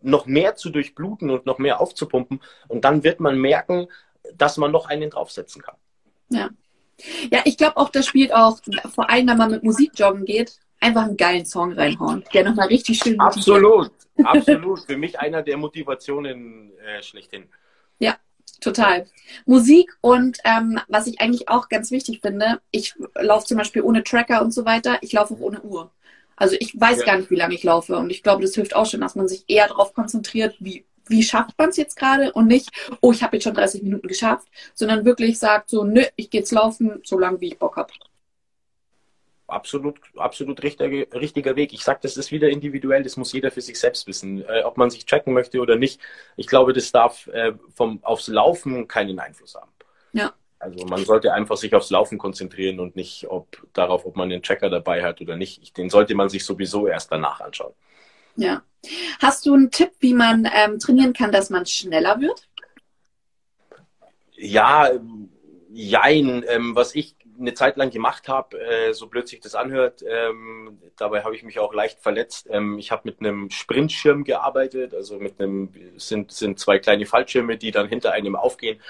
noch 0.00 0.26
mehr 0.26 0.54
zu 0.54 0.70
durchbluten 0.70 1.30
und 1.30 1.46
noch 1.46 1.58
mehr 1.58 1.80
aufzupumpen. 1.80 2.40
Und 2.68 2.84
dann 2.84 3.02
wird 3.02 3.20
man 3.20 3.38
merken, 3.38 3.88
dass 4.34 4.56
man 4.56 4.70
noch 4.70 4.86
einen 4.86 5.10
draufsetzen 5.10 5.62
kann. 5.62 5.76
Ja. 6.28 6.50
Ja, 7.30 7.42
ich 7.44 7.56
glaube 7.56 7.76
auch, 7.76 7.90
das 7.90 8.06
spielt 8.06 8.34
auch, 8.34 8.58
vor 8.92 9.08
allem, 9.08 9.28
wenn 9.28 9.36
man 9.36 9.50
mit 9.52 9.62
Musik 9.62 9.92
joggen 9.94 10.24
geht, 10.24 10.58
einfach 10.80 11.04
einen 11.04 11.16
geilen 11.16 11.46
Song 11.46 11.72
reinhauen, 11.72 12.24
der 12.34 12.44
nochmal 12.44 12.66
richtig 12.66 12.98
schön 12.98 13.16
motiviert. 13.16 13.36
Absolut, 13.36 13.92
absolut. 14.24 14.80
Für 14.80 14.96
mich 14.96 15.18
einer 15.18 15.42
der 15.42 15.56
Motivationen 15.56 16.72
äh, 16.78 17.02
schlechthin. 17.02 17.48
Ja, 18.00 18.16
total. 18.60 19.06
Musik 19.46 19.96
und 20.00 20.38
ähm, 20.44 20.80
was 20.88 21.06
ich 21.06 21.20
eigentlich 21.20 21.48
auch 21.48 21.68
ganz 21.68 21.90
wichtig 21.90 22.20
finde, 22.22 22.60
ich 22.70 22.94
laufe 23.14 23.46
zum 23.46 23.58
Beispiel 23.58 23.82
ohne 23.82 24.02
Tracker 24.02 24.42
und 24.42 24.52
so 24.52 24.64
weiter, 24.64 24.98
ich 25.02 25.12
laufe 25.12 25.34
auch 25.34 25.40
ohne 25.40 25.60
Uhr. 25.62 25.90
Also 26.36 26.56
ich 26.58 26.78
weiß 26.78 27.00
ja. 27.00 27.04
gar 27.04 27.16
nicht, 27.18 27.30
wie 27.30 27.36
lange 27.36 27.54
ich 27.54 27.64
laufe 27.64 27.96
und 27.96 28.10
ich 28.10 28.22
glaube, 28.22 28.42
das 28.42 28.54
hilft 28.54 28.74
auch 28.74 28.86
schon, 28.86 29.00
dass 29.00 29.16
man 29.16 29.28
sich 29.28 29.44
eher 29.48 29.68
darauf 29.68 29.92
konzentriert, 29.92 30.54
wie, 30.60 30.84
wie 31.08 31.22
schafft 31.22 31.58
man 31.58 31.70
es 31.70 31.76
jetzt 31.76 31.96
gerade 31.96 32.32
und 32.32 32.46
nicht, 32.46 32.70
oh, 33.00 33.12
ich 33.12 33.22
habe 33.22 33.36
jetzt 33.36 33.44
schon 33.44 33.54
30 33.54 33.82
Minuten 33.82 34.06
geschafft, 34.06 34.46
sondern 34.74 35.04
wirklich 35.04 35.38
sagt 35.38 35.70
so, 35.70 35.84
nö, 35.84 36.04
ich 36.16 36.30
gehe 36.30 36.40
jetzt 36.40 36.52
laufen, 36.52 37.00
so 37.04 37.18
lange 37.18 37.40
wie 37.40 37.48
ich 37.48 37.58
Bock 37.58 37.76
habe 37.76 37.92
absolut, 39.48 39.98
absolut 40.16 40.62
richtiger, 40.62 41.06
richtiger 41.18 41.56
Weg. 41.56 41.72
Ich 41.72 41.82
sage, 41.82 42.00
das 42.02 42.16
ist 42.16 42.30
wieder 42.30 42.48
individuell, 42.48 43.02
das 43.02 43.16
muss 43.16 43.32
jeder 43.32 43.50
für 43.50 43.60
sich 43.60 43.80
selbst 43.80 44.06
wissen, 44.06 44.44
äh, 44.44 44.62
ob 44.62 44.76
man 44.76 44.90
sich 44.90 45.06
tracken 45.06 45.32
möchte 45.32 45.60
oder 45.60 45.76
nicht. 45.76 46.00
Ich 46.36 46.46
glaube, 46.46 46.72
das 46.72 46.92
darf 46.92 47.26
äh, 47.28 47.52
vom, 47.74 47.98
aufs 48.02 48.28
Laufen 48.28 48.86
keinen 48.86 49.18
Einfluss 49.18 49.54
haben. 49.54 49.72
Ja. 50.12 50.32
Also 50.60 50.84
man 50.86 51.04
sollte 51.04 51.32
einfach 51.32 51.56
sich 51.56 51.74
aufs 51.74 51.90
Laufen 51.90 52.18
konzentrieren 52.18 52.80
und 52.80 52.96
nicht 52.96 53.26
ob, 53.28 53.66
darauf, 53.72 54.04
ob 54.04 54.16
man 54.16 54.28
den 54.28 54.42
Tracker 54.42 54.70
dabei 54.70 55.04
hat 55.04 55.20
oder 55.20 55.36
nicht. 55.36 55.76
Den 55.76 55.88
sollte 55.88 56.14
man 56.14 56.28
sich 56.28 56.44
sowieso 56.44 56.86
erst 56.86 57.12
danach 57.12 57.40
anschauen. 57.40 57.74
Ja. 58.36 58.62
Hast 59.20 59.46
du 59.46 59.54
einen 59.54 59.70
Tipp, 59.70 59.92
wie 60.00 60.14
man 60.14 60.48
ähm, 60.52 60.78
trainieren 60.78 61.12
kann, 61.12 61.32
dass 61.32 61.50
man 61.50 61.66
schneller 61.66 62.20
wird? 62.20 62.48
Ja, 64.34 64.90
jein. 65.70 66.44
Ähm, 66.48 66.74
was 66.74 66.94
ich 66.94 67.16
eine 67.38 67.54
Zeit 67.54 67.76
lang 67.76 67.90
gemacht 67.90 68.28
habe, 68.28 68.60
äh, 68.60 68.92
so 68.92 69.06
blöd 69.06 69.28
sich 69.28 69.40
das 69.40 69.54
anhört, 69.54 70.02
ähm, 70.08 70.78
dabei 70.96 71.22
habe 71.22 71.34
ich 71.36 71.42
mich 71.42 71.58
auch 71.58 71.72
leicht 71.72 72.00
verletzt. 72.00 72.48
Ähm, 72.50 72.78
ich 72.78 72.90
habe 72.90 73.02
mit 73.04 73.20
einem 73.20 73.50
Sprintschirm 73.50 74.24
gearbeitet, 74.24 74.94
also 74.94 75.18
mit 75.18 75.40
einem 75.40 75.72
sind 75.96 76.32
sind 76.32 76.58
zwei 76.58 76.78
kleine 76.78 77.06
Fallschirme, 77.06 77.56
die 77.56 77.70
dann 77.70 77.88
hinter 77.88 78.12
einem 78.12 78.36
aufgehen 78.36 78.80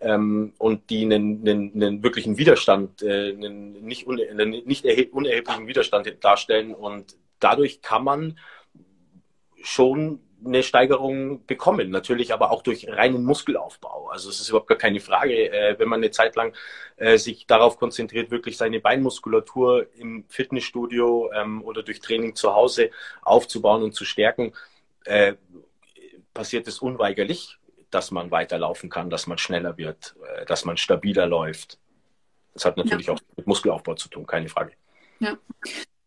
ähm, 0.00 0.54
und 0.58 0.88
die 0.90 1.04
einen, 1.04 1.46
einen, 1.46 1.72
einen 1.74 2.02
wirklichen 2.02 2.38
Widerstand, 2.38 3.02
äh, 3.02 3.30
einen 3.30 3.84
nicht, 3.84 4.06
un, 4.06 4.20
einen 4.20 4.50
nicht 4.50 4.84
unerheblichen 5.12 5.66
Widerstand 5.66 6.12
darstellen 6.22 6.74
und 6.74 7.16
dadurch 7.38 7.82
kann 7.82 8.04
man 8.04 8.38
schon 9.62 10.20
eine 10.44 10.62
Steigerung 10.62 11.44
bekommen. 11.46 11.90
Natürlich 11.90 12.32
aber 12.32 12.50
auch 12.50 12.62
durch 12.62 12.88
reinen 12.88 13.24
Muskelaufbau. 13.24 14.08
Also 14.08 14.30
es 14.30 14.40
ist 14.40 14.48
überhaupt 14.48 14.68
gar 14.68 14.78
keine 14.78 15.00
Frage, 15.00 15.52
äh, 15.52 15.78
wenn 15.78 15.88
man 15.88 16.00
eine 16.00 16.10
Zeit 16.10 16.36
lang 16.36 16.54
äh, 16.96 17.18
sich 17.18 17.46
darauf 17.46 17.78
konzentriert, 17.78 18.30
wirklich 18.30 18.56
seine 18.56 18.80
Beinmuskulatur 18.80 19.86
im 19.96 20.24
Fitnessstudio 20.28 21.30
ähm, 21.34 21.62
oder 21.62 21.82
durch 21.82 22.00
Training 22.00 22.34
zu 22.34 22.54
Hause 22.54 22.90
aufzubauen 23.22 23.82
und 23.82 23.94
zu 23.94 24.04
stärken, 24.04 24.52
äh, 25.04 25.34
passiert 26.34 26.68
es 26.68 26.78
unweigerlich, 26.78 27.58
dass 27.90 28.10
man 28.10 28.30
weiterlaufen 28.30 28.88
kann, 28.88 29.10
dass 29.10 29.26
man 29.26 29.38
schneller 29.38 29.76
wird, 29.76 30.14
äh, 30.36 30.46
dass 30.46 30.64
man 30.64 30.76
stabiler 30.76 31.26
läuft. 31.26 31.78
Das 32.54 32.64
hat 32.64 32.76
natürlich 32.76 33.06
ja. 33.06 33.14
auch 33.14 33.20
mit 33.36 33.46
Muskelaufbau 33.46 33.94
zu 33.94 34.08
tun, 34.08 34.26
keine 34.26 34.48
Frage. 34.48 34.72
Ja. 35.20 35.36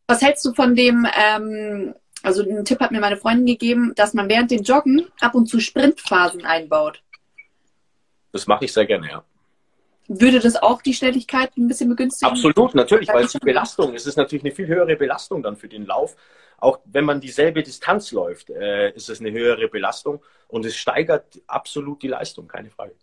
Was 0.07 0.21
hältst 0.21 0.43
du 0.45 0.53
von 0.53 0.75
dem, 0.75 1.07
ähm, 1.17 1.95
also 2.23 2.41
einen 2.41 2.65
Tipp 2.65 2.79
hat 2.79 2.91
mir 2.91 2.99
meine 2.99 3.17
Freundin 3.17 3.45
gegeben, 3.45 3.93
dass 3.95 4.13
man 4.13 4.29
während 4.29 4.49
dem 4.49 4.63
Joggen 4.63 5.07
ab 5.19 5.35
und 5.35 5.47
zu 5.47 5.59
Sprintphasen 5.59 6.45
einbaut? 6.45 7.03
Das 8.31 8.47
mache 8.47 8.65
ich 8.65 8.73
sehr 8.73 8.85
gerne, 8.85 9.07
ja. 9.09 9.23
Würde 10.07 10.39
das 10.39 10.55
auch 10.55 10.81
die 10.81 10.93
Schnelligkeit 10.93 11.55
ein 11.55 11.67
bisschen 11.67 11.89
begünstigen? 11.89 12.31
Absolut, 12.31 12.75
natürlich, 12.75 13.07
weil 13.09 13.25
es 13.25 13.31
die 13.31 13.39
Belastung, 13.39 13.93
es 13.93 14.05
ist 14.05 14.17
natürlich 14.17 14.43
eine 14.43 14.53
viel 14.53 14.67
höhere 14.67 14.95
Belastung 14.95 15.43
dann 15.43 15.55
für 15.55 15.69
den 15.69 15.85
Lauf. 15.85 16.15
Auch 16.57 16.79
wenn 16.85 17.05
man 17.05 17.21
dieselbe 17.21 17.61
Distanz 17.61 18.11
läuft, 18.11 18.49
äh, 18.49 18.91
ist 18.91 19.09
es 19.09 19.19
eine 19.19 19.31
höhere 19.31 19.67
Belastung 19.67 20.21
und 20.47 20.65
es 20.65 20.75
steigert 20.75 21.41
absolut 21.47 22.01
die 22.01 22.07
Leistung, 22.07 22.47
keine 22.47 22.69
Frage. 22.69 22.95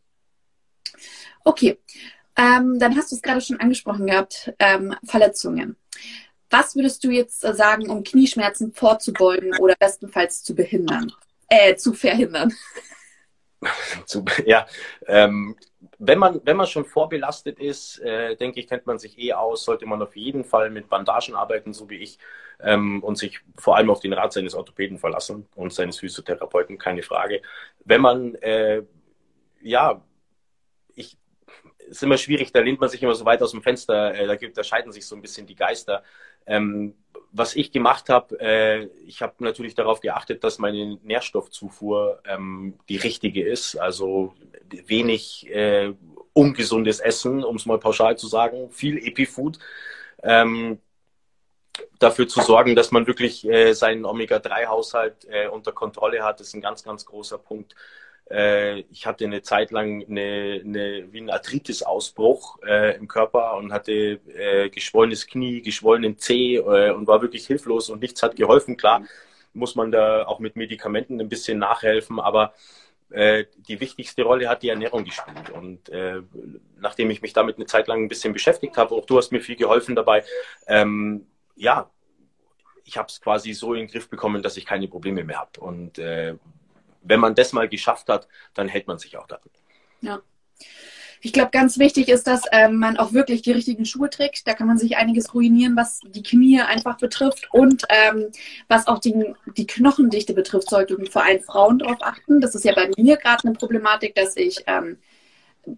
Okay, 1.45 1.79
ähm, 2.37 2.79
dann 2.79 2.97
hast 2.97 3.13
du 3.13 3.17
es 3.17 3.23
gerade 3.23 3.41
schon 3.41 3.61
angesprochen 3.61 4.07
gehabt, 4.07 4.53
ähm, 4.59 4.95
Verletzungen. 5.05 5.77
Was 6.51 6.75
würdest 6.75 7.05
du 7.05 7.11
jetzt 7.11 7.45
äh, 7.45 7.55
sagen, 7.55 7.89
um 7.89 8.03
Knieschmerzen 8.03 8.73
vorzubeugen 8.73 9.57
oder 9.59 9.75
bestenfalls 9.79 10.43
zu 10.43 10.55
behindern? 10.55 11.13
Äh, 11.49 11.77
zu 11.77 11.95
verhindern. 11.95 12.53
ja, 14.47 14.67
ähm, 15.07 15.57
wenn 15.99 16.19
man, 16.19 16.41
wenn 16.45 16.57
man 16.57 16.67
schon 16.67 16.85
vorbelastet 16.85 17.59
ist, 17.59 17.99
äh, 18.01 18.35
denke 18.37 18.59
ich, 18.59 18.69
kennt 18.69 18.87
man 18.87 18.99
sich 18.99 19.19
eh 19.19 19.35
aus, 19.35 19.65
sollte 19.65 19.87
man 19.87 20.01
auf 20.01 20.17
jeden 20.17 20.45
Fall 20.45 20.71
mit 20.71 20.89
Bandagen 20.89 21.35
arbeiten, 21.35 21.73
so 21.73 21.91
wie 21.91 21.99
ich, 21.99 22.19
ähm, 22.61 23.03
und 23.03 23.17
sich 23.17 23.41
vor 23.57 23.77
allem 23.77 23.91
auf 23.91 24.01
den 24.01 24.13
Rat 24.13 24.33
seines 24.33 24.55
Orthopäden 24.55 24.99
verlassen 24.99 25.47
und 25.55 25.73
seines 25.73 25.99
Physiotherapeuten, 25.99 26.79
keine 26.79 27.03
Frage. 27.03 27.43
Wenn 27.85 28.01
man, 28.01 28.35
äh, 28.37 28.83
ja, 29.61 30.03
ist 31.91 32.03
immer 32.03 32.17
schwierig, 32.17 32.53
da 32.53 32.61
lehnt 32.61 32.81
man 32.81 32.89
sich 32.89 33.03
immer 33.03 33.15
so 33.15 33.25
weit 33.25 33.43
aus 33.43 33.51
dem 33.51 33.63
Fenster, 33.63 34.15
äh, 34.15 34.27
da, 34.27 34.37
gibt, 34.37 34.57
da 34.57 34.65
scheiden 34.65 34.93
sich 34.93 35.07
so 35.07 35.17
ein 35.17 35.23
bisschen 35.23 35.47
die 35.47 35.57
Geister. 35.57 36.03
Ähm, 36.47 36.95
was 37.33 37.55
ich 37.55 37.73
gemacht 37.73 38.09
habe, 38.09 38.41
äh, 38.41 38.85
ich 39.07 39.23
habe 39.23 39.35
natürlich 39.39 39.75
darauf 39.75 40.01
geachtet, 40.01 40.43
dass 40.43 40.59
meine 40.59 40.99
Nährstoffzufuhr 41.03 42.23
ähm, 42.25 42.79
die 42.89 42.97
richtige 42.97 43.45
ist. 43.45 43.77
Also 43.77 44.35
wenig 44.87 45.49
äh, 45.51 45.93
ungesundes 46.33 47.01
Essen, 47.01 47.45
um 47.45 47.57
es 47.57 47.67
mal 47.67 47.79
pauschal 47.79 48.17
zu 48.17 48.27
sagen, 48.27 48.71
viel 48.71 48.99
Epifood. 48.99 49.59
Ähm, 50.23 50.79
dafür 51.99 52.29
zu 52.29 52.41
sorgen, 52.41 52.75
dass 52.75 52.91
man 52.91 53.07
wirklich 53.07 53.47
äh, 53.47 53.73
seinen 53.73 54.05
Omega-3-Haushalt 54.05 55.27
äh, 55.29 55.49
unter 55.49 55.73
Kontrolle 55.73 56.23
hat, 56.23 56.41
ist 56.41 56.55
ein 56.55 56.61
ganz, 56.61 56.83
ganz 56.83 57.05
großer 57.05 57.39
Punkt. 57.39 57.75
Äh, 58.31 58.81
ich 58.91 59.07
hatte 59.07 59.25
eine 59.25 59.43
Zeit 59.43 59.71
lang 59.71 60.05
eine, 60.09 60.63
eine, 60.65 61.13
wie 61.13 61.21
ein 61.21 61.31
Arthritis-Ausbruch 61.31 62.61
äh, 62.67 62.97
im 62.97 63.09
Körper 63.09 63.57
und 63.57 63.73
hatte 63.73 64.21
äh, 64.35 64.69
geschwollenes 64.71 65.27
Knie, 65.27 65.63
geschwollenen 65.63 66.19
Zeh 66.19 66.57
äh, 66.57 66.91
und 66.91 67.07
war 67.07 67.23
wirklich 67.23 67.47
hilflos 67.47 67.91
und 67.91 68.01
nichts 68.01 68.23
hat 68.23 68.37
geholfen. 68.37 68.77
Klar, 68.77 69.03
muss 69.53 69.75
man 69.75 69.91
da 69.91 70.27
auch 70.27 70.39
mit 70.39 70.57
Medikamenten 70.57 71.21
ein 71.21 71.29
bisschen 71.29 71.59
nachhelfen, 71.59 72.21
aber 72.21 72.55
äh, 73.11 73.47
die 73.57 73.81
wichtigste 73.81 74.23
Rolle 74.23 74.49
hat 74.49 74.63
die 74.63 74.69
Ernährung 74.69 75.05
gespielt. 75.05 75.51
Und 75.51 75.89
äh, 75.89 76.23
nachdem 76.79 77.11
ich 77.11 77.23
mich 77.23 77.33
damit 77.33 77.57
eine 77.57 77.67
Zeit 77.67 77.89
lang 77.89 78.05
ein 78.05 78.09
bisschen 78.09 78.33
beschäftigt 78.33 78.77
habe, 78.77 78.95
auch 78.95 79.05
du 79.07 79.19
hast 79.19 79.33
mir 79.33 79.41
viel 79.41 79.57
geholfen 79.57 79.97
dabei, 79.97 80.25
ähm, 80.69 81.27
ja, 81.57 81.91
ich 82.85 82.97
habe 82.97 83.09
es 83.09 83.21
quasi 83.21 83.53
so 83.53 83.75
in 83.75 83.81
den 83.81 83.89
Griff 83.89 84.09
bekommen, 84.09 84.43
dass 84.43 84.57
ich 84.57 84.67
keine 84.67 84.89
Probleme 84.89 85.25
mehr 85.25 85.41
habe. 85.41 85.61
Und 85.61 85.99
äh, 85.99 86.35
wenn 87.03 87.21
man 87.21 87.35
das 87.35 87.53
mal 87.53 87.69
geschafft 87.69 88.09
hat, 88.09 88.29
dann 88.55 88.69
hält 88.69 88.87
man 88.87 88.99
sich 88.99 89.17
auch 89.17 89.27
daran. 89.27 89.51
Ja. 90.01 90.21
Ich 91.23 91.35
glaube, 91.35 91.51
ganz 91.51 91.79
wichtig 91.79 92.09
ist, 92.09 92.27
dass 92.27 92.43
ähm, 92.51 92.77
man 92.77 92.97
auch 92.97 93.13
wirklich 93.13 93.43
die 93.43 93.53
richtigen 93.53 93.85
Schuhe 93.85 94.09
trägt. 94.09 94.47
Da 94.47 94.55
kann 94.55 94.67
man 94.67 94.79
sich 94.79 94.97
einiges 94.97 95.35
ruinieren, 95.35 95.77
was 95.77 96.01
die 96.03 96.23
Knie 96.23 96.63
einfach 96.63 96.97
betrifft 96.97 97.49
und 97.53 97.85
ähm, 97.91 98.29
was 98.69 98.87
auch 98.87 98.99
die, 98.99 99.35
die 99.59 99.67
Knochendichte 99.67 100.33
betrifft, 100.33 100.71
sollten 100.71 101.07
vor 101.07 101.23
allem 101.23 101.43
Frauen 101.43 101.79
darauf 101.79 101.99
achten. 102.01 102.41
Das 102.41 102.55
ist 102.55 102.65
ja 102.65 102.75
bei 102.75 102.91
mir 102.97 103.19
gerade 103.19 103.45
eine 103.45 103.53
Problematik, 103.53 104.15
dass 104.15 104.35
ich 104.37 104.65
ähm, 104.67 104.97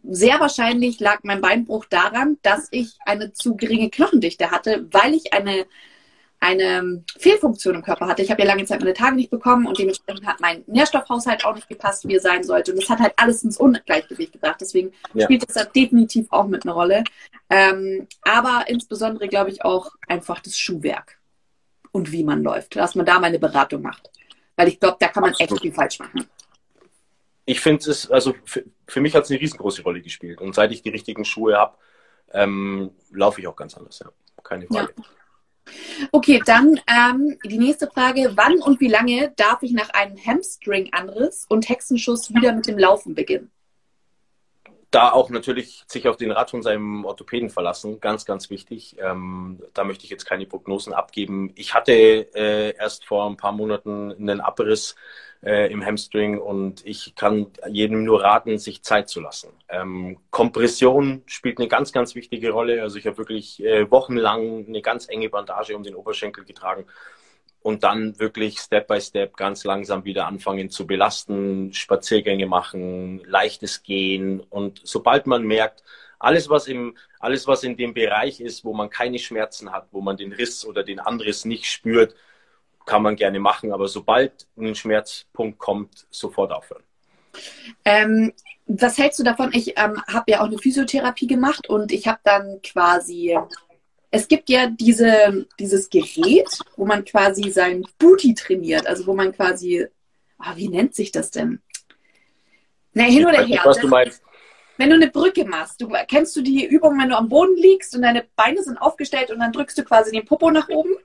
sehr 0.05 0.39
wahrscheinlich 0.39 1.01
lag 1.01 1.21
mein 1.25 1.41
Beinbruch 1.41 1.87
daran, 1.87 2.39
dass 2.43 2.69
ich 2.71 2.97
eine 3.05 3.33
zu 3.33 3.57
geringe 3.57 3.91
Knochendichte 3.91 4.53
hatte, 4.53 4.87
weil 4.93 5.15
ich 5.15 5.33
eine 5.33 5.67
eine 6.43 7.05
Fehlfunktion 7.19 7.77
im 7.77 7.83
Körper 7.83 8.09
hatte. 8.09 8.21
Ich 8.21 8.31
habe 8.31 8.43
ja 8.43 8.49
lange 8.49 8.65
Zeit 8.65 8.81
meine 8.81 8.95
Tage 8.95 9.15
nicht 9.15 9.31
bekommen 9.31 9.65
und 9.65 9.79
dementsprechend 9.79 10.27
hat 10.27 10.41
mein 10.41 10.65
Nährstoffhaushalt 10.67 11.45
auch 11.45 11.55
nicht 11.55 11.69
gepasst, 11.69 12.07
wie 12.09 12.17
er 12.17 12.21
sein 12.21 12.43
sollte. 12.43 12.73
Und 12.73 12.83
das 12.83 12.91
hat 12.91 12.99
halt 12.99 13.15
alles 13.17 13.45
ins 13.45 13.59
Ungleichgewicht 13.59 14.33
gebracht. 14.33 14.57
Deswegen 14.61 14.91
ja. 15.15 15.25
spielt 15.25 15.49
das 15.49 15.55
da 15.55 15.65
definitiv 15.65 16.27
auch 16.33 16.49
mit 16.49 16.65
einer 16.65 16.75
Rolle. 16.75 17.05
Ähm, 17.49 18.09
aber 18.23 18.65
insbesondere 18.67 19.29
glaube 19.29 19.51
ich 19.51 19.65
auch 19.65 19.93
einfach 20.09 20.41
das 20.41 20.59
Schuhwerk 20.59 21.17
und 21.93 22.11
wie 22.11 22.25
man 22.25 22.43
läuft, 22.43 22.75
dass 22.75 22.97
man 22.97 23.07
da 23.07 23.21
mal 23.21 23.29
eine 23.29 23.39
Beratung 23.39 23.83
macht. 23.83 24.11
Weil 24.57 24.67
ich 24.67 24.81
glaube, 24.81 24.97
da 24.99 25.09
kann 25.09 25.21
man 25.21 25.31
Absolut. 25.31 25.53
echt 25.53 25.63
viel 25.63 25.73
falsch 25.73 26.01
machen. 26.01 26.27
Ich 27.45 27.61
finde 27.61 27.89
es, 27.89 28.11
also 28.11 28.35
für, 28.45 28.65
für 28.89 29.01
mich 29.01 29.15
hat 29.15 29.25
es 29.25 29.31
eine 29.31 29.41
riesengroße 29.41 29.83
Rolle 29.83 30.01
gespielt. 30.01 30.41
Und 30.41 30.57
seit 30.57 30.73
ich 30.73 30.83
die 30.83 30.91
richtigen 30.91 31.25
Schuhe 31.25 31.57
habe, 31.57 31.77
ähm, 32.33 32.91
laufe 33.13 33.41
ich 33.41 33.47
auch 33.47 33.57
ganz 33.57 33.77
anders, 33.77 34.01
ja. 34.01 34.11
Keine 34.43 34.67
Frage. 34.67 34.93
Ja. 34.97 35.05
Okay, 36.11 36.43
dann 36.45 36.81
ähm, 36.89 37.39
die 37.45 37.59
nächste 37.59 37.87
Frage. 37.87 38.33
Wann 38.35 38.61
und 38.61 38.81
wie 38.81 38.89
lange 38.89 39.33
darf 39.37 39.63
ich 39.63 39.73
nach 39.73 39.91
einem 39.91 40.17
Hamstring-Anriss 40.17 41.47
und 41.49 41.69
Hexenschuss 41.69 42.35
wieder 42.35 42.53
mit 42.53 42.67
dem 42.67 42.79
Laufen 42.79 43.15
beginnen? 43.15 43.51
Da 44.91 45.11
auch 45.11 45.31
natürlich 45.31 45.85
sich 45.87 46.07
auf 46.07 46.19
den 46.19 46.33
Rat 46.33 46.51
von 46.51 46.63
seinem 46.63 47.07
Orthopäden 47.07 47.49
verlassen, 47.49 48.01
ganz, 48.01 48.27
ganz 48.27 48.51
wichtig. 48.51 48.97
Ähm, 48.99 49.63
da 49.73 49.85
möchte 49.85 50.05
ich 50.05 50.11
jetzt 50.11 50.27
keine 50.27 50.45
Prognosen 50.45 50.93
abgeben. 50.93 51.51
Ich 51.55 51.73
hatte 51.73 51.93
äh, 51.93 52.77
erst 52.77 53.07
vor 53.07 53.27
ein 53.27 53.39
paar 53.39 53.53
Monaten 53.53 54.13
einen 54.13 54.43
Abriss 54.43 54.95
äh, 55.45 55.73
im 55.73 55.85
Hamstring 55.85 56.39
und 56.39 56.87
ich 56.87 57.15
kann 57.15 57.49
jedem 57.69 58.05
nur 58.05 58.23
raten, 58.23 58.59
sich 58.59 58.83
Zeit 58.83 59.09
zu 59.09 59.21
lassen. 59.21 59.51
Ähm, 59.69 60.19
Kompression 60.31 61.23
spielt 61.27 61.59
eine 61.59 61.69
ganz, 61.69 61.93
ganz 61.93 62.15
wichtige 62.15 62.51
Rolle. 62.51 62.83
Also 62.83 62.99
ich 62.99 63.07
habe 63.07 63.19
wirklich 63.19 63.63
äh, 63.65 63.91
wochenlang 63.91 64.67
eine 64.67 64.83
ganz 64.83 65.09
enge 65.09 65.29
Bandage 65.29 65.77
um 65.77 65.83
den 65.83 65.95
Oberschenkel 65.95 66.45
getragen 66.45 66.87
und 67.61 67.83
dann 67.83 68.19
wirklich 68.19 68.59
Step 68.59 68.89
by 68.89 69.01
Step 69.01 69.37
ganz 69.37 69.65
langsam 69.65 70.05
wieder 70.05 70.27
anfangen 70.27 70.71
zu 70.71 70.87
belasten, 70.87 71.73
Spaziergänge 71.73 72.47
machen, 72.47 73.23
leichtes 73.25 73.83
Gehen 73.83 74.41
und 74.41 74.81
sobald 74.85 75.27
man 75.27 75.45
merkt, 75.45 75.83
alles 76.19 76.49
was 76.49 76.69
im 76.69 76.97
alles 77.19 77.47
was 77.47 77.63
in 77.65 77.77
dem 77.77 77.95
Bereich 77.95 78.41
ist, 78.41 78.65
wo 78.65 78.75
man 78.75 78.91
keine 78.91 79.19
Schmerzen 79.19 79.73
hat, 79.73 79.89
wo 79.93 80.01
man 80.01 80.17
den 80.17 80.33
Riss 80.33 80.65
oder 80.65 80.83
den 80.83 80.99
Anriss 80.99 81.45
nicht 81.45 81.67
spürt, 81.67 82.15
kann 82.87 83.03
man 83.03 83.17
gerne 83.17 83.41
machen, 83.41 83.73
aber 83.73 83.89
sobald 83.89 84.47
ein 84.57 84.75
Schmerzpunkt 84.75 85.59
kommt, 85.59 86.07
sofort 86.11 86.53
aufhören. 86.53 86.83
Ähm, 87.85 88.33
was 88.67 88.99
hältst 88.99 89.19
du 89.19 89.25
davon? 89.25 89.51
Ich 89.53 89.79
ähm, 89.79 90.03
habe 90.07 90.31
ja 90.31 90.41
auch 90.41 90.47
eine 90.47 90.59
Physiotherapie 90.59 91.27
gemacht 91.27 91.69
und 91.69 91.93
ich 91.93 92.07
habe 92.07 92.21
dann 92.25 92.61
quasi, 92.63 93.39
es 94.11 94.29
gibt 94.29 94.49
ja 94.49 94.69
diese, 94.69 95.47
dieses 95.59 95.91
Gerät, 95.91 96.59
wo 96.77 96.85
man 96.85 97.05
quasi 97.05 97.51
sein 97.51 97.85
Booty 97.99 98.35
trainiert, 98.35 98.87
also 98.87 99.07
wo 99.07 99.15
man 99.15 99.33
quasi, 99.33 99.87
oh, 100.39 100.57
wie 100.57 100.69
nennt 100.69 100.95
sich 100.95 101.13
das 101.13 101.31
denn? 101.31 101.61
Na, 102.95 103.05
hin 103.05 103.27
oder 103.27 103.45
her. 103.45 103.63
Was 103.65 103.79
du 103.79 103.89
meinst. 103.89 104.23
Wenn 104.79 104.89
du 104.89 104.97
eine 104.97 105.11
Brücke 105.11 105.45
machst, 105.45 105.81
du, 105.81 105.89
kennst 106.09 106.35
du 106.35 106.43
die 106.43 106.65
Übung, 106.65 106.99
wenn 106.99 107.11
du 107.11 107.17
am 107.17 107.29
Boden 107.29 107.57
liegst 107.57 107.95
und 107.95 108.03
deine 108.03 108.27
Beine 108.37 108.63
sind 108.63 108.79
aufgestellt 108.79 109.31
und 109.31 109.39
dann 109.39 109.53
drückst 109.53 109.79
du 109.79 109.85
quasi 109.85 110.11
den 110.11 110.25
Popo 110.25 110.51
nach 110.51 110.69
oben? 110.69 110.97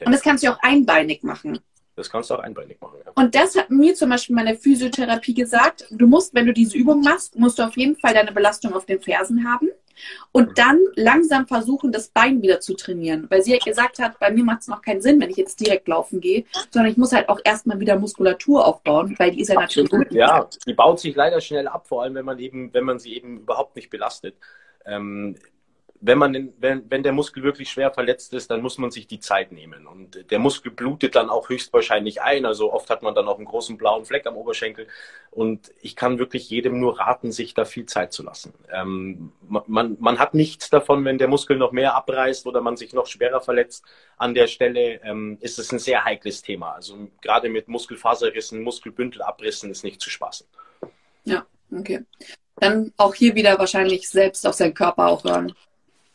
Okay. 0.00 0.06
Und 0.06 0.12
das 0.12 0.22
kannst 0.22 0.42
du 0.42 0.48
auch 0.48 0.58
einbeinig 0.62 1.22
machen. 1.22 1.58
Das 1.96 2.08
kannst 2.08 2.30
du 2.30 2.34
auch 2.34 2.38
einbeinig 2.38 2.80
machen. 2.80 2.98
Ja. 3.04 3.12
Und 3.14 3.34
das 3.34 3.54
hat 3.56 3.68
mir 3.68 3.94
zum 3.94 4.08
Beispiel 4.08 4.34
meine 4.34 4.56
Physiotherapie 4.56 5.34
gesagt. 5.34 5.86
Du 5.90 6.06
musst, 6.06 6.34
wenn 6.34 6.46
du 6.46 6.54
diese 6.54 6.76
Übung 6.76 7.02
machst, 7.02 7.38
musst 7.38 7.58
du 7.58 7.62
auf 7.62 7.76
jeden 7.76 7.96
Fall 7.96 8.14
deine 8.14 8.32
Belastung 8.32 8.72
auf 8.72 8.86
den 8.86 9.02
Fersen 9.02 9.46
haben 9.46 9.68
und 10.32 10.50
mhm. 10.50 10.54
dann 10.54 10.78
langsam 10.94 11.46
versuchen, 11.46 11.92
das 11.92 12.08
Bein 12.08 12.40
wieder 12.40 12.60
zu 12.60 12.74
trainieren. 12.74 13.26
Weil 13.28 13.42
sie 13.42 13.52
halt 13.52 13.64
gesagt 13.64 13.98
hat, 13.98 14.18
bei 14.18 14.30
mir 14.30 14.44
macht 14.44 14.62
es 14.62 14.68
noch 14.68 14.80
keinen 14.80 15.02
Sinn, 15.02 15.20
wenn 15.20 15.28
ich 15.28 15.36
jetzt 15.36 15.60
direkt 15.60 15.88
laufen 15.88 16.22
gehe, 16.22 16.44
sondern 16.70 16.90
ich 16.90 16.96
muss 16.96 17.12
halt 17.12 17.28
auch 17.28 17.40
erstmal 17.44 17.80
wieder 17.80 17.98
Muskulatur 17.98 18.66
aufbauen, 18.66 19.14
weil 19.18 19.32
die 19.32 19.40
ist 19.40 19.48
ja 19.48 19.58
Absolut. 19.58 19.92
natürlich. 19.92 20.14
Ja, 20.14 20.48
die 20.66 20.72
baut 20.72 21.00
sich 21.00 21.14
leider 21.14 21.42
schnell 21.42 21.68
ab, 21.68 21.86
vor 21.86 22.02
allem 22.02 22.14
wenn 22.14 22.24
man 22.24 22.38
eben, 22.38 22.72
wenn 22.72 22.84
man 22.84 22.98
sie 22.98 23.14
eben 23.14 23.40
überhaupt 23.40 23.76
nicht 23.76 23.90
belastet. 23.90 24.36
Ähm, 24.86 25.36
wenn 26.02 26.16
man, 26.16 26.52
wenn, 26.58 26.90
wenn 26.90 27.02
der 27.02 27.12
Muskel 27.12 27.42
wirklich 27.42 27.70
schwer 27.70 27.92
verletzt 27.92 28.32
ist, 28.32 28.50
dann 28.50 28.62
muss 28.62 28.78
man 28.78 28.90
sich 28.90 29.06
die 29.06 29.20
Zeit 29.20 29.52
nehmen. 29.52 29.86
Und 29.86 30.30
der 30.30 30.38
Muskel 30.38 30.72
blutet 30.72 31.14
dann 31.14 31.28
auch 31.28 31.50
höchstwahrscheinlich 31.50 32.22
ein. 32.22 32.46
Also 32.46 32.72
oft 32.72 32.88
hat 32.88 33.02
man 33.02 33.14
dann 33.14 33.28
auch 33.28 33.36
einen 33.36 33.44
großen 33.44 33.76
blauen 33.76 34.06
Fleck 34.06 34.26
am 34.26 34.36
Oberschenkel. 34.36 34.86
Und 35.30 35.70
ich 35.82 35.96
kann 35.96 36.18
wirklich 36.18 36.48
jedem 36.48 36.80
nur 36.80 36.98
raten, 36.98 37.32
sich 37.32 37.52
da 37.52 37.66
viel 37.66 37.84
Zeit 37.84 38.14
zu 38.14 38.22
lassen. 38.22 38.54
Ähm, 38.72 39.32
man, 39.46 39.98
man 40.00 40.18
hat 40.18 40.32
nichts 40.32 40.70
davon, 40.70 41.04
wenn 41.04 41.18
der 41.18 41.28
Muskel 41.28 41.58
noch 41.58 41.72
mehr 41.72 41.94
abreißt 41.94 42.46
oder 42.46 42.62
man 42.62 42.78
sich 42.78 42.94
noch 42.94 43.06
schwerer 43.06 43.42
verletzt. 43.42 43.84
An 44.16 44.34
der 44.34 44.46
Stelle 44.46 45.02
ähm, 45.04 45.36
ist 45.40 45.58
es 45.58 45.70
ein 45.70 45.78
sehr 45.78 46.06
heikles 46.06 46.40
Thema. 46.40 46.72
Also 46.72 46.96
gerade 47.20 47.50
mit 47.50 47.68
Muskelfaserrissen, 47.68 48.62
Muskelbündelabrissen 48.62 49.70
ist 49.70 49.84
nicht 49.84 50.00
zu 50.00 50.08
spaßen. 50.08 50.46
Ja, 51.24 51.44
okay. 51.70 52.04
Dann 52.56 52.92
auch 52.96 53.14
hier 53.14 53.34
wieder 53.34 53.58
wahrscheinlich 53.58 54.08
selbst 54.08 54.46
auf 54.46 54.54
seinen 54.54 54.74
Körper 54.74 55.08
auch 55.08 55.24
hören. 55.24 55.54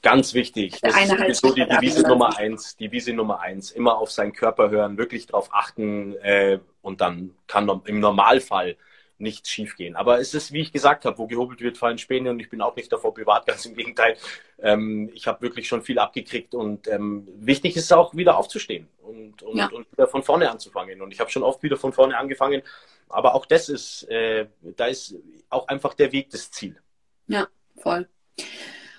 Ganz 0.06 0.36
wichtig. 0.36 0.80
Das 0.82 0.96
ist 1.28 1.42
so 1.42 1.52
die 1.52 1.66
Devise 1.66 2.04
Nummer 2.04 2.38
eins. 2.38 2.76
Die 2.78 2.90
Devise 2.90 3.12
Nummer 3.12 3.40
eins. 3.40 3.72
Immer 3.72 3.98
auf 3.98 4.12
seinen 4.12 4.34
Körper 4.34 4.70
hören, 4.70 5.00
wirklich 5.00 5.26
darauf 5.26 5.50
achten 5.52 6.16
äh, 6.18 6.60
und 6.84 7.02
dann 7.02 7.34
kann 7.48 7.82
im 7.86 8.02
Normalfall 8.02 8.78
nichts 9.18 9.50
schiefgehen. 9.50 9.96
Aber 9.96 10.20
es 10.20 10.36
ist, 10.36 10.52
wie 10.52 10.62
ich 10.62 10.72
gesagt 10.72 11.06
habe, 11.06 11.18
wo 11.18 11.26
gehobelt 11.26 11.60
wird, 11.62 11.80
fallen 11.80 11.98
Späne 11.98 12.30
und 12.30 12.40
ich 12.40 12.52
bin 12.52 12.62
auch 12.62 12.76
nicht 12.76 12.94
davor 12.94 13.16
privat, 13.16 13.46
ganz 13.48 13.66
im 13.66 13.74
Gegenteil. 13.74 14.16
Ähm, 14.60 15.10
ich 15.16 15.26
habe 15.26 15.42
wirklich 15.42 15.68
schon 15.68 15.82
viel 15.82 15.98
abgekriegt 15.98 16.54
und 16.54 16.88
ähm, 16.88 17.28
wichtig 17.38 17.76
ist 17.76 17.92
auch 17.92 18.14
wieder 18.14 18.38
aufzustehen 18.38 18.88
und, 19.02 19.42
und, 19.42 19.58
ja. 19.58 19.70
und 19.70 19.92
wieder 19.92 20.08
von 20.08 20.22
vorne 20.22 20.52
anzufangen. 20.52 21.02
Und 21.02 21.14
ich 21.14 21.20
habe 21.20 21.32
schon 21.32 21.42
oft 21.42 21.64
wieder 21.64 21.78
von 21.78 21.94
vorne 21.94 22.16
angefangen, 22.16 22.62
aber 23.10 23.34
auch 23.34 23.48
das 23.48 23.70
ist, 23.70 24.04
äh, 24.04 24.46
da 24.62 24.86
ist 24.86 25.16
auch 25.50 25.68
einfach 25.68 25.96
der 25.96 26.12
Weg 26.12 26.30
das 26.30 26.52
Ziel. 26.52 26.80
Ja, 27.26 27.48
voll. 27.76 28.08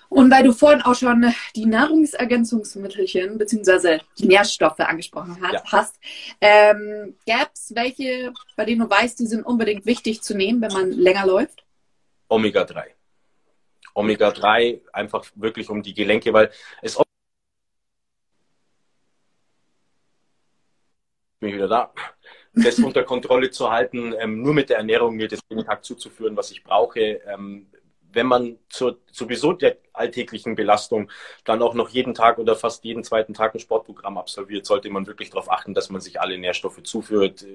Und 0.09 0.31
weil 0.31 0.43
du 0.43 0.53
vorhin 0.53 0.81
auch 0.81 0.95
schon 0.95 1.33
die 1.55 1.65
Nahrungsergänzungsmittelchen 1.65 3.37
bzw. 3.37 3.99
die 4.17 4.27
Nährstoffe 4.27 4.79
angesprochen 4.79 5.37
hast, 5.41 5.53
ja. 5.53 5.63
hast 5.65 5.95
ähm, 6.39 7.15
gäbe 7.25 7.49
es 7.53 7.73
welche, 7.75 8.33
bei 8.55 8.65
denen 8.65 8.81
du 8.81 8.89
weißt, 8.89 9.19
die 9.19 9.27
sind 9.27 9.45
unbedingt 9.45 9.85
wichtig 9.85 10.21
zu 10.21 10.35
nehmen, 10.35 10.61
wenn 10.61 10.71
man 10.71 10.91
länger 10.91 11.25
läuft? 11.25 11.63
Omega-3. 12.29 12.83
Omega-3 13.93 14.81
einfach 14.93 15.25
wirklich 15.35 15.69
um 15.69 15.81
die 15.81 15.93
Gelenke, 15.93 16.31
weil 16.33 16.51
es 16.81 16.97
bin 21.39 21.49
ich 21.49 21.55
wieder 21.55 21.67
da, 21.67 21.93
das 22.53 22.79
unter 22.79 23.03
Kontrolle 23.03 23.51
zu 23.51 23.69
halten, 23.69 24.13
ähm, 24.19 24.41
nur 24.41 24.53
mit 24.53 24.69
der 24.69 24.77
Ernährung 24.77 25.15
mir 25.15 25.27
das 25.27 25.39
jeden 25.49 25.65
Tag 25.65 25.83
zuzuführen, 25.83 26.35
was 26.35 26.51
ich 26.51 26.63
brauche, 26.63 26.99
ähm, 26.99 27.67
wenn 28.17 28.25
man 28.25 28.57
zur, 28.67 28.97
sowieso 29.11 29.53
der 29.53 29.77
alltäglichen 29.93 30.55
Belastung 30.55 31.09
dann 31.45 31.61
auch 31.61 31.75
noch 31.75 31.89
jeden 31.89 32.15
Tag 32.15 32.39
oder 32.39 32.55
fast 32.55 32.83
jeden 32.83 33.03
zweiten 33.03 33.35
Tag 33.35 33.53
ein 33.53 33.59
Sportprogramm 33.59 34.17
absolviert, 34.17 34.65
sollte 34.65 34.89
man 34.89 35.05
wirklich 35.05 35.29
darauf 35.29 35.51
achten, 35.51 35.75
dass 35.75 35.91
man 35.91 36.01
sich 36.01 36.19
alle 36.19 36.37
Nährstoffe 36.39 36.81
zuführt. 36.81 37.45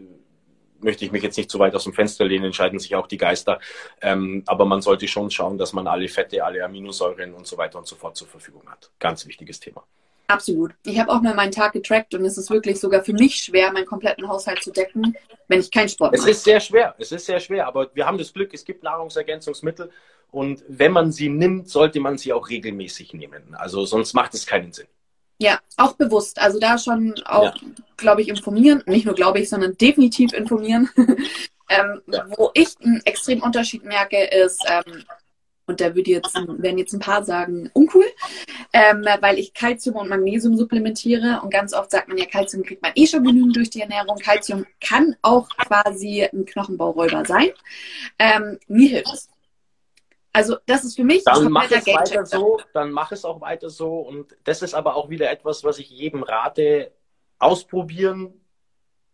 Möchte 0.79 1.05
ich 1.05 1.11
mich 1.11 1.25
jetzt 1.25 1.37
nicht 1.37 1.51
zu 1.51 1.59
weit 1.59 1.75
aus 1.75 1.85
dem 1.85 1.93
Fenster 1.93 2.25
lehnen, 2.25 2.45
entscheiden 2.47 2.79
sich 2.79 2.95
auch 2.95 3.09
die 3.09 3.19
Geister. 3.19 3.61
Ähm, 4.01 4.45
aber 4.47 4.65
man 4.65 4.83
sollte 4.83 5.09
schon 5.09 5.33
schauen, 5.33 5.59
dass 5.59 5.73
man 5.73 5.89
alle 5.89 6.09
Fette, 6.09 6.45
alle 6.45 6.65
Aminosäuren 6.65 7.35
und 7.35 7.47
so 7.47 7.59
weiter 7.59 7.79
und 7.79 7.89
so 7.89 7.97
fort 7.97 8.17
zur 8.17 8.29
Verfügung 8.29 8.69
hat. 8.71 8.91
Ganz 9.01 9.27
wichtiges 9.27 9.59
Thema. 9.59 9.85
Absolut. 10.29 10.73
Ich 10.85 10.99
habe 10.99 11.11
auch 11.11 11.21
mal 11.21 11.35
meinen 11.35 11.53
Tag 11.53 11.73
getrackt 11.73 12.15
und 12.15 12.25
es 12.25 12.39
ist 12.39 12.51
wirklich 12.51 12.81
sogar 12.81 13.05
für 13.05 13.13
mich 13.13 13.37
schwer, 13.37 13.73
meinen 13.73 13.87
kompletten 13.87 14.29
Haushalt 14.29 14.63
zu 14.63 14.71
decken, 14.71 15.17
wenn 15.49 15.61
ich 15.61 15.71
keinen 15.71 15.89
Sport 15.89 16.13
mache. 16.13 16.23
Es 16.23 16.37
ist 16.37 16.45
sehr 16.45 16.61
schwer, 16.61 16.95
es 16.99 17.13
ist 17.13 17.27
sehr 17.27 17.41
schwer, 17.41 17.67
aber 17.67 17.91
wir 17.95 18.07
haben 18.07 18.19
das 18.19 18.33
Glück, 18.33 18.55
es 18.55 18.65
gibt 18.65 18.83
Nahrungsergänzungsmittel 18.83 19.91
und 20.31 20.65
wenn 20.69 20.93
man 20.93 21.13
sie 21.13 21.29
nimmt, 21.29 21.69
sollte 21.69 22.01
man 22.01 22.17
sie 22.17 22.33
auch 22.33 22.49
regelmäßig 22.49 23.13
nehmen. 23.13 23.55
Also 23.55 23.85
sonst 23.85 24.15
macht 24.15 24.33
es 24.35 24.47
keinen 24.47 24.73
Sinn. 24.73 24.87
Ja, 25.39 25.61
auch 25.77 25.95
bewusst. 25.95 26.41
Also 26.41 26.59
da 26.59 26.79
schon 26.79 27.15
auch, 27.25 27.55
ja. 27.55 27.55
glaube 27.97 28.23
ich, 28.23 28.29
informieren. 28.29 28.83
Nicht 28.87 29.05
nur 29.05 29.15
glaube 29.15 29.41
ich, 29.41 29.49
sondern 29.49 29.77
definitiv 29.77 30.33
informieren. 30.33 30.89
ähm, 31.69 32.01
ja. 32.07 32.27
Wo 32.37 32.51
ich 32.55 32.69
einen 32.81 33.01
extremen 33.05 33.43
Unterschied 33.43 33.85
merke, 33.85 34.23
ist, 34.25 34.65
ähm, 34.67 35.05
und 35.67 35.81
da 35.81 35.95
würde 35.95 36.11
jetzt, 36.11 36.35
werden 36.35 36.79
jetzt 36.79 36.93
ein 36.93 37.01
paar 37.01 37.25
sagen, 37.25 37.71
uncool, 37.73 38.05
ähm, 38.73 39.05
weil 39.21 39.39
ich 39.39 39.55
Kalzium 39.55 39.97
und 39.97 40.09
Magnesium 40.09 40.57
supplementiere. 40.57 41.41
Und 41.43 41.51
ganz 41.51 41.73
oft 41.73 41.91
sagt 41.91 42.09
man 42.09 42.19
ja, 42.19 42.27
Kalzium 42.27 42.63
kriegt 42.63 42.83
man 42.83 42.93
eh 42.95 43.07
schon 43.07 43.25
genügend 43.25 43.57
durch 43.57 43.71
die 43.71 43.81
Ernährung. 43.81 44.19
Kalzium 44.19 44.67
kann 44.81 45.17
auch 45.23 45.49
quasi 45.51 46.25
ein 46.25 46.45
Knochenbauräuber 46.45 47.25
sein. 47.25 47.51
Ähm, 48.19 48.59
mir 48.67 48.89
hilft 48.89 49.13
es. 49.13 49.29
Also 50.33 50.57
das 50.67 50.85
ist 50.85 50.97
für 50.97 51.05
mich 51.05 51.25
dann 51.25 51.53
mach 51.53 51.71
es 51.71 51.87
weiter 51.87 52.25
so, 52.25 52.59
dann 52.73 52.91
mach 52.91 53.13
es 53.13 53.25
auch 53.25 53.43
weiter 53.43 53.69
so 53.69 53.99
und 53.99 54.35
das 54.45 54.63
ist 54.63 54.73
aber 54.73 54.97
auch 54.97 55.11
wieder 55.11 55.31
etwas, 55.31 55.63
was 55.63 55.79
ich 55.79 55.91
jedem 55.91 56.23
rate, 56.23 56.91
ausprobieren, 57.39 58.33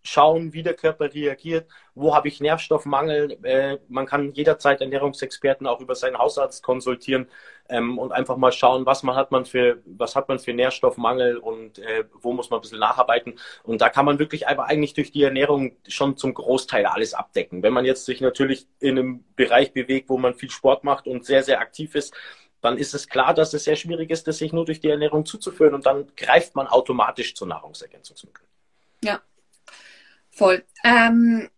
schauen, 0.02 0.52
wie 0.52 0.62
der 0.62 0.74
Körper 0.74 1.12
reagiert, 1.12 1.68
wo 1.94 2.14
habe 2.14 2.28
ich 2.28 2.40
Nährstoffmangel. 2.40 3.38
Äh, 3.42 3.78
man 3.88 4.06
kann 4.06 4.32
jederzeit 4.32 4.80
Ernährungsexperten 4.80 5.66
auch 5.66 5.80
über 5.80 5.94
seinen 5.94 6.18
Hausarzt 6.18 6.62
konsultieren 6.62 7.28
ähm, 7.68 7.98
und 7.98 8.12
einfach 8.12 8.36
mal 8.36 8.52
schauen, 8.52 8.86
was 8.86 9.02
man 9.02 9.16
hat 9.16 9.30
man 9.30 9.44
für, 9.44 9.82
was 9.84 10.16
hat 10.16 10.28
man 10.28 10.38
für 10.38 10.54
Nährstoffmangel 10.54 11.36
und 11.36 11.78
äh, 11.78 12.04
wo 12.20 12.32
muss 12.32 12.50
man 12.50 12.58
ein 12.58 12.62
bisschen 12.62 12.78
nacharbeiten. 12.78 13.38
Und 13.62 13.80
da 13.80 13.88
kann 13.88 14.04
man 14.04 14.18
wirklich 14.18 14.46
einfach 14.46 14.66
eigentlich 14.66 14.94
durch 14.94 15.12
die 15.12 15.22
Ernährung 15.22 15.76
schon 15.86 16.16
zum 16.16 16.34
Großteil 16.34 16.86
alles 16.86 17.14
abdecken. 17.14 17.62
Wenn 17.62 17.72
man 17.72 17.84
jetzt 17.84 18.06
sich 18.06 18.20
natürlich 18.20 18.66
in 18.80 18.98
einem 18.98 19.24
Bereich 19.36 19.72
bewegt, 19.72 20.08
wo 20.08 20.18
man 20.18 20.34
viel 20.34 20.50
Sport 20.50 20.84
macht 20.84 21.06
und 21.06 21.24
sehr, 21.24 21.42
sehr 21.42 21.60
aktiv 21.60 21.94
ist, 21.94 22.14
dann 22.60 22.76
ist 22.76 22.94
es 22.94 23.08
klar, 23.08 23.34
dass 23.34 23.54
es 23.54 23.64
sehr 23.64 23.76
schwierig 23.76 24.10
ist, 24.10 24.26
das 24.26 24.38
sich 24.38 24.52
nur 24.52 24.64
durch 24.64 24.80
die 24.80 24.88
Ernährung 24.88 25.24
zuzuführen 25.24 25.74
und 25.74 25.86
dann 25.86 26.10
greift 26.16 26.56
man 26.56 26.66
automatisch 26.66 27.34
zu 27.34 27.46
Nahrungsergänzungsmitteln. 27.46 28.48
Ja, 29.04 29.20
Voll. 30.38 30.62
Ähm, 30.84 31.48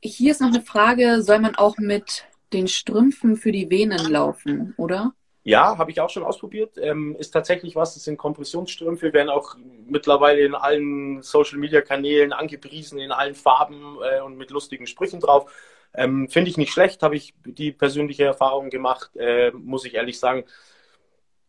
hier 0.00 0.30
ist 0.30 0.40
noch 0.40 0.48
eine 0.48 0.62
Frage, 0.62 1.22
soll 1.22 1.40
man 1.40 1.56
auch 1.56 1.76
mit 1.76 2.24
den 2.54 2.68
Strümpfen 2.68 3.36
für 3.36 3.52
die 3.52 3.68
Venen 3.68 4.10
laufen, 4.10 4.72
oder? 4.78 5.12
Ja, 5.42 5.76
habe 5.76 5.90
ich 5.90 6.00
auch 6.00 6.08
schon 6.08 6.24
ausprobiert. 6.24 6.78
Ähm, 6.78 7.16
ist 7.18 7.32
tatsächlich 7.32 7.76
was, 7.76 7.92
das 7.92 8.04
sind 8.04 8.16
Kompressionsstrümpfe, 8.16 9.12
werden 9.12 9.28
auch 9.28 9.56
mittlerweile 9.86 10.40
in 10.40 10.54
allen 10.54 11.20
Social-Media-Kanälen 11.20 12.32
angepriesen, 12.32 12.98
in 12.98 13.12
allen 13.12 13.34
Farben 13.34 13.98
äh, 14.02 14.22
und 14.22 14.38
mit 14.38 14.50
lustigen 14.50 14.86
Sprüchen 14.86 15.20
drauf. 15.20 15.52
Ähm, 15.92 16.30
Finde 16.30 16.48
ich 16.48 16.56
nicht 16.56 16.72
schlecht, 16.72 17.02
habe 17.02 17.16
ich 17.16 17.34
die 17.44 17.72
persönliche 17.72 18.24
Erfahrung 18.24 18.70
gemacht, 18.70 19.14
äh, 19.16 19.50
muss 19.50 19.84
ich 19.84 19.94
ehrlich 19.94 20.18
sagen. 20.18 20.44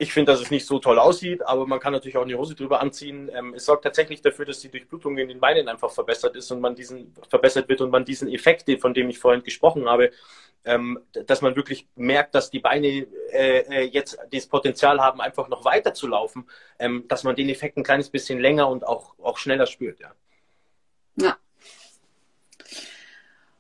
Ich 0.02 0.14
finde, 0.14 0.32
dass 0.32 0.40
es 0.40 0.50
nicht 0.50 0.66
so 0.66 0.80
toll 0.80 0.98
aussieht, 0.98 1.46
aber 1.46 1.68
man 1.68 1.82
kann 1.82 1.92
natürlich 1.92 2.16
auch 2.16 2.24
eine 2.24 2.38
Hose 2.38 2.56
drüber 2.56 2.80
anziehen. 2.80 3.30
Ähm, 3.34 3.54
es 3.54 3.66
sorgt 3.66 3.84
tatsächlich 3.84 4.22
dafür, 4.22 4.46
dass 4.46 4.62
die 4.62 4.70
Durchblutung 4.70 5.18
in 5.18 5.28
den 5.28 5.42
Beinen 5.42 5.68
einfach 5.68 5.92
verbessert 5.92 6.38
ist 6.38 6.50
und 6.52 6.62
man 6.62 6.74
diesen 6.74 7.14
verbessert 7.28 7.68
wird 7.68 7.82
und 7.82 7.90
man 7.90 8.06
diesen 8.06 8.30
Effekt, 8.30 8.72
von 8.80 8.94
dem 8.94 9.10
ich 9.10 9.20
vorhin 9.20 9.44
gesprochen 9.44 9.90
habe, 9.90 10.12
ähm, 10.64 11.00
dass 11.26 11.42
man 11.42 11.58
wirklich 11.58 11.86
merkt, 11.98 12.34
dass 12.34 12.50
die 12.50 12.60
Beine 12.60 13.08
äh, 13.34 13.60
äh, 13.60 13.82
jetzt 13.84 14.18
das 14.32 14.48
Potenzial 14.48 15.02
haben, 15.02 15.20
einfach 15.20 15.50
noch 15.50 15.66
weiter 15.66 15.94
zu 15.94 16.08
laufen, 16.08 16.48
ähm, 16.80 17.04
dass 17.10 17.26
man 17.26 17.36
den 17.36 17.50
Effekt 17.50 17.76
ein 17.76 17.84
kleines 17.84 18.10
bisschen 18.10 18.40
länger 18.40 18.70
und 18.70 18.88
auch, 18.88 19.16
auch 19.22 19.38
schneller 19.38 19.66
spürt. 19.66 20.00
Ja. 20.00 20.14
ja. 21.18 21.38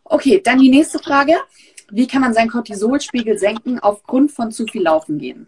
Okay, 0.05 0.39
dann 0.41 0.59
die 0.59 0.69
nächste 0.69 0.99
Frage. 0.99 1.35
Wie 1.91 2.07
kann 2.07 2.21
man 2.21 2.33
seinen 2.33 2.49
Cortisolspiegel 2.49 3.37
senken 3.37 3.79
aufgrund 3.79 4.31
von 4.31 4.51
zu 4.51 4.65
viel 4.67 4.83
Laufen 4.83 5.17
gehen? 5.17 5.47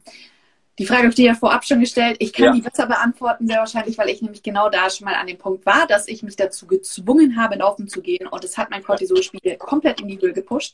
Die 0.82 0.88
Frage 0.88 1.02
habe 1.02 1.10
ich 1.10 1.16
dir 1.16 1.28
ja 1.28 1.36
vorab 1.36 1.64
schon 1.64 1.80
gestellt. 1.80 2.16
Ich 2.18 2.34
kann 2.34 2.46
ja. 2.46 2.52
die 2.54 2.62
besser 2.62 2.88
beantworten, 2.88 3.46
sehr 3.46 3.60
wahrscheinlich, 3.60 4.00
weil 4.00 4.10
ich 4.10 4.24
nämlich 4.24 4.42
genau 4.42 4.68
da 4.68 4.90
schon 4.90 5.06
mal 5.06 5.14
an 5.14 5.28
dem 5.28 5.38
Punkt 5.38 5.64
war, 5.64 5.86
dass 5.86 6.08
ich 6.08 6.24
mich 6.24 6.36
dazu 6.36 6.66
gezwungen 6.66 7.40
habe, 7.40 7.56
laufen 7.56 7.88
zu 7.88 8.02
gehen. 8.02 8.26
Und 8.26 8.44
es 8.44 8.58
hat 8.58 8.72
mein 8.72 8.82
Cortisolspiegel 8.82 9.58
komplett 9.58 10.02
in 10.02 10.08
die 10.08 10.20
Höhe 10.20 10.34
gepusht. 10.34 10.74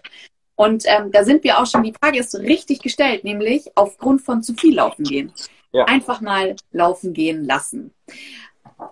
Und 0.55 0.85
ähm, 0.87 1.11
da 1.11 1.25
sind 1.25 1.43
wir 1.43 1.59
auch 1.59 1.65
schon, 1.65 1.83
die 1.83 1.93
Frage 1.93 2.19
ist 2.19 2.33
richtig 2.35 2.79
gestellt, 2.79 3.25
nämlich 3.25 3.69
aufgrund 3.75 4.21
von 4.21 4.41
zu 4.41 4.53
viel 4.53 4.75
laufen 4.75 5.03
gehen. 5.03 5.33
Ja. 5.73 5.83
Einfach 5.83 6.21
mal 6.21 6.55
laufen 6.71 7.13
gehen 7.13 7.43
lassen 7.43 7.93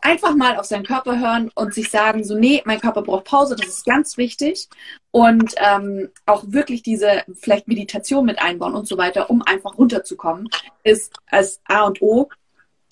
einfach 0.01 0.35
mal 0.35 0.57
auf 0.57 0.65
seinen 0.65 0.85
Körper 0.85 1.19
hören 1.19 1.51
und 1.55 1.73
sich 1.73 1.89
sagen, 1.89 2.23
so, 2.23 2.35
nee, 2.35 2.61
mein 2.65 2.79
Körper 2.79 3.01
braucht 3.01 3.25
Pause, 3.25 3.55
das 3.55 3.67
ist 3.67 3.85
ganz 3.85 4.17
wichtig. 4.17 4.67
Und 5.11 5.53
ähm, 5.57 6.09
auch 6.25 6.43
wirklich 6.47 6.83
diese 6.83 7.23
vielleicht 7.39 7.67
Meditation 7.67 8.25
mit 8.25 8.39
einbauen 8.39 8.75
und 8.75 8.87
so 8.87 8.97
weiter, 8.97 9.29
um 9.29 9.41
einfach 9.43 9.77
runterzukommen, 9.77 10.49
ist 10.83 11.13
als 11.27 11.61
A 11.65 11.83
und 11.83 12.01
O. 12.01 12.29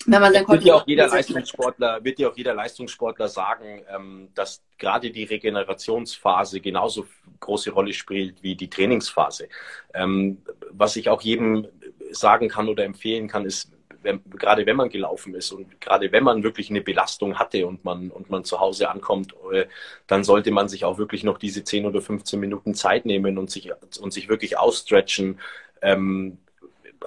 Wenn 0.06 0.20
man 0.20 0.32
sein 0.34 0.46
wird 0.46 0.64
ja 0.64 0.74
auch 0.74 0.86
jeder 0.86 1.08
Leistungssportler, 1.08 2.04
wird 2.04 2.18
ja 2.18 2.28
auch 2.28 2.36
jeder 2.36 2.54
Leistungssportler 2.54 3.28
sagen, 3.28 3.82
ähm, 3.88 4.28
dass 4.34 4.62
gerade 4.78 5.10
die 5.10 5.24
Regenerationsphase 5.24 6.60
genauso 6.60 7.06
große 7.40 7.70
Rolle 7.70 7.92
spielt 7.92 8.42
wie 8.42 8.54
die 8.54 8.68
Trainingsphase. 8.68 9.48
Ähm, 9.94 10.42
was 10.70 10.96
ich 10.96 11.08
auch 11.08 11.22
jedem 11.22 11.68
sagen 12.10 12.48
kann 12.48 12.68
oder 12.68 12.84
empfehlen 12.84 13.28
kann, 13.28 13.46
ist, 13.46 13.70
wenn, 14.04 14.20
gerade 14.30 14.66
wenn 14.66 14.76
man 14.76 14.88
gelaufen 14.88 15.34
ist 15.34 15.52
und 15.52 15.80
gerade 15.80 16.12
wenn 16.12 16.24
man 16.24 16.42
wirklich 16.42 16.70
eine 16.70 16.80
Belastung 16.80 17.38
hatte 17.38 17.66
und 17.66 17.84
man, 17.84 18.10
und 18.10 18.30
man 18.30 18.44
zu 18.44 18.60
Hause 18.60 18.90
ankommt, 18.90 19.34
äh, 19.52 19.66
dann 20.06 20.24
sollte 20.24 20.50
man 20.50 20.68
sich 20.68 20.84
auch 20.84 20.98
wirklich 20.98 21.24
noch 21.24 21.38
diese 21.38 21.64
10 21.64 21.86
oder 21.86 22.00
15 22.00 22.38
Minuten 22.38 22.74
Zeit 22.74 23.06
nehmen 23.06 23.38
und 23.38 23.50
sich, 23.50 23.70
und 24.00 24.12
sich 24.12 24.28
wirklich 24.28 24.58
ausstretchen. 24.58 25.40
Ähm, 25.82 26.38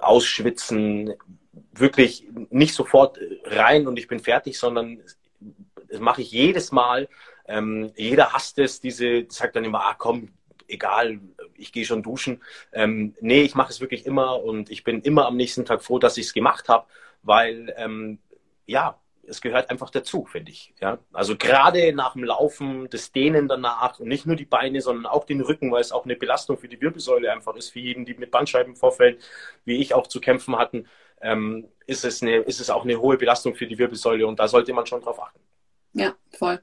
ausschwitzen, 0.01 1.13
wirklich 1.73 2.25
nicht 2.49 2.73
sofort 2.73 3.19
rein 3.45 3.87
und 3.87 3.97
ich 3.97 4.07
bin 4.07 4.19
fertig, 4.19 4.57
sondern 4.57 4.99
das 5.89 5.99
mache 5.99 6.21
ich 6.21 6.31
jedes 6.31 6.71
Mal. 6.71 7.07
Ähm, 7.47 7.91
jeder 7.95 8.33
hasst 8.33 8.59
es, 8.59 8.81
diese, 8.81 9.25
sagt 9.29 9.55
dann 9.55 9.63
immer, 9.63 9.85
ah 9.85 9.95
komm, 9.97 10.29
egal, 10.68 11.20
ich 11.55 11.72
gehe 11.72 11.86
schon 11.86 12.03
duschen. 12.03 12.41
Ähm, 12.74 13.15
nee, 13.22 13.41
ich 13.41 13.55
mache 13.55 13.72
es 13.72 13.82
wirklich 13.82 14.05
immer 14.05 14.43
und 14.43 14.70
ich 14.70 14.84
bin 14.84 15.01
immer 15.01 15.26
am 15.26 15.38
nächsten 15.38 15.65
Tag 15.65 15.84
froh, 15.84 15.99
dass 15.99 16.18
ich 16.18 16.28
es 16.28 16.34
gemacht 16.34 16.70
habe, 16.70 16.88
weil 17.24 17.74
ähm, 17.78 18.20
ja, 18.65 18.99
es 19.28 19.41
gehört 19.41 19.70
einfach 19.70 19.89
dazu, 19.89 20.26
finde 20.26 20.51
ich. 20.51 20.74
Ja? 20.80 20.99
Also 21.11 21.36
gerade 21.36 21.93
nach 21.93 22.13
dem 22.13 22.24
Laufen, 22.24 22.89
das 22.89 23.11
Dehnen 23.11 23.47
danach 23.47 23.99
und 23.99 24.07
nicht 24.07 24.26
nur 24.26 24.36
die 24.36 24.45
Beine, 24.45 24.82
sondern 24.82 25.05
auch 25.05 25.26
den 25.26 25.41
Rücken, 25.41 25.72
weil 25.72 25.82
es 25.82 25.91
auch 25.91 26.05
eine 26.05 26.15
Belastung 26.15 26.57
für 26.57 26.68
die 26.68 26.80
Wirbelsäule 26.82 27.32
einfach 27.32 27.55
ist, 27.55 27.70
für 27.70 27.80
jeden, 27.80 28.05
die 28.05 28.13
mit 28.13 28.32
Bandscheibenvorfällen, 28.32 29.18
wie 29.65 29.78
ich 29.78 29.93
auch 29.93 30.07
zu 30.07 30.22
kämpfen 30.22 30.57
hatten, 30.57 30.88
ähm, 31.22 31.68
ist, 31.86 32.05
es 32.05 32.22
eine, 32.22 32.38
ist 32.38 32.59
es 32.59 32.70
auch 32.70 32.84
eine 32.84 32.99
hohe 32.99 33.18
Belastung 33.18 33.55
für 33.55 33.68
die 33.68 33.78
Wirbelsäule 33.78 34.26
und 34.26 34.39
da 34.39 34.47
sollte 34.47 34.74
man 34.74 34.86
schon 34.86 35.01
drauf 35.01 35.22
achten. 35.22 35.39
Ja, 35.93 36.15
voll. 36.38 36.61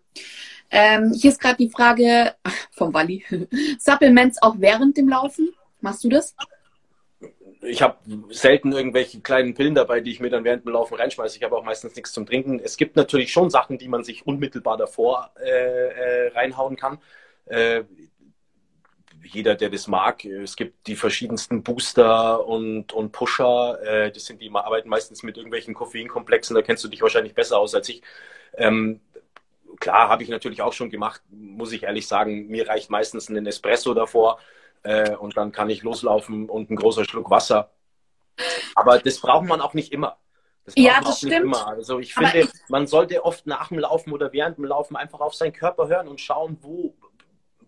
Ähm, 0.70 1.12
hier 1.12 1.30
ist 1.30 1.40
gerade 1.40 1.56
die 1.56 1.70
Frage 1.70 2.34
vom 2.72 2.92
Walli. 2.92 3.24
Supplements 3.78 4.42
auch 4.42 4.56
während 4.58 4.96
dem 4.96 5.08
Laufen? 5.08 5.50
Machst 5.80 6.02
du 6.04 6.08
das? 6.08 6.34
ich 7.64 7.82
habe 7.82 7.96
selten 8.30 8.72
irgendwelche 8.72 9.20
kleinen 9.20 9.54
Pillen 9.54 9.74
dabei, 9.74 10.00
die 10.00 10.10
ich 10.10 10.20
mir 10.20 10.30
dann 10.30 10.44
während 10.44 10.64
dem 10.64 10.72
Laufen 10.72 10.94
reinschmeiße. 10.94 11.36
Ich 11.36 11.42
habe 11.42 11.56
auch 11.56 11.64
meistens 11.64 11.96
nichts 11.96 12.12
zum 12.12 12.26
Trinken. 12.26 12.60
Es 12.60 12.76
gibt 12.76 12.96
natürlich 12.96 13.32
schon 13.32 13.50
Sachen, 13.50 13.78
die 13.78 13.88
man 13.88 14.04
sich 14.04 14.26
unmittelbar 14.26 14.76
davor 14.76 15.32
äh, 15.42 15.48
äh, 15.48 16.28
reinhauen 16.28 16.76
kann. 16.76 16.98
Äh, 17.46 17.84
jeder, 19.22 19.54
der 19.54 19.70
das 19.70 19.88
mag, 19.88 20.24
es 20.24 20.54
gibt 20.54 20.86
die 20.86 20.96
verschiedensten 20.96 21.62
Booster 21.62 22.46
und, 22.46 22.92
und 22.92 23.12
Pusher. 23.12 23.78
Äh, 23.82 24.12
das 24.12 24.26
sind 24.26 24.42
die 24.42 24.50
arbeiten 24.52 24.88
meistens 24.88 25.22
mit 25.22 25.36
irgendwelchen 25.36 25.74
Koffeinkomplexen. 25.74 26.54
Da 26.54 26.62
kennst 26.62 26.84
du 26.84 26.88
dich 26.88 27.00
wahrscheinlich 27.00 27.34
besser 27.34 27.58
aus 27.58 27.74
als 27.74 27.88
ich. 27.88 28.02
Ähm, 28.56 29.00
klar, 29.80 30.08
habe 30.08 30.22
ich 30.22 30.28
natürlich 30.28 30.62
auch 30.62 30.72
schon 30.72 30.90
gemacht, 30.90 31.22
muss 31.30 31.72
ich 31.72 31.84
ehrlich 31.84 32.06
sagen. 32.06 32.48
Mir 32.48 32.68
reicht 32.68 32.90
meistens 32.90 33.28
ein 33.28 33.46
Espresso 33.46 33.94
davor 33.94 34.38
äh, 34.82 35.14
und 35.16 35.36
dann 35.36 35.52
kann 35.52 35.70
ich 35.70 35.82
loslaufen 35.82 36.48
und 36.48 36.70
ein 36.70 36.76
großer 36.76 37.04
Schluck 37.04 37.30
Wasser. 37.30 37.70
Aber 38.74 38.98
das 38.98 39.20
braucht 39.20 39.46
man 39.46 39.60
auch 39.60 39.74
nicht 39.74 39.92
immer. 39.92 40.18
Das 40.64 40.74
ja, 40.76 41.00
das 41.02 41.18
stimmt. 41.18 41.56
Also 41.56 41.98
ich 41.98 42.14
finde, 42.14 42.40
ich... 42.40 42.50
man 42.68 42.86
sollte 42.86 43.24
oft 43.24 43.46
nach 43.46 43.68
dem 43.68 43.78
Laufen 43.78 44.12
oder 44.12 44.32
während 44.32 44.56
dem 44.56 44.64
Laufen 44.64 44.96
einfach 44.96 45.20
auf 45.20 45.34
seinen 45.34 45.52
Körper 45.52 45.88
hören 45.88 46.08
und 46.08 46.20
schauen, 46.20 46.58
wo, 46.62 46.94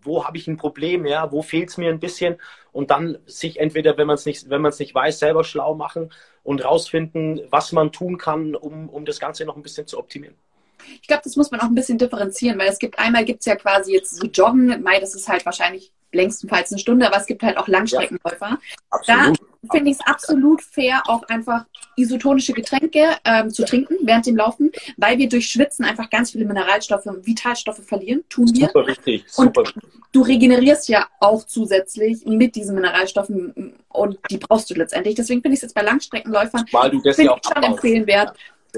wo 0.01 0.25
habe 0.25 0.37
ich 0.37 0.47
ein 0.47 0.57
Problem, 0.57 1.05
ja, 1.05 1.31
wo 1.31 1.41
fehlt 1.41 1.69
es 1.69 1.77
mir 1.77 1.89
ein 1.89 1.99
bisschen 1.99 2.41
und 2.71 2.89
dann 2.89 3.19
sich 3.25 3.59
entweder, 3.59 3.97
wenn 3.97 4.07
man 4.07 4.15
es 4.15 4.25
nicht, 4.25 4.49
wenn 4.49 4.61
man 4.61 4.69
es 4.69 4.79
nicht 4.79 4.95
weiß, 4.95 5.19
selber 5.19 5.43
schlau 5.43 5.75
machen 5.75 6.11
und 6.43 6.65
rausfinden, 6.65 7.41
was 7.51 7.71
man 7.71 7.91
tun 7.91 8.17
kann, 8.17 8.55
um, 8.55 8.89
um 8.89 9.05
das 9.05 9.19
Ganze 9.19 9.45
noch 9.45 9.55
ein 9.55 9.63
bisschen 9.63 9.85
zu 9.85 9.99
optimieren. 9.99 10.35
Ich 11.01 11.07
glaube, 11.07 11.21
das 11.23 11.35
muss 11.35 11.51
man 11.51 11.59
auch 11.59 11.65
ein 11.65 11.75
bisschen 11.75 11.97
differenzieren, 11.97 12.57
weil 12.59 12.69
es 12.69 12.79
gibt 12.79 12.99
einmal 12.99 13.25
gibt 13.25 13.41
es 13.41 13.45
ja 13.45 13.55
quasi 13.55 13.93
jetzt 13.93 14.15
so 14.15 14.27
Joggen, 14.27 14.81
Mai, 14.81 14.99
das 14.99 15.15
ist 15.15 15.27
halt 15.27 15.45
wahrscheinlich 15.45 15.91
längstenfalls 16.13 16.71
eine 16.71 16.79
Stunde, 16.79 17.07
aber 17.07 17.17
es 17.17 17.25
gibt 17.25 17.43
halt 17.43 17.57
auch 17.57 17.67
Langstreckenläufer. 17.67 18.57
Ja, 19.05 19.31
da 19.31 19.33
finde 19.71 19.91
ich 19.91 19.97
es 19.97 20.05
absolut 20.05 20.61
fair, 20.61 21.03
auch 21.07 21.23
einfach 21.23 21.65
isotonische 21.97 22.53
Getränke 22.53 23.17
ähm, 23.25 23.49
zu 23.49 23.65
trinken 23.65 23.95
während 24.03 24.25
dem 24.25 24.37
Laufen, 24.37 24.71
weil 24.95 25.17
wir 25.17 25.27
durch 25.27 25.47
Schwitzen 25.47 25.83
einfach 25.83 26.09
ganz 26.09 26.31
viele 26.31 26.45
Mineralstoffe 26.45 27.05
und 27.07 27.25
Vitalstoffe 27.25 27.83
verlieren, 27.85 28.23
tun 28.29 28.49
wir. 28.53 28.67
Super 28.67 28.87
wichtig, 28.87 29.25
super 29.27 29.61
und 29.61 29.73
Du 30.13 30.21
regenerierst 30.21 30.87
ja 30.87 31.07
auch 31.19 31.43
zusätzlich 31.43 32.25
mit 32.25 32.55
diesen 32.55 32.75
Mineralstoffen 32.75 33.75
und 33.89 34.17
die 34.31 34.37
brauchst 34.37 34.69
du 34.69 34.73
letztendlich. 34.73 35.15
Deswegen 35.15 35.41
finde 35.41 35.53
ich 35.53 35.59
es 35.59 35.63
jetzt 35.63 35.75
bei 35.75 35.81
Langstreckenläufern 35.81 36.65
Weil 36.71 36.91
du 36.91 37.01
das 37.01 37.17
ja 37.17 37.31
auch 37.31 37.39
schon 37.43 37.61
empfehlenwert, 37.61 38.33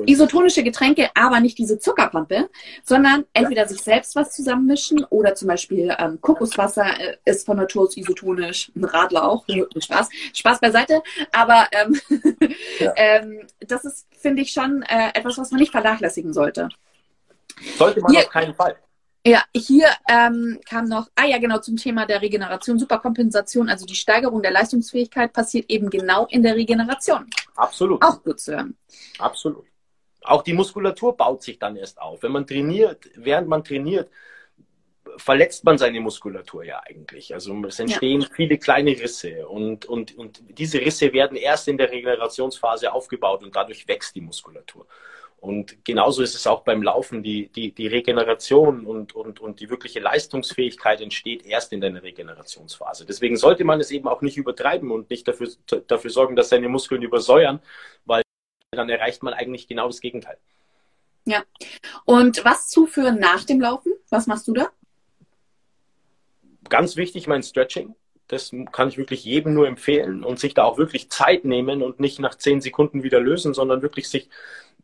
isotonische 0.05 0.63
Getränke, 0.63 1.09
aber 1.15 1.39
nicht 1.39 1.57
diese 1.57 1.79
Zuckerpampe, 1.79 2.49
sondern 2.83 3.25
entweder 3.33 3.67
sich 3.67 3.81
selbst 3.81 4.15
was 4.15 4.33
zusammenmischen 4.33 5.03
oder 5.05 5.35
zum 5.35 5.47
Beispiel 5.47 5.95
ähm, 5.97 6.19
Kokoswasser 6.21 6.99
äh, 6.99 7.17
ist 7.25 7.45
von 7.45 7.57
Natur 7.57 7.83
aus 7.83 7.97
isotonisch, 7.97 8.71
ein 8.75 8.83
Radler 8.83 9.27
auch, 9.27 9.45
Spaß, 9.77 10.09
Spaß 10.33 10.59
beiseite, 10.59 11.01
aber 11.31 11.67
ähm, 11.71 11.99
ja. 12.79 12.93
ähm, 12.95 13.41
das 13.59 13.85
ist, 13.85 14.07
finde 14.11 14.41
ich, 14.41 14.51
schon 14.51 14.83
äh, 14.83 15.09
etwas, 15.13 15.37
was 15.37 15.51
man 15.51 15.59
nicht 15.59 15.71
vernachlässigen 15.71 16.33
sollte. 16.33 16.69
Sollte 17.77 18.01
man 18.01 18.11
Hier, 18.11 18.21
auf 18.21 18.29
keinen 18.29 18.53
Fall. 18.53 18.75
Ja, 19.25 19.43
hier 19.53 19.87
ähm, 20.09 20.59
kam 20.67 20.85
noch, 20.85 21.09
ah 21.15 21.25
ja, 21.25 21.39
genau, 21.39 21.59
zum 21.59 21.75
Thema 21.75 22.05
der 22.05 22.21
Regeneration, 22.21 22.79
Superkompensation, 22.79 23.69
also 23.69 23.85
die 23.85 23.95
Steigerung 23.95 24.41
der 24.41 24.51
Leistungsfähigkeit 24.51 25.33
passiert 25.33 25.69
eben 25.69 25.89
genau 25.89 26.25
in 26.27 26.41
der 26.41 26.55
Regeneration. 26.55 27.29
Absolut. 27.55 28.01
Auch 28.01 28.23
gut 28.23 28.39
zu 28.39 28.53
hören. 28.53 28.77
Absolut. 29.17 29.65
Auch 30.23 30.43
die 30.43 30.53
Muskulatur 30.53 31.15
baut 31.15 31.41
sich 31.43 31.59
dann 31.59 31.75
erst 31.75 32.01
auf. 32.01 32.23
Wenn 32.23 32.31
man 32.31 32.45
trainiert, 32.45 33.09
während 33.15 33.47
man 33.47 33.63
trainiert, 33.63 34.09
verletzt 35.17 35.63
man 35.63 35.77
seine 35.77 35.99
Muskulatur 36.01 36.63
ja 36.63 36.81
eigentlich. 36.85 37.33
Also 37.33 37.53
es 37.65 37.79
entstehen 37.79 38.21
ja. 38.21 38.27
viele 38.33 38.57
kleine 38.57 38.91
Risse 38.91 39.47
und, 39.47 39.85
und, 39.85 40.17
und 40.17 40.41
diese 40.49 40.79
Risse 40.79 41.13
werden 41.13 41.37
erst 41.37 41.67
in 41.67 41.77
der 41.77 41.91
Regenerationsphase 41.91 42.91
aufgebaut 42.91 43.43
und 43.43 43.55
dadurch 43.55 43.87
wächst 43.87 44.15
die 44.15 44.21
Muskulatur. 44.21 44.85
Und 45.41 45.85
genauso 45.85 46.21
ist 46.21 46.35
es 46.35 46.47
auch 46.47 46.63
beim 46.63 46.83
Laufen. 46.83 47.23
Die, 47.23 47.47
die, 47.47 47.71
die 47.71 47.87
Regeneration 47.87 48.85
und, 48.85 49.15
und, 49.15 49.39
und 49.39 49.61
die 49.61 49.69
wirkliche 49.69 50.01
Leistungsfähigkeit 50.01 50.99
entsteht 50.99 51.45
erst 51.45 51.71
in 51.71 51.79
der 51.79 52.03
Regenerationsphase. 52.03 53.05
Deswegen 53.05 53.37
sollte 53.37 53.63
man 53.63 53.79
es 53.79 53.91
eben 53.91 54.09
auch 54.09 54.21
nicht 54.21 54.35
übertreiben 54.35 54.91
und 54.91 55.09
nicht 55.09 55.27
dafür, 55.27 55.49
dafür 55.87 56.11
sorgen, 56.11 56.35
dass 56.35 56.49
seine 56.49 56.67
Muskeln 56.67 57.01
übersäuern, 57.03 57.61
weil 58.05 58.21
dann 58.71 58.89
erreicht 58.89 59.23
man 59.23 59.33
eigentlich 59.33 59.67
genau 59.67 59.87
das 59.87 60.01
Gegenteil. 60.01 60.37
Ja. 61.25 61.43
Und 62.05 62.43
was 62.45 62.67
zuführen 62.69 63.19
nach 63.19 63.43
dem 63.43 63.59
Laufen? 63.61 63.93
Was 64.09 64.27
machst 64.27 64.47
du 64.47 64.53
da? 64.53 64.69
Ganz 66.69 66.95
wichtig, 66.95 67.27
mein 67.27 67.43
Stretching. 67.43 67.95
Das 68.27 68.51
kann 68.71 68.89
ich 68.89 68.97
wirklich 68.97 69.25
jedem 69.25 69.55
nur 69.55 69.67
empfehlen 69.67 70.23
und 70.23 70.39
sich 70.39 70.53
da 70.53 70.63
auch 70.63 70.77
wirklich 70.77 71.09
Zeit 71.09 71.45
nehmen 71.45 71.81
und 71.81 71.99
nicht 71.99 72.19
nach 72.19 72.35
zehn 72.35 72.61
Sekunden 72.61 73.01
wieder 73.01 73.19
lösen, 73.19 73.55
sondern 73.55 73.81
wirklich 73.81 74.07
sich 74.07 74.29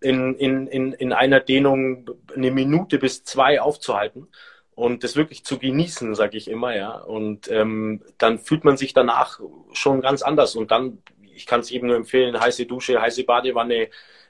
in, 0.02 0.36
in, 0.36 0.66
in, 0.68 0.94
in 0.94 1.14
einer 1.14 1.40
Dehnung 1.40 2.10
eine 2.36 2.50
Minute 2.50 2.98
bis 2.98 3.24
zwei 3.24 3.62
aufzuhalten 3.62 4.28
und 4.74 5.04
das 5.04 5.16
wirklich 5.16 5.46
zu 5.46 5.60
genießen, 5.60 6.16
sage 6.16 6.38
ich 6.38 6.50
immer, 6.50 6.76
ja. 6.76 6.98
Und 6.98 7.50
ähm, 7.52 8.02
dann 8.18 8.40
fühlt 8.40 8.64
man 8.66 8.78
sich 8.78 8.94
danach 8.94 9.40
schon 9.74 10.02
ganz 10.02 10.24
anders 10.24 10.56
und 10.56 10.72
dann 10.72 11.04
ich 11.36 11.46
kann 11.46 11.60
es 11.60 11.70
jedem 11.70 11.88
nur 11.88 11.96
empfehlen, 11.96 12.40
heiße 12.40 12.66
Dusche, 12.66 13.02
heiße 13.02 13.24
Badewanne, 13.24 13.90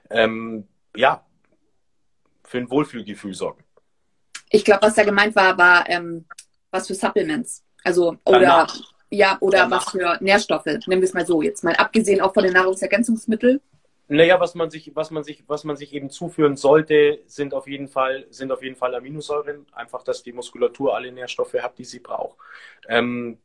ähm, 0.10 0.68
ja, 0.95 1.26
für 2.43 2.58
ein 2.58 2.70
Wohlfühlgefühl 2.70 3.34
sorgen. 3.34 3.64
Ich 4.49 4.64
glaube, 4.64 4.84
was 4.84 4.95
da 4.95 5.03
gemeint 5.03 5.36
war, 5.36 5.58
war 5.58 5.89
ähm, 5.89 6.26
was 6.72 6.88
für 6.88 6.95
Supplements. 6.95 7.64
Also, 7.84 8.18
oder, 8.26 8.39
Danach. 8.39 8.76
ja, 9.10 9.38
oder 9.41 9.60
Danach. 9.60 9.86
was 9.86 9.91
für 9.91 10.18
Nährstoffe. 10.22 10.66
Nehmen 10.66 11.01
wir 11.01 11.03
es 11.03 11.14
mal 11.14 11.26
so 11.26 11.41
jetzt 11.41 11.64
mal. 11.64 11.76
Abgesehen 11.76 12.22
auch 12.22 12.34
von 12.34 12.43
den 12.43 12.53
Nahrungsergänzungsmitteln. 12.53 13.60
Naja, 14.08 14.39
was 14.39 14.53
man 14.53 14.70
sich, 14.70 14.91
was 14.95 15.10
man 15.10 15.24
sich, 15.24 15.43
was 15.47 15.64
man 15.64 15.78
sich 15.78 15.93
eben 15.93 16.12
zuführen 16.12 16.58
sollte, 16.58 17.22
sind 17.26 17.56
auf 17.56 17.68
jeden 17.68 17.88
Fall, 17.88 18.28
sind 18.30 18.51
auf 18.51 18.62
jeden 18.62 18.76
Fall 18.76 18.93
Aminosäuren. 18.93 19.66
Einfach, 19.72 20.03
dass 20.03 20.22
die 20.22 20.32
Muskulatur 20.32 20.95
alle 20.95 21.12
Nährstoffe 21.12 21.56
hat, 21.56 21.78
die 21.80 21.86
sie 21.86 21.99
braucht. 21.99 22.38
Ähm, 22.88 23.39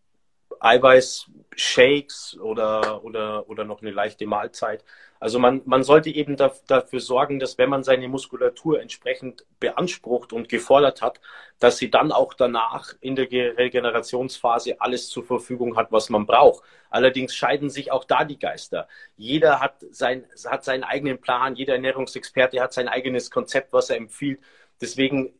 Eiweiß-Shakes 0.60 2.38
oder, 2.40 3.02
oder, 3.04 3.48
oder 3.48 3.64
noch 3.64 3.82
eine 3.82 3.90
leichte 3.90 4.26
Mahlzeit. 4.26 4.84
Also 5.20 5.38
man, 5.38 5.60
man 5.66 5.82
sollte 5.82 6.08
eben 6.08 6.36
da, 6.36 6.50
dafür 6.66 7.00
sorgen, 7.00 7.40
dass 7.40 7.58
wenn 7.58 7.68
man 7.68 7.84
seine 7.84 8.08
Muskulatur 8.08 8.80
entsprechend 8.80 9.44
beansprucht 9.60 10.32
und 10.32 10.48
gefordert 10.48 11.02
hat, 11.02 11.20
dass 11.58 11.76
sie 11.76 11.90
dann 11.90 12.10
auch 12.10 12.32
danach 12.32 12.94
in 13.00 13.16
der 13.16 13.30
Regenerationsphase 13.30 14.80
alles 14.80 15.10
zur 15.10 15.24
Verfügung 15.24 15.76
hat, 15.76 15.92
was 15.92 16.08
man 16.08 16.24
braucht. 16.24 16.64
Allerdings 16.88 17.34
scheiden 17.34 17.68
sich 17.68 17.92
auch 17.92 18.04
da 18.04 18.24
die 18.24 18.38
Geister. 18.38 18.88
Jeder 19.16 19.60
hat, 19.60 19.74
sein, 19.90 20.24
hat 20.46 20.64
seinen 20.64 20.84
eigenen 20.84 21.20
Plan, 21.20 21.54
jeder 21.54 21.74
Ernährungsexperte 21.74 22.60
hat 22.60 22.72
sein 22.72 22.88
eigenes 22.88 23.30
Konzept, 23.30 23.74
was 23.74 23.90
er 23.90 23.98
empfiehlt. 23.98 24.40
Deswegen 24.80 25.34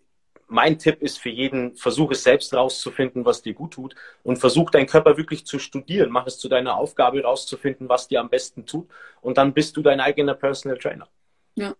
mein 0.50 0.78
Tipp 0.78 1.02
ist 1.02 1.18
für 1.18 1.30
jeden, 1.30 1.76
versuch 1.76 2.10
es 2.10 2.22
selbst 2.22 2.52
rauszufinden, 2.52 3.24
was 3.24 3.42
dir 3.42 3.54
gut 3.54 3.72
tut 3.72 3.94
und 4.22 4.38
versuch 4.38 4.70
deinen 4.70 4.86
Körper 4.86 5.16
wirklich 5.16 5.46
zu 5.46 5.58
studieren. 5.58 6.10
Mach 6.10 6.26
es 6.26 6.38
zu 6.38 6.48
deiner 6.48 6.76
Aufgabe 6.76 7.22
rauszufinden, 7.22 7.88
was 7.88 8.08
dir 8.08 8.20
am 8.20 8.28
besten 8.28 8.66
tut 8.66 8.88
und 9.20 9.38
dann 9.38 9.54
bist 9.54 9.76
du 9.76 9.82
dein 9.82 10.00
eigener 10.00 10.34
Personal 10.34 10.78
Trainer. 10.78 11.08
Ja. 11.54 11.74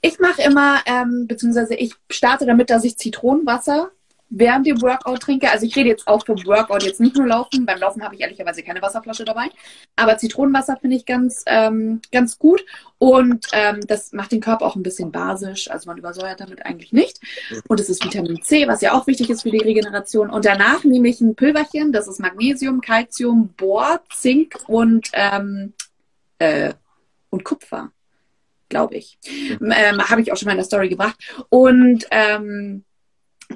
Ich 0.00 0.18
mache 0.18 0.42
immer, 0.42 0.80
ähm, 0.86 1.26
beziehungsweise 1.26 1.74
ich 1.74 1.94
starte 2.10 2.46
damit, 2.46 2.70
dass 2.70 2.84
ich 2.84 2.98
Zitronenwasser 2.98 3.90
während 4.36 4.66
dem 4.66 4.82
Workout 4.82 5.20
trinke. 5.20 5.50
Also 5.50 5.64
ich 5.66 5.76
rede 5.76 5.88
jetzt 5.90 6.06
auch 6.08 6.24
vom 6.26 6.44
Workout, 6.44 6.82
jetzt 6.82 7.00
nicht 7.00 7.16
nur 7.16 7.26
Laufen. 7.26 7.64
Beim 7.64 7.78
Laufen 7.78 8.02
habe 8.02 8.14
ich 8.14 8.20
ehrlicherweise 8.20 8.62
keine 8.62 8.82
Wasserflasche 8.82 9.24
dabei. 9.24 9.48
Aber 9.96 10.18
Zitronenwasser 10.18 10.76
finde 10.80 10.96
ich 10.96 11.06
ganz, 11.06 11.44
ähm, 11.46 12.00
ganz 12.10 12.38
gut. 12.38 12.64
Und 12.98 13.46
ähm, 13.52 13.80
das 13.86 14.12
macht 14.12 14.32
den 14.32 14.40
Körper 14.40 14.66
auch 14.66 14.76
ein 14.76 14.82
bisschen 14.82 15.12
basisch. 15.12 15.70
Also 15.70 15.88
man 15.88 15.98
übersäuert 15.98 16.40
damit 16.40 16.66
eigentlich 16.66 16.92
nicht. 16.92 17.20
Und 17.68 17.78
es 17.78 17.88
ist 17.88 18.04
Vitamin 18.04 18.42
C, 18.42 18.66
was 18.66 18.80
ja 18.80 18.92
auch 18.92 19.06
wichtig 19.06 19.30
ist 19.30 19.42
für 19.42 19.50
die 19.50 19.58
Regeneration. 19.58 20.30
Und 20.30 20.44
danach 20.44 20.84
nehme 20.84 21.08
ich 21.08 21.20
ein 21.20 21.36
Pülverchen. 21.36 21.92
Das 21.92 22.08
ist 22.08 22.18
Magnesium, 22.18 22.80
Calcium, 22.80 23.48
Bohr, 23.56 24.00
Zink 24.12 24.56
und 24.66 25.10
ähm, 25.12 25.74
äh, 26.38 26.74
und 27.30 27.44
Kupfer, 27.44 27.90
glaube 28.68 28.96
ich. 28.96 29.18
Ähm, 29.60 30.08
Habe 30.08 30.22
ich 30.22 30.32
auch 30.32 30.36
schon 30.36 30.46
mal 30.46 30.52
in 30.52 30.58
der 30.58 30.64
Story 30.64 30.88
gebracht. 30.88 31.16
Und 31.48 32.06
ähm, 32.10 32.84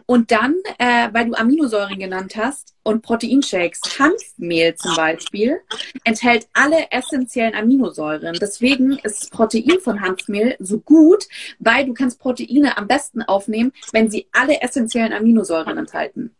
und 0.07 0.31
dann, 0.31 0.57
äh, 0.79 1.09
weil 1.13 1.27
du 1.27 1.35
Aminosäuren 1.35 1.99
genannt 1.99 2.37
hast 2.37 2.75
und 2.83 3.03
Proteinshakes, 3.03 3.81
Hanfmehl 3.99 4.75
zum 4.75 4.95
Beispiel, 4.97 5.61
enthält 6.05 6.49
alle 6.53 6.91
essentiellen 6.91 7.55
Aminosäuren. 7.55 8.37
Deswegen 8.41 8.99
ist 8.99 9.23
das 9.23 9.31
Protein 9.31 9.81
von 9.81 10.01
Hanfmehl 10.01 10.57
so 10.59 10.81
gut, 10.81 11.27
weil 11.59 11.87
du 11.87 11.95
kannst 11.95 12.19
Proteine 12.19 12.77
am 12.77 12.87
besten 12.87 13.23
aufnehmen, 13.23 13.73
wenn 13.93 14.11
sie 14.11 14.29
alle 14.33 14.61
essentiellen 14.61 15.13
Aminosäuren 15.13 15.79
enthalten. 15.79 16.35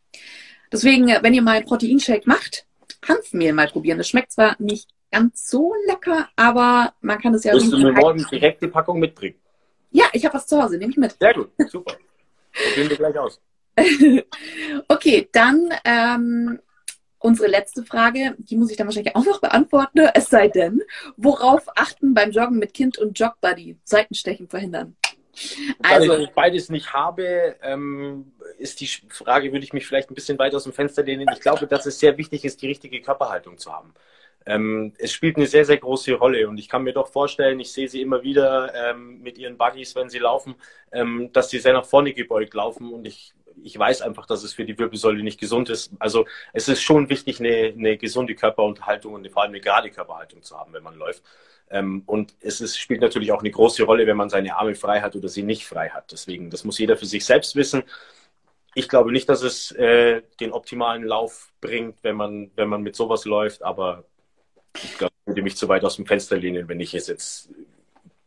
Deswegen, 0.73 1.07
wenn 1.07 1.35
ihr 1.35 1.43
mal 1.43 1.57
einen 1.57 1.67
Proteinshake 1.67 2.27
macht, 2.27 2.67
Hanfmehl 3.07 3.53
mal 3.53 3.69
probieren. 3.69 3.99
Das 3.99 4.09
schmeckt 4.09 4.33
zwar 4.33 4.57
nicht 4.59 4.89
ganz 5.11 5.49
so 5.49 5.73
lecker, 5.87 6.29
aber 6.37 6.93
man 7.01 7.19
kann 7.19 7.35
es 7.35 7.45
ja... 7.45 7.55
Musst 7.55 7.73
du 7.73 7.79
mir 7.79 7.93
morgen 7.93 8.27
direkt 8.31 8.63
die 8.63 8.69
Packung 8.69 8.99
mitbringen? 8.99 9.37
Ja, 9.91 10.05
ich 10.13 10.25
habe 10.25 10.35
was 10.35 10.47
zu 10.47 10.63
Hause, 10.63 10.77
nehme 10.77 10.91
ich 10.91 10.99
mit. 10.99 11.17
Sehr 11.19 11.33
gut, 11.33 11.51
super. 11.69 11.97
Probieren 12.67 12.91
wir 12.91 12.97
gleich 12.97 13.19
aus. 13.19 13.41
okay, 14.89 15.29
dann 15.33 15.69
ähm, 15.85 16.61
unsere 17.19 17.49
letzte 17.49 17.85
Frage, 17.85 18.35
die 18.39 18.57
muss 18.57 18.71
ich 18.71 18.77
dann 18.77 18.87
wahrscheinlich 18.87 19.15
auch 19.15 19.25
noch 19.25 19.41
beantworten, 19.41 20.01
es 20.15 20.27
sei 20.27 20.49
denn, 20.49 20.83
worauf 21.17 21.67
achten 21.77 22.15
beim 22.15 22.31
Joggen 22.31 22.59
mit 22.59 22.75
Kind 22.75 22.99
und 22.99 23.19
Jogbuddy? 23.19 23.77
Seitenstechen 23.85 24.49
verhindern. 24.49 24.97
Also, 25.83 26.13
Weil 26.13 26.23
ich 26.23 26.31
beides 26.31 26.69
nicht 26.69 26.93
habe, 26.93 27.57
ähm, 27.63 28.33
ist 28.59 28.81
die 28.81 28.89
Frage, 29.09 29.53
würde 29.53 29.65
ich 29.65 29.73
mich 29.73 29.87
vielleicht 29.87 30.11
ein 30.11 30.15
bisschen 30.15 30.39
weiter 30.39 30.57
aus 30.57 30.65
dem 30.65 30.73
Fenster 30.73 31.05
lehnen. 31.05 31.29
Ich 31.33 31.41
glaube, 31.41 31.67
dass 31.67 31.87
es 31.87 32.01
sehr 32.01 32.19
wichtig 32.19 32.45
ist, 32.45 32.61
die 32.61 32.67
richtige 32.67 33.01
Körperhaltung 33.01 33.57
zu 33.57 33.73
haben. 33.73 33.95
Ähm, 34.47 34.95
es 34.99 35.13
spielt 35.13 35.37
eine 35.37 35.47
sehr, 35.47 35.65
sehr 35.65 35.77
große 35.77 36.15
Rolle 36.15 36.49
und 36.49 36.59
ich 36.59 36.69
kann 36.69 36.83
mir 36.83 36.93
doch 36.93 37.09
vorstellen, 37.09 37.61
ich 37.61 37.73
sehe 37.73 37.89
sie 37.89 38.01
immer 38.01 38.23
wieder 38.23 38.73
ähm, 38.75 39.21
mit 39.21 39.39
ihren 39.39 39.59
Buggies, 39.59 39.95
wenn 39.95 40.09
sie 40.09 40.19
laufen, 40.19 40.55
ähm, 40.93 41.31
dass 41.33 41.51
sie 41.51 41.59
sehr 41.59 41.75
nach 41.75 41.85
vorne 41.85 42.13
gebeugt 42.15 42.55
laufen 42.55 42.93
und 42.93 43.07
ich 43.07 43.35
ich 43.63 43.79
weiß 43.79 44.03
einfach, 44.03 44.27
dass 44.27 44.43
es 44.43 44.55
für 44.55 44.65
die 44.65 44.79
Wirbelsäule 44.79 45.23
nicht 45.23 45.41
gesund 45.41 45.69
ist. 45.69 45.93
Also 45.99 46.27
es 46.53 46.69
ist 46.69 46.83
schon 46.83 47.09
wichtig, 47.09 47.41
eine, 47.41 47.75
eine 47.77 47.97
gesunde 47.97 48.35
Körperunterhaltung 48.35 49.15
und 49.15 49.29
vor 49.31 49.43
allem 49.43 49.51
eine 49.51 49.61
gerade 49.61 49.91
Körperhaltung 49.91 50.43
zu 50.43 50.59
haben, 50.59 50.73
wenn 50.73 50.83
man 50.83 50.97
läuft. 50.97 51.23
Ähm, 51.71 52.03
und 52.07 52.35
es 52.41 52.61
ist, 52.61 52.79
spielt 52.79 53.01
natürlich 53.01 53.33
auch 53.33 53.41
eine 53.41 53.51
große 53.51 53.83
Rolle, 53.85 54.07
wenn 54.07 54.17
man 54.17 54.31
seine 54.31 54.57
Arme 54.57 54.75
frei 54.75 55.01
hat 55.01 55.17
oder 55.17 55.29
sie 55.29 55.43
nicht 55.43 55.67
frei 55.67 55.91
hat. 55.91 56.13
Deswegen, 56.13 56.51
das 56.51 56.65
muss 56.65 56.79
jeder 56.79 56.97
für 56.97 57.07
sich 57.07 57.25
selbst 57.25 57.57
wissen. 57.57 57.83
Ich 58.75 58.89
glaube 58.89 59.13
nicht, 59.13 59.29
dass 59.29 59.43
es 59.43 59.73
äh, 59.73 60.23
den 60.41 60.53
optimalen 60.53 61.03
Lauf 61.05 61.53
bringt, 61.61 61.99
wenn 62.03 62.17
man, 62.17 62.51
wenn 62.55 62.69
man 62.69 62.83
mit 62.83 62.97
sowas 62.97 63.25
läuft, 63.25 63.63
aber 63.63 64.05
ich 64.85 64.99
glaube, 64.99 65.13
ich 65.21 65.27
würde 65.27 65.43
mich 65.43 65.57
zu 65.57 65.69
weit 65.69 65.85
aus 65.85 65.97
dem 65.97 66.07
Fenster 66.07 66.37
lehnen, 66.37 66.69
wenn 66.69 66.81
ich 66.81 66.95
es 66.95 67.07
jetzt 67.07 67.49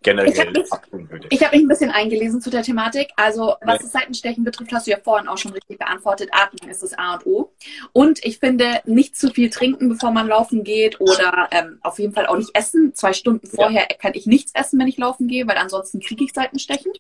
generell 0.04 0.32
ich 0.32 0.40
habe 0.40 0.52
mich, 0.52 1.42
hab 1.44 1.52
mich 1.52 1.62
ein 1.62 1.68
bisschen 1.68 1.92
eingelesen 1.92 2.42
zu 2.42 2.50
der 2.50 2.64
Thematik. 2.64 3.12
Also 3.16 3.56
was 3.62 3.80
das 3.80 3.92
Seitenstechen 3.92 4.44
betrifft, 4.44 4.72
hast 4.74 4.88
du 4.88 4.92
ja 4.92 4.98
vorhin 4.98 5.28
auch 5.28 5.38
schon 5.38 5.52
richtig 5.52 5.78
beantwortet. 5.78 6.30
Atmung 6.32 6.70
ist 6.70 6.84
das 6.84 6.94
A 6.98 7.16
und 7.16 7.26
O. 7.26 7.52
Und 7.94 8.24
ich 8.26 8.40
finde, 8.40 8.82
nicht 8.86 9.16
zu 9.16 9.30
viel 9.30 9.50
trinken, 9.50 9.90
bevor 9.90 10.12
man 10.12 10.28
laufen 10.28 10.64
geht 10.64 11.00
oder 11.00 11.50
ähm, 11.52 11.80
auf 11.82 12.00
jeden 12.00 12.14
Fall 12.14 12.26
auch 12.26 12.38
nicht 12.38 12.56
essen. 12.56 12.94
Zwei 12.96 13.14
Stunden 13.14 13.48
vorher 13.48 13.88
ja. 13.90 13.98
kann 13.98 14.14
ich 14.16 14.26
nichts 14.26 14.54
essen, 14.56 14.80
wenn 14.80 14.88
ich 14.88 14.98
laufen 14.98 15.28
gehe, 15.28 15.48
weil 15.48 15.58
ansonsten 15.58 16.00
kriege 16.00 16.24
ich 16.24 16.34
Seitenstechen. 16.34 16.92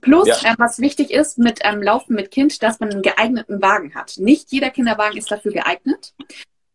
Plus, 0.00 0.28
ja. 0.28 0.52
äh, 0.52 0.54
was 0.58 0.78
wichtig 0.78 1.10
ist 1.10 1.38
mit 1.38 1.60
ähm, 1.62 1.82
Laufen 1.82 2.14
mit 2.14 2.30
Kind, 2.30 2.62
dass 2.62 2.78
man 2.80 2.90
einen 2.90 3.02
geeigneten 3.02 3.60
Wagen 3.62 3.94
hat. 3.94 4.14
Nicht 4.18 4.52
jeder 4.52 4.70
Kinderwagen 4.70 5.16
ist 5.16 5.30
dafür 5.30 5.52
geeignet. 5.52 6.14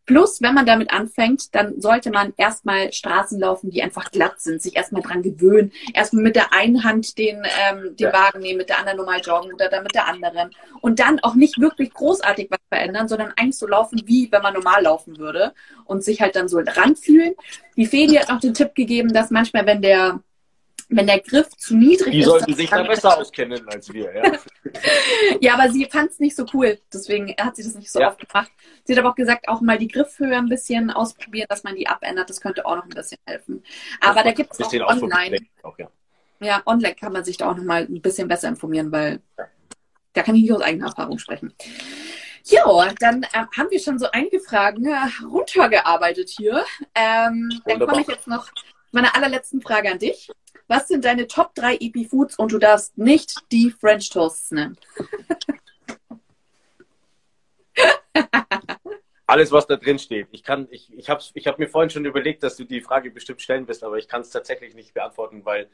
Plus, 0.05 0.41
wenn 0.41 0.53
man 0.53 0.65
damit 0.65 0.91
anfängt, 0.91 1.55
dann 1.55 1.79
sollte 1.79 2.09
man 2.11 2.33
erstmal 2.35 2.91
Straßen 2.91 3.39
laufen, 3.39 3.69
die 3.69 3.81
einfach 3.81 4.11
glatt 4.11 4.41
sind, 4.41 4.61
sich 4.61 4.75
erstmal 4.75 5.01
dran 5.01 5.21
gewöhnen. 5.21 5.71
Erstmal 5.93 6.23
mit 6.23 6.35
der 6.35 6.53
einen 6.53 6.83
Hand 6.83 7.17
den, 7.17 7.37
ähm, 7.37 7.95
den 7.95 8.07
ja. 8.07 8.13
Wagen 8.13 8.39
nehmen, 8.39 8.57
mit 8.57 8.69
der 8.69 8.79
anderen 8.79 8.97
normal 8.97 9.21
joggen 9.21 9.53
oder 9.53 9.69
dann 9.69 9.83
mit 9.83 9.95
der 9.95 10.07
anderen. 10.07 10.51
Und 10.81 10.99
dann 10.99 11.19
auch 11.21 11.35
nicht 11.35 11.59
wirklich 11.59 11.93
großartig 11.93 12.49
was 12.49 12.59
verändern, 12.69 13.07
sondern 13.07 13.31
eigentlich 13.37 13.57
so 13.57 13.67
laufen, 13.67 14.01
wie 14.05 14.29
wenn 14.31 14.41
man 14.41 14.53
normal 14.53 14.83
laufen 14.83 15.17
würde 15.17 15.53
und 15.85 16.03
sich 16.03 16.21
halt 16.21 16.35
dann 16.35 16.49
so 16.49 16.59
ranfühlen. 16.59 17.35
Die 17.77 17.85
Feli 17.85 18.15
hat 18.15 18.29
auch 18.29 18.39
den 18.39 18.53
Tipp 18.53 18.75
gegeben, 18.75 19.13
dass 19.13 19.31
manchmal, 19.31 19.65
wenn 19.65 19.81
der 19.81 20.19
wenn 20.89 21.07
der 21.07 21.19
Griff 21.19 21.49
zu 21.57 21.75
niedrig 21.75 22.11
die 22.11 22.19
ist. 22.19 22.25
Die 22.25 22.29
sollten 22.29 22.53
sich 22.53 22.69
da 22.69 22.83
besser 22.83 23.17
auskennen 23.17 23.67
als 23.67 23.91
wir, 23.91 24.13
ja. 24.13 24.31
ja, 25.41 25.53
aber 25.55 25.71
sie 25.71 25.85
fand 25.85 26.11
es 26.11 26.19
nicht 26.19 26.35
so 26.35 26.45
cool. 26.53 26.79
Deswegen 26.91 27.33
hat 27.39 27.55
sie 27.55 27.63
das 27.63 27.75
nicht 27.75 27.91
so 27.91 27.99
ja. 27.99 28.09
oft 28.09 28.19
gemacht. 28.19 28.51
Sie 28.83 28.93
hat 28.93 28.99
aber 28.99 29.11
auch 29.11 29.15
gesagt, 29.15 29.47
auch 29.47 29.61
mal 29.61 29.77
die 29.77 29.87
Griffhöhe 29.87 30.35
ein 30.35 30.49
bisschen 30.49 30.91
ausprobieren, 30.91 31.47
dass 31.49 31.63
man 31.63 31.75
die 31.75 31.87
abändert. 31.87 32.29
Das 32.29 32.41
könnte 32.41 32.65
auch 32.65 32.75
noch 32.75 32.83
ein 32.83 32.89
bisschen 32.89 33.19
helfen. 33.25 33.63
Aber 34.01 34.15
das 34.15 34.23
da 34.23 34.31
gibt 34.31 34.53
es 34.53 34.81
auch 34.81 35.01
online. 35.01 35.37
Auch, 35.63 35.77
ja. 35.77 35.89
ja. 36.39 36.61
online 36.65 36.95
kann 36.95 37.13
man 37.13 37.23
sich 37.23 37.37
da 37.37 37.49
auch 37.49 37.55
noch 37.55 37.63
mal 37.63 37.83
ein 37.83 38.01
bisschen 38.01 38.27
besser 38.27 38.49
informieren, 38.49 38.91
weil 38.91 39.21
ja. 39.37 39.45
da 40.13 40.23
kann 40.23 40.35
ich 40.35 40.43
nicht 40.43 40.53
aus 40.53 40.61
eigener 40.61 40.87
Erfahrung 40.87 41.17
sprechen. 41.17 41.53
Ja, 42.45 42.93
dann 42.99 43.23
äh, 43.23 43.45
haben 43.55 43.71
wir 43.71 43.79
schon 43.79 43.99
so 43.99 44.07
einige 44.11 44.39
Fragen 44.41 44.85
äh, 44.85 44.97
runtergearbeitet 45.23 46.29
hier. 46.29 46.65
Ähm, 46.93 47.61
dann 47.65 47.79
komme 47.79 48.01
ich 48.01 48.07
jetzt 48.07 48.27
noch 48.27 48.49
meine 48.93 49.15
allerletzten 49.15 49.61
Frage 49.61 49.91
an 49.91 49.99
dich. 49.99 50.31
Was 50.67 50.87
sind 50.87 51.03
deine 51.03 51.27
Top 51.27 51.53
3 51.55 51.75
Epi-Foods 51.75 52.37
und 52.37 52.51
du 52.51 52.57
darfst 52.57 52.97
nicht 52.97 53.51
die 53.51 53.71
French 53.71 54.09
Toasts 54.09 54.51
nennen? 54.51 54.77
Alles, 59.25 59.51
was 59.51 59.67
da 59.67 59.75
drin 59.77 59.99
steht. 59.99 60.27
Ich, 60.31 60.43
ich, 60.69 60.93
ich 60.93 61.09
habe 61.09 61.23
ich 61.33 61.47
hab 61.47 61.57
mir 61.57 61.67
vorhin 61.67 61.89
schon 61.89 62.05
überlegt, 62.05 62.43
dass 62.43 62.55
du 62.55 62.65
die 62.65 62.81
Frage 62.81 63.09
bestimmt 63.09 63.41
stellen 63.41 63.67
wirst, 63.67 63.83
aber 63.83 63.97
ich 63.97 64.07
kann 64.07 64.21
es 64.21 64.29
tatsächlich 64.29 64.75
nicht 64.75 64.93
beantworten, 64.93 65.43
weil 65.43 65.69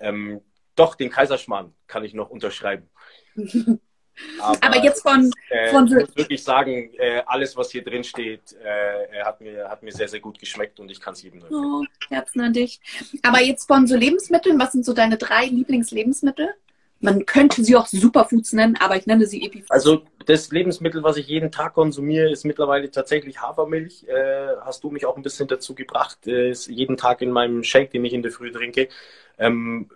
ähm, 0.00 0.40
doch 0.74 0.94
den 0.94 1.10
Kaiserschmarrn 1.10 1.74
kann 1.86 2.04
ich 2.04 2.14
noch 2.14 2.30
unterschreiben. 2.30 2.88
Aber, 4.40 4.58
Aber, 4.62 4.84
jetzt 4.84 5.02
von, 5.02 5.30
äh, 5.48 5.70
von 5.70 5.86
ich 5.86 5.94
muss 5.94 6.16
wirklich 6.16 6.44
sagen, 6.44 6.90
äh, 6.98 7.22
alles, 7.26 7.56
was 7.56 7.70
hier 7.70 7.82
drin 7.82 8.04
steht, 8.04 8.56
äh, 8.62 9.22
hat, 9.24 9.40
mir, 9.40 9.68
hat 9.68 9.82
mir 9.82 9.92
sehr, 9.92 10.08
sehr 10.08 10.20
gut 10.20 10.38
geschmeckt 10.38 10.80
und 10.80 10.90
ich 10.90 11.00
kann 11.00 11.14
es 11.14 11.22
jedem 11.22 11.40
nur 11.40 11.48
empfehlen. 11.48 11.88
Oh, 12.10 12.14
Herzen 12.14 12.40
an 12.40 12.52
dich. 12.52 12.80
Aber 13.22 13.40
jetzt 13.40 13.66
von 13.66 13.86
so 13.86 13.96
Lebensmitteln, 13.96 14.58
was 14.58 14.72
sind 14.72 14.84
so 14.84 14.92
deine 14.92 15.16
drei 15.16 15.46
Lieblingslebensmittel? 15.46 16.54
Man 17.02 17.26
könnte 17.26 17.64
sie 17.64 17.74
auch 17.74 17.86
Superfoods 17.86 18.52
nennen, 18.52 18.76
aber 18.78 18.96
ich 18.96 19.06
nenne 19.06 19.26
sie 19.26 19.44
Epifoods. 19.44 19.70
Also 19.70 20.02
das 20.26 20.52
Lebensmittel, 20.52 21.02
was 21.02 21.16
ich 21.16 21.26
jeden 21.26 21.50
Tag 21.50 21.74
konsumiere, 21.74 22.30
ist 22.30 22.44
mittlerweile 22.44 22.92
tatsächlich 22.92 23.40
Hafermilch. 23.40 24.06
Äh, 24.06 24.56
hast 24.60 24.84
du 24.84 24.90
mich 24.90 25.04
auch 25.04 25.16
ein 25.16 25.22
bisschen 25.22 25.48
dazu 25.48 25.74
gebracht. 25.74 26.28
Äh, 26.28 26.50
ist 26.50 26.68
jeden 26.68 26.96
Tag 26.96 27.20
in 27.20 27.32
meinem 27.32 27.64
Shake, 27.64 27.90
den 27.90 28.04
ich 28.04 28.12
in 28.12 28.22
der 28.22 28.30
Früh 28.30 28.52
trinke. 28.52 28.88
Ähm, 29.36 29.90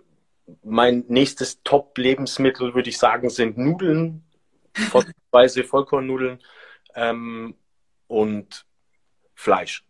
mein 0.63 1.05
nächstes 1.07 1.61
Top-Lebensmittel, 1.63 2.73
würde 2.73 2.89
ich 2.89 2.97
sagen, 2.97 3.29
sind 3.29 3.57
Nudeln, 3.57 4.23
vorzugsweise 4.73 5.63
Vollkornnudeln 5.65 6.39
ähm, 6.95 7.55
und 8.07 8.65
Fleisch. 9.35 9.85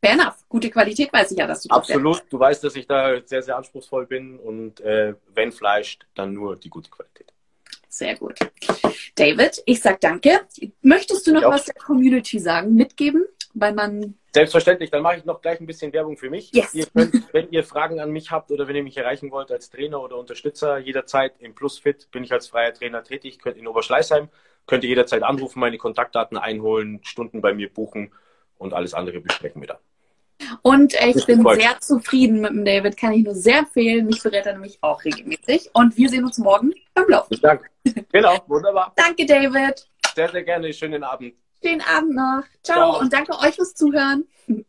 Fair 0.00 0.12
enough. 0.12 0.44
Gute 0.48 0.70
Qualität 0.70 1.12
weiß 1.12 1.32
ich 1.32 1.38
ja, 1.38 1.46
dass 1.46 1.62
du 1.62 1.68
das 1.68 1.78
Absolut. 1.78 2.22
Du 2.30 2.38
weißt, 2.38 2.62
dass 2.62 2.76
ich 2.76 2.86
da 2.86 3.20
sehr, 3.24 3.42
sehr 3.42 3.56
anspruchsvoll 3.56 4.06
bin 4.06 4.38
und 4.38 4.80
äh, 4.80 5.14
wenn 5.34 5.50
Fleisch, 5.50 5.98
dann 6.14 6.34
nur 6.34 6.56
die 6.56 6.68
gute 6.68 6.90
Qualität. 6.90 7.32
Sehr 7.88 8.16
gut. 8.16 8.38
David, 9.14 9.62
ich 9.66 9.80
sag 9.80 10.00
danke. 10.00 10.40
Möchtest 10.82 11.26
du 11.26 11.32
noch 11.32 11.44
was 11.44 11.66
der 11.66 11.74
Community 11.74 12.38
sagen, 12.40 12.74
mitgeben? 12.74 13.24
Weil 13.54 13.72
man. 13.72 14.14
Selbstverständlich, 14.34 14.90
dann 14.90 15.02
mache 15.02 15.16
ich 15.16 15.24
noch 15.24 15.40
gleich 15.40 15.60
ein 15.60 15.66
bisschen 15.66 15.92
Werbung 15.92 16.16
für 16.16 16.28
mich. 16.28 16.50
Yes. 16.52 16.74
Ihr 16.74 16.86
könnt, 16.86 17.32
wenn 17.32 17.50
ihr 17.50 17.64
Fragen 17.64 18.00
an 18.00 18.10
mich 18.10 18.30
habt 18.30 18.50
oder 18.50 18.68
wenn 18.68 18.76
ihr 18.76 18.82
mich 18.82 18.96
erreichen 18.96 19.30
wollt 19.30 19.50
als 19.50 19.70
Trainer 19.70 20.02
oder 20.02 20.16
Unterstützer, 20.16 20.78
jederzeit 20.78 21.34
im 21.38 21.54
Plusfit 21.54 22.10
bin 22.10 22.24
ich 22.24 22.32
als 22.32 22.48
freier 22.48 22.74
Trainer 22.74 23.02
tätig, 23.04 23.38
könnt 23.38 23.56
in 23.56 23.66
Oberschleißheim, 23.66 24.28
könnt 24.66 24.82
ihr 24.84 24.90
jederzeit 24.90 25.22
anrufen, 25.22 25.60
meine 25.60 25.78
Kontaktdaten 25.78 26.36
einholen, 26.36 27.00
Stunden 27.04 27.40
bei 27.40 27.54
mir 27.54 27.72
buchen 27.72 28.12
und 28.58 28.74
alles 28.74 28.92
andere 28.92 29.20
besprechen 29.20 29.62
wir 29.62 29.68
dann. 29.68 29.78
Und 30.62 30.94
ich 30.94 31.26
bin 31.26 31.42
sehr 31.54 31.80
zufrieden 31.80 32.40
mit 32.40 32.50
dem 32.50 32.64
David, 32.64 32.96
kann 32.96 33.12
ich 33.12 33.24
nur 33.24 33.34
sehr 33.34 33.58
empfehlen. 33.58 34.06
Mich 34.06 34.22
berät 34.22 34.46
er 34.46 34.54
nämlich 34.54 34.78
auch 34.80 35.04
regelmäßig. 35.04 35.70
Und 35.72 35.96
wir 35.96 36.08
sehen 36.08 36.24
uns 36.24 36.38
morgen 36.38 36.74
beim 36.92 37.08
Laufen. 37.08 37.38
Danke. 37.40 37.68
Genau, 38.12 38.38
wunderbar. 38.46 38.92
Danke, 38.96 39.26
David. 39.26 39.86
Sehr, 40.14 40.28
sehr 40.30 40.42
gerne. 40.42 40.72
Schönen 40.72 41.04
Abend. 41.04 41.34
Schönen 41.64 41.80
Abend 41.80 42.14
noch. 42.14 42.42
Ciao, 42.62 42.92
Ciao. 42.92 43.00
und 43.00 43.12
danke 43.12 43.38
euch 43.38 43.54
fürs 43.54 43.74
Zuhören. 43.74 44.24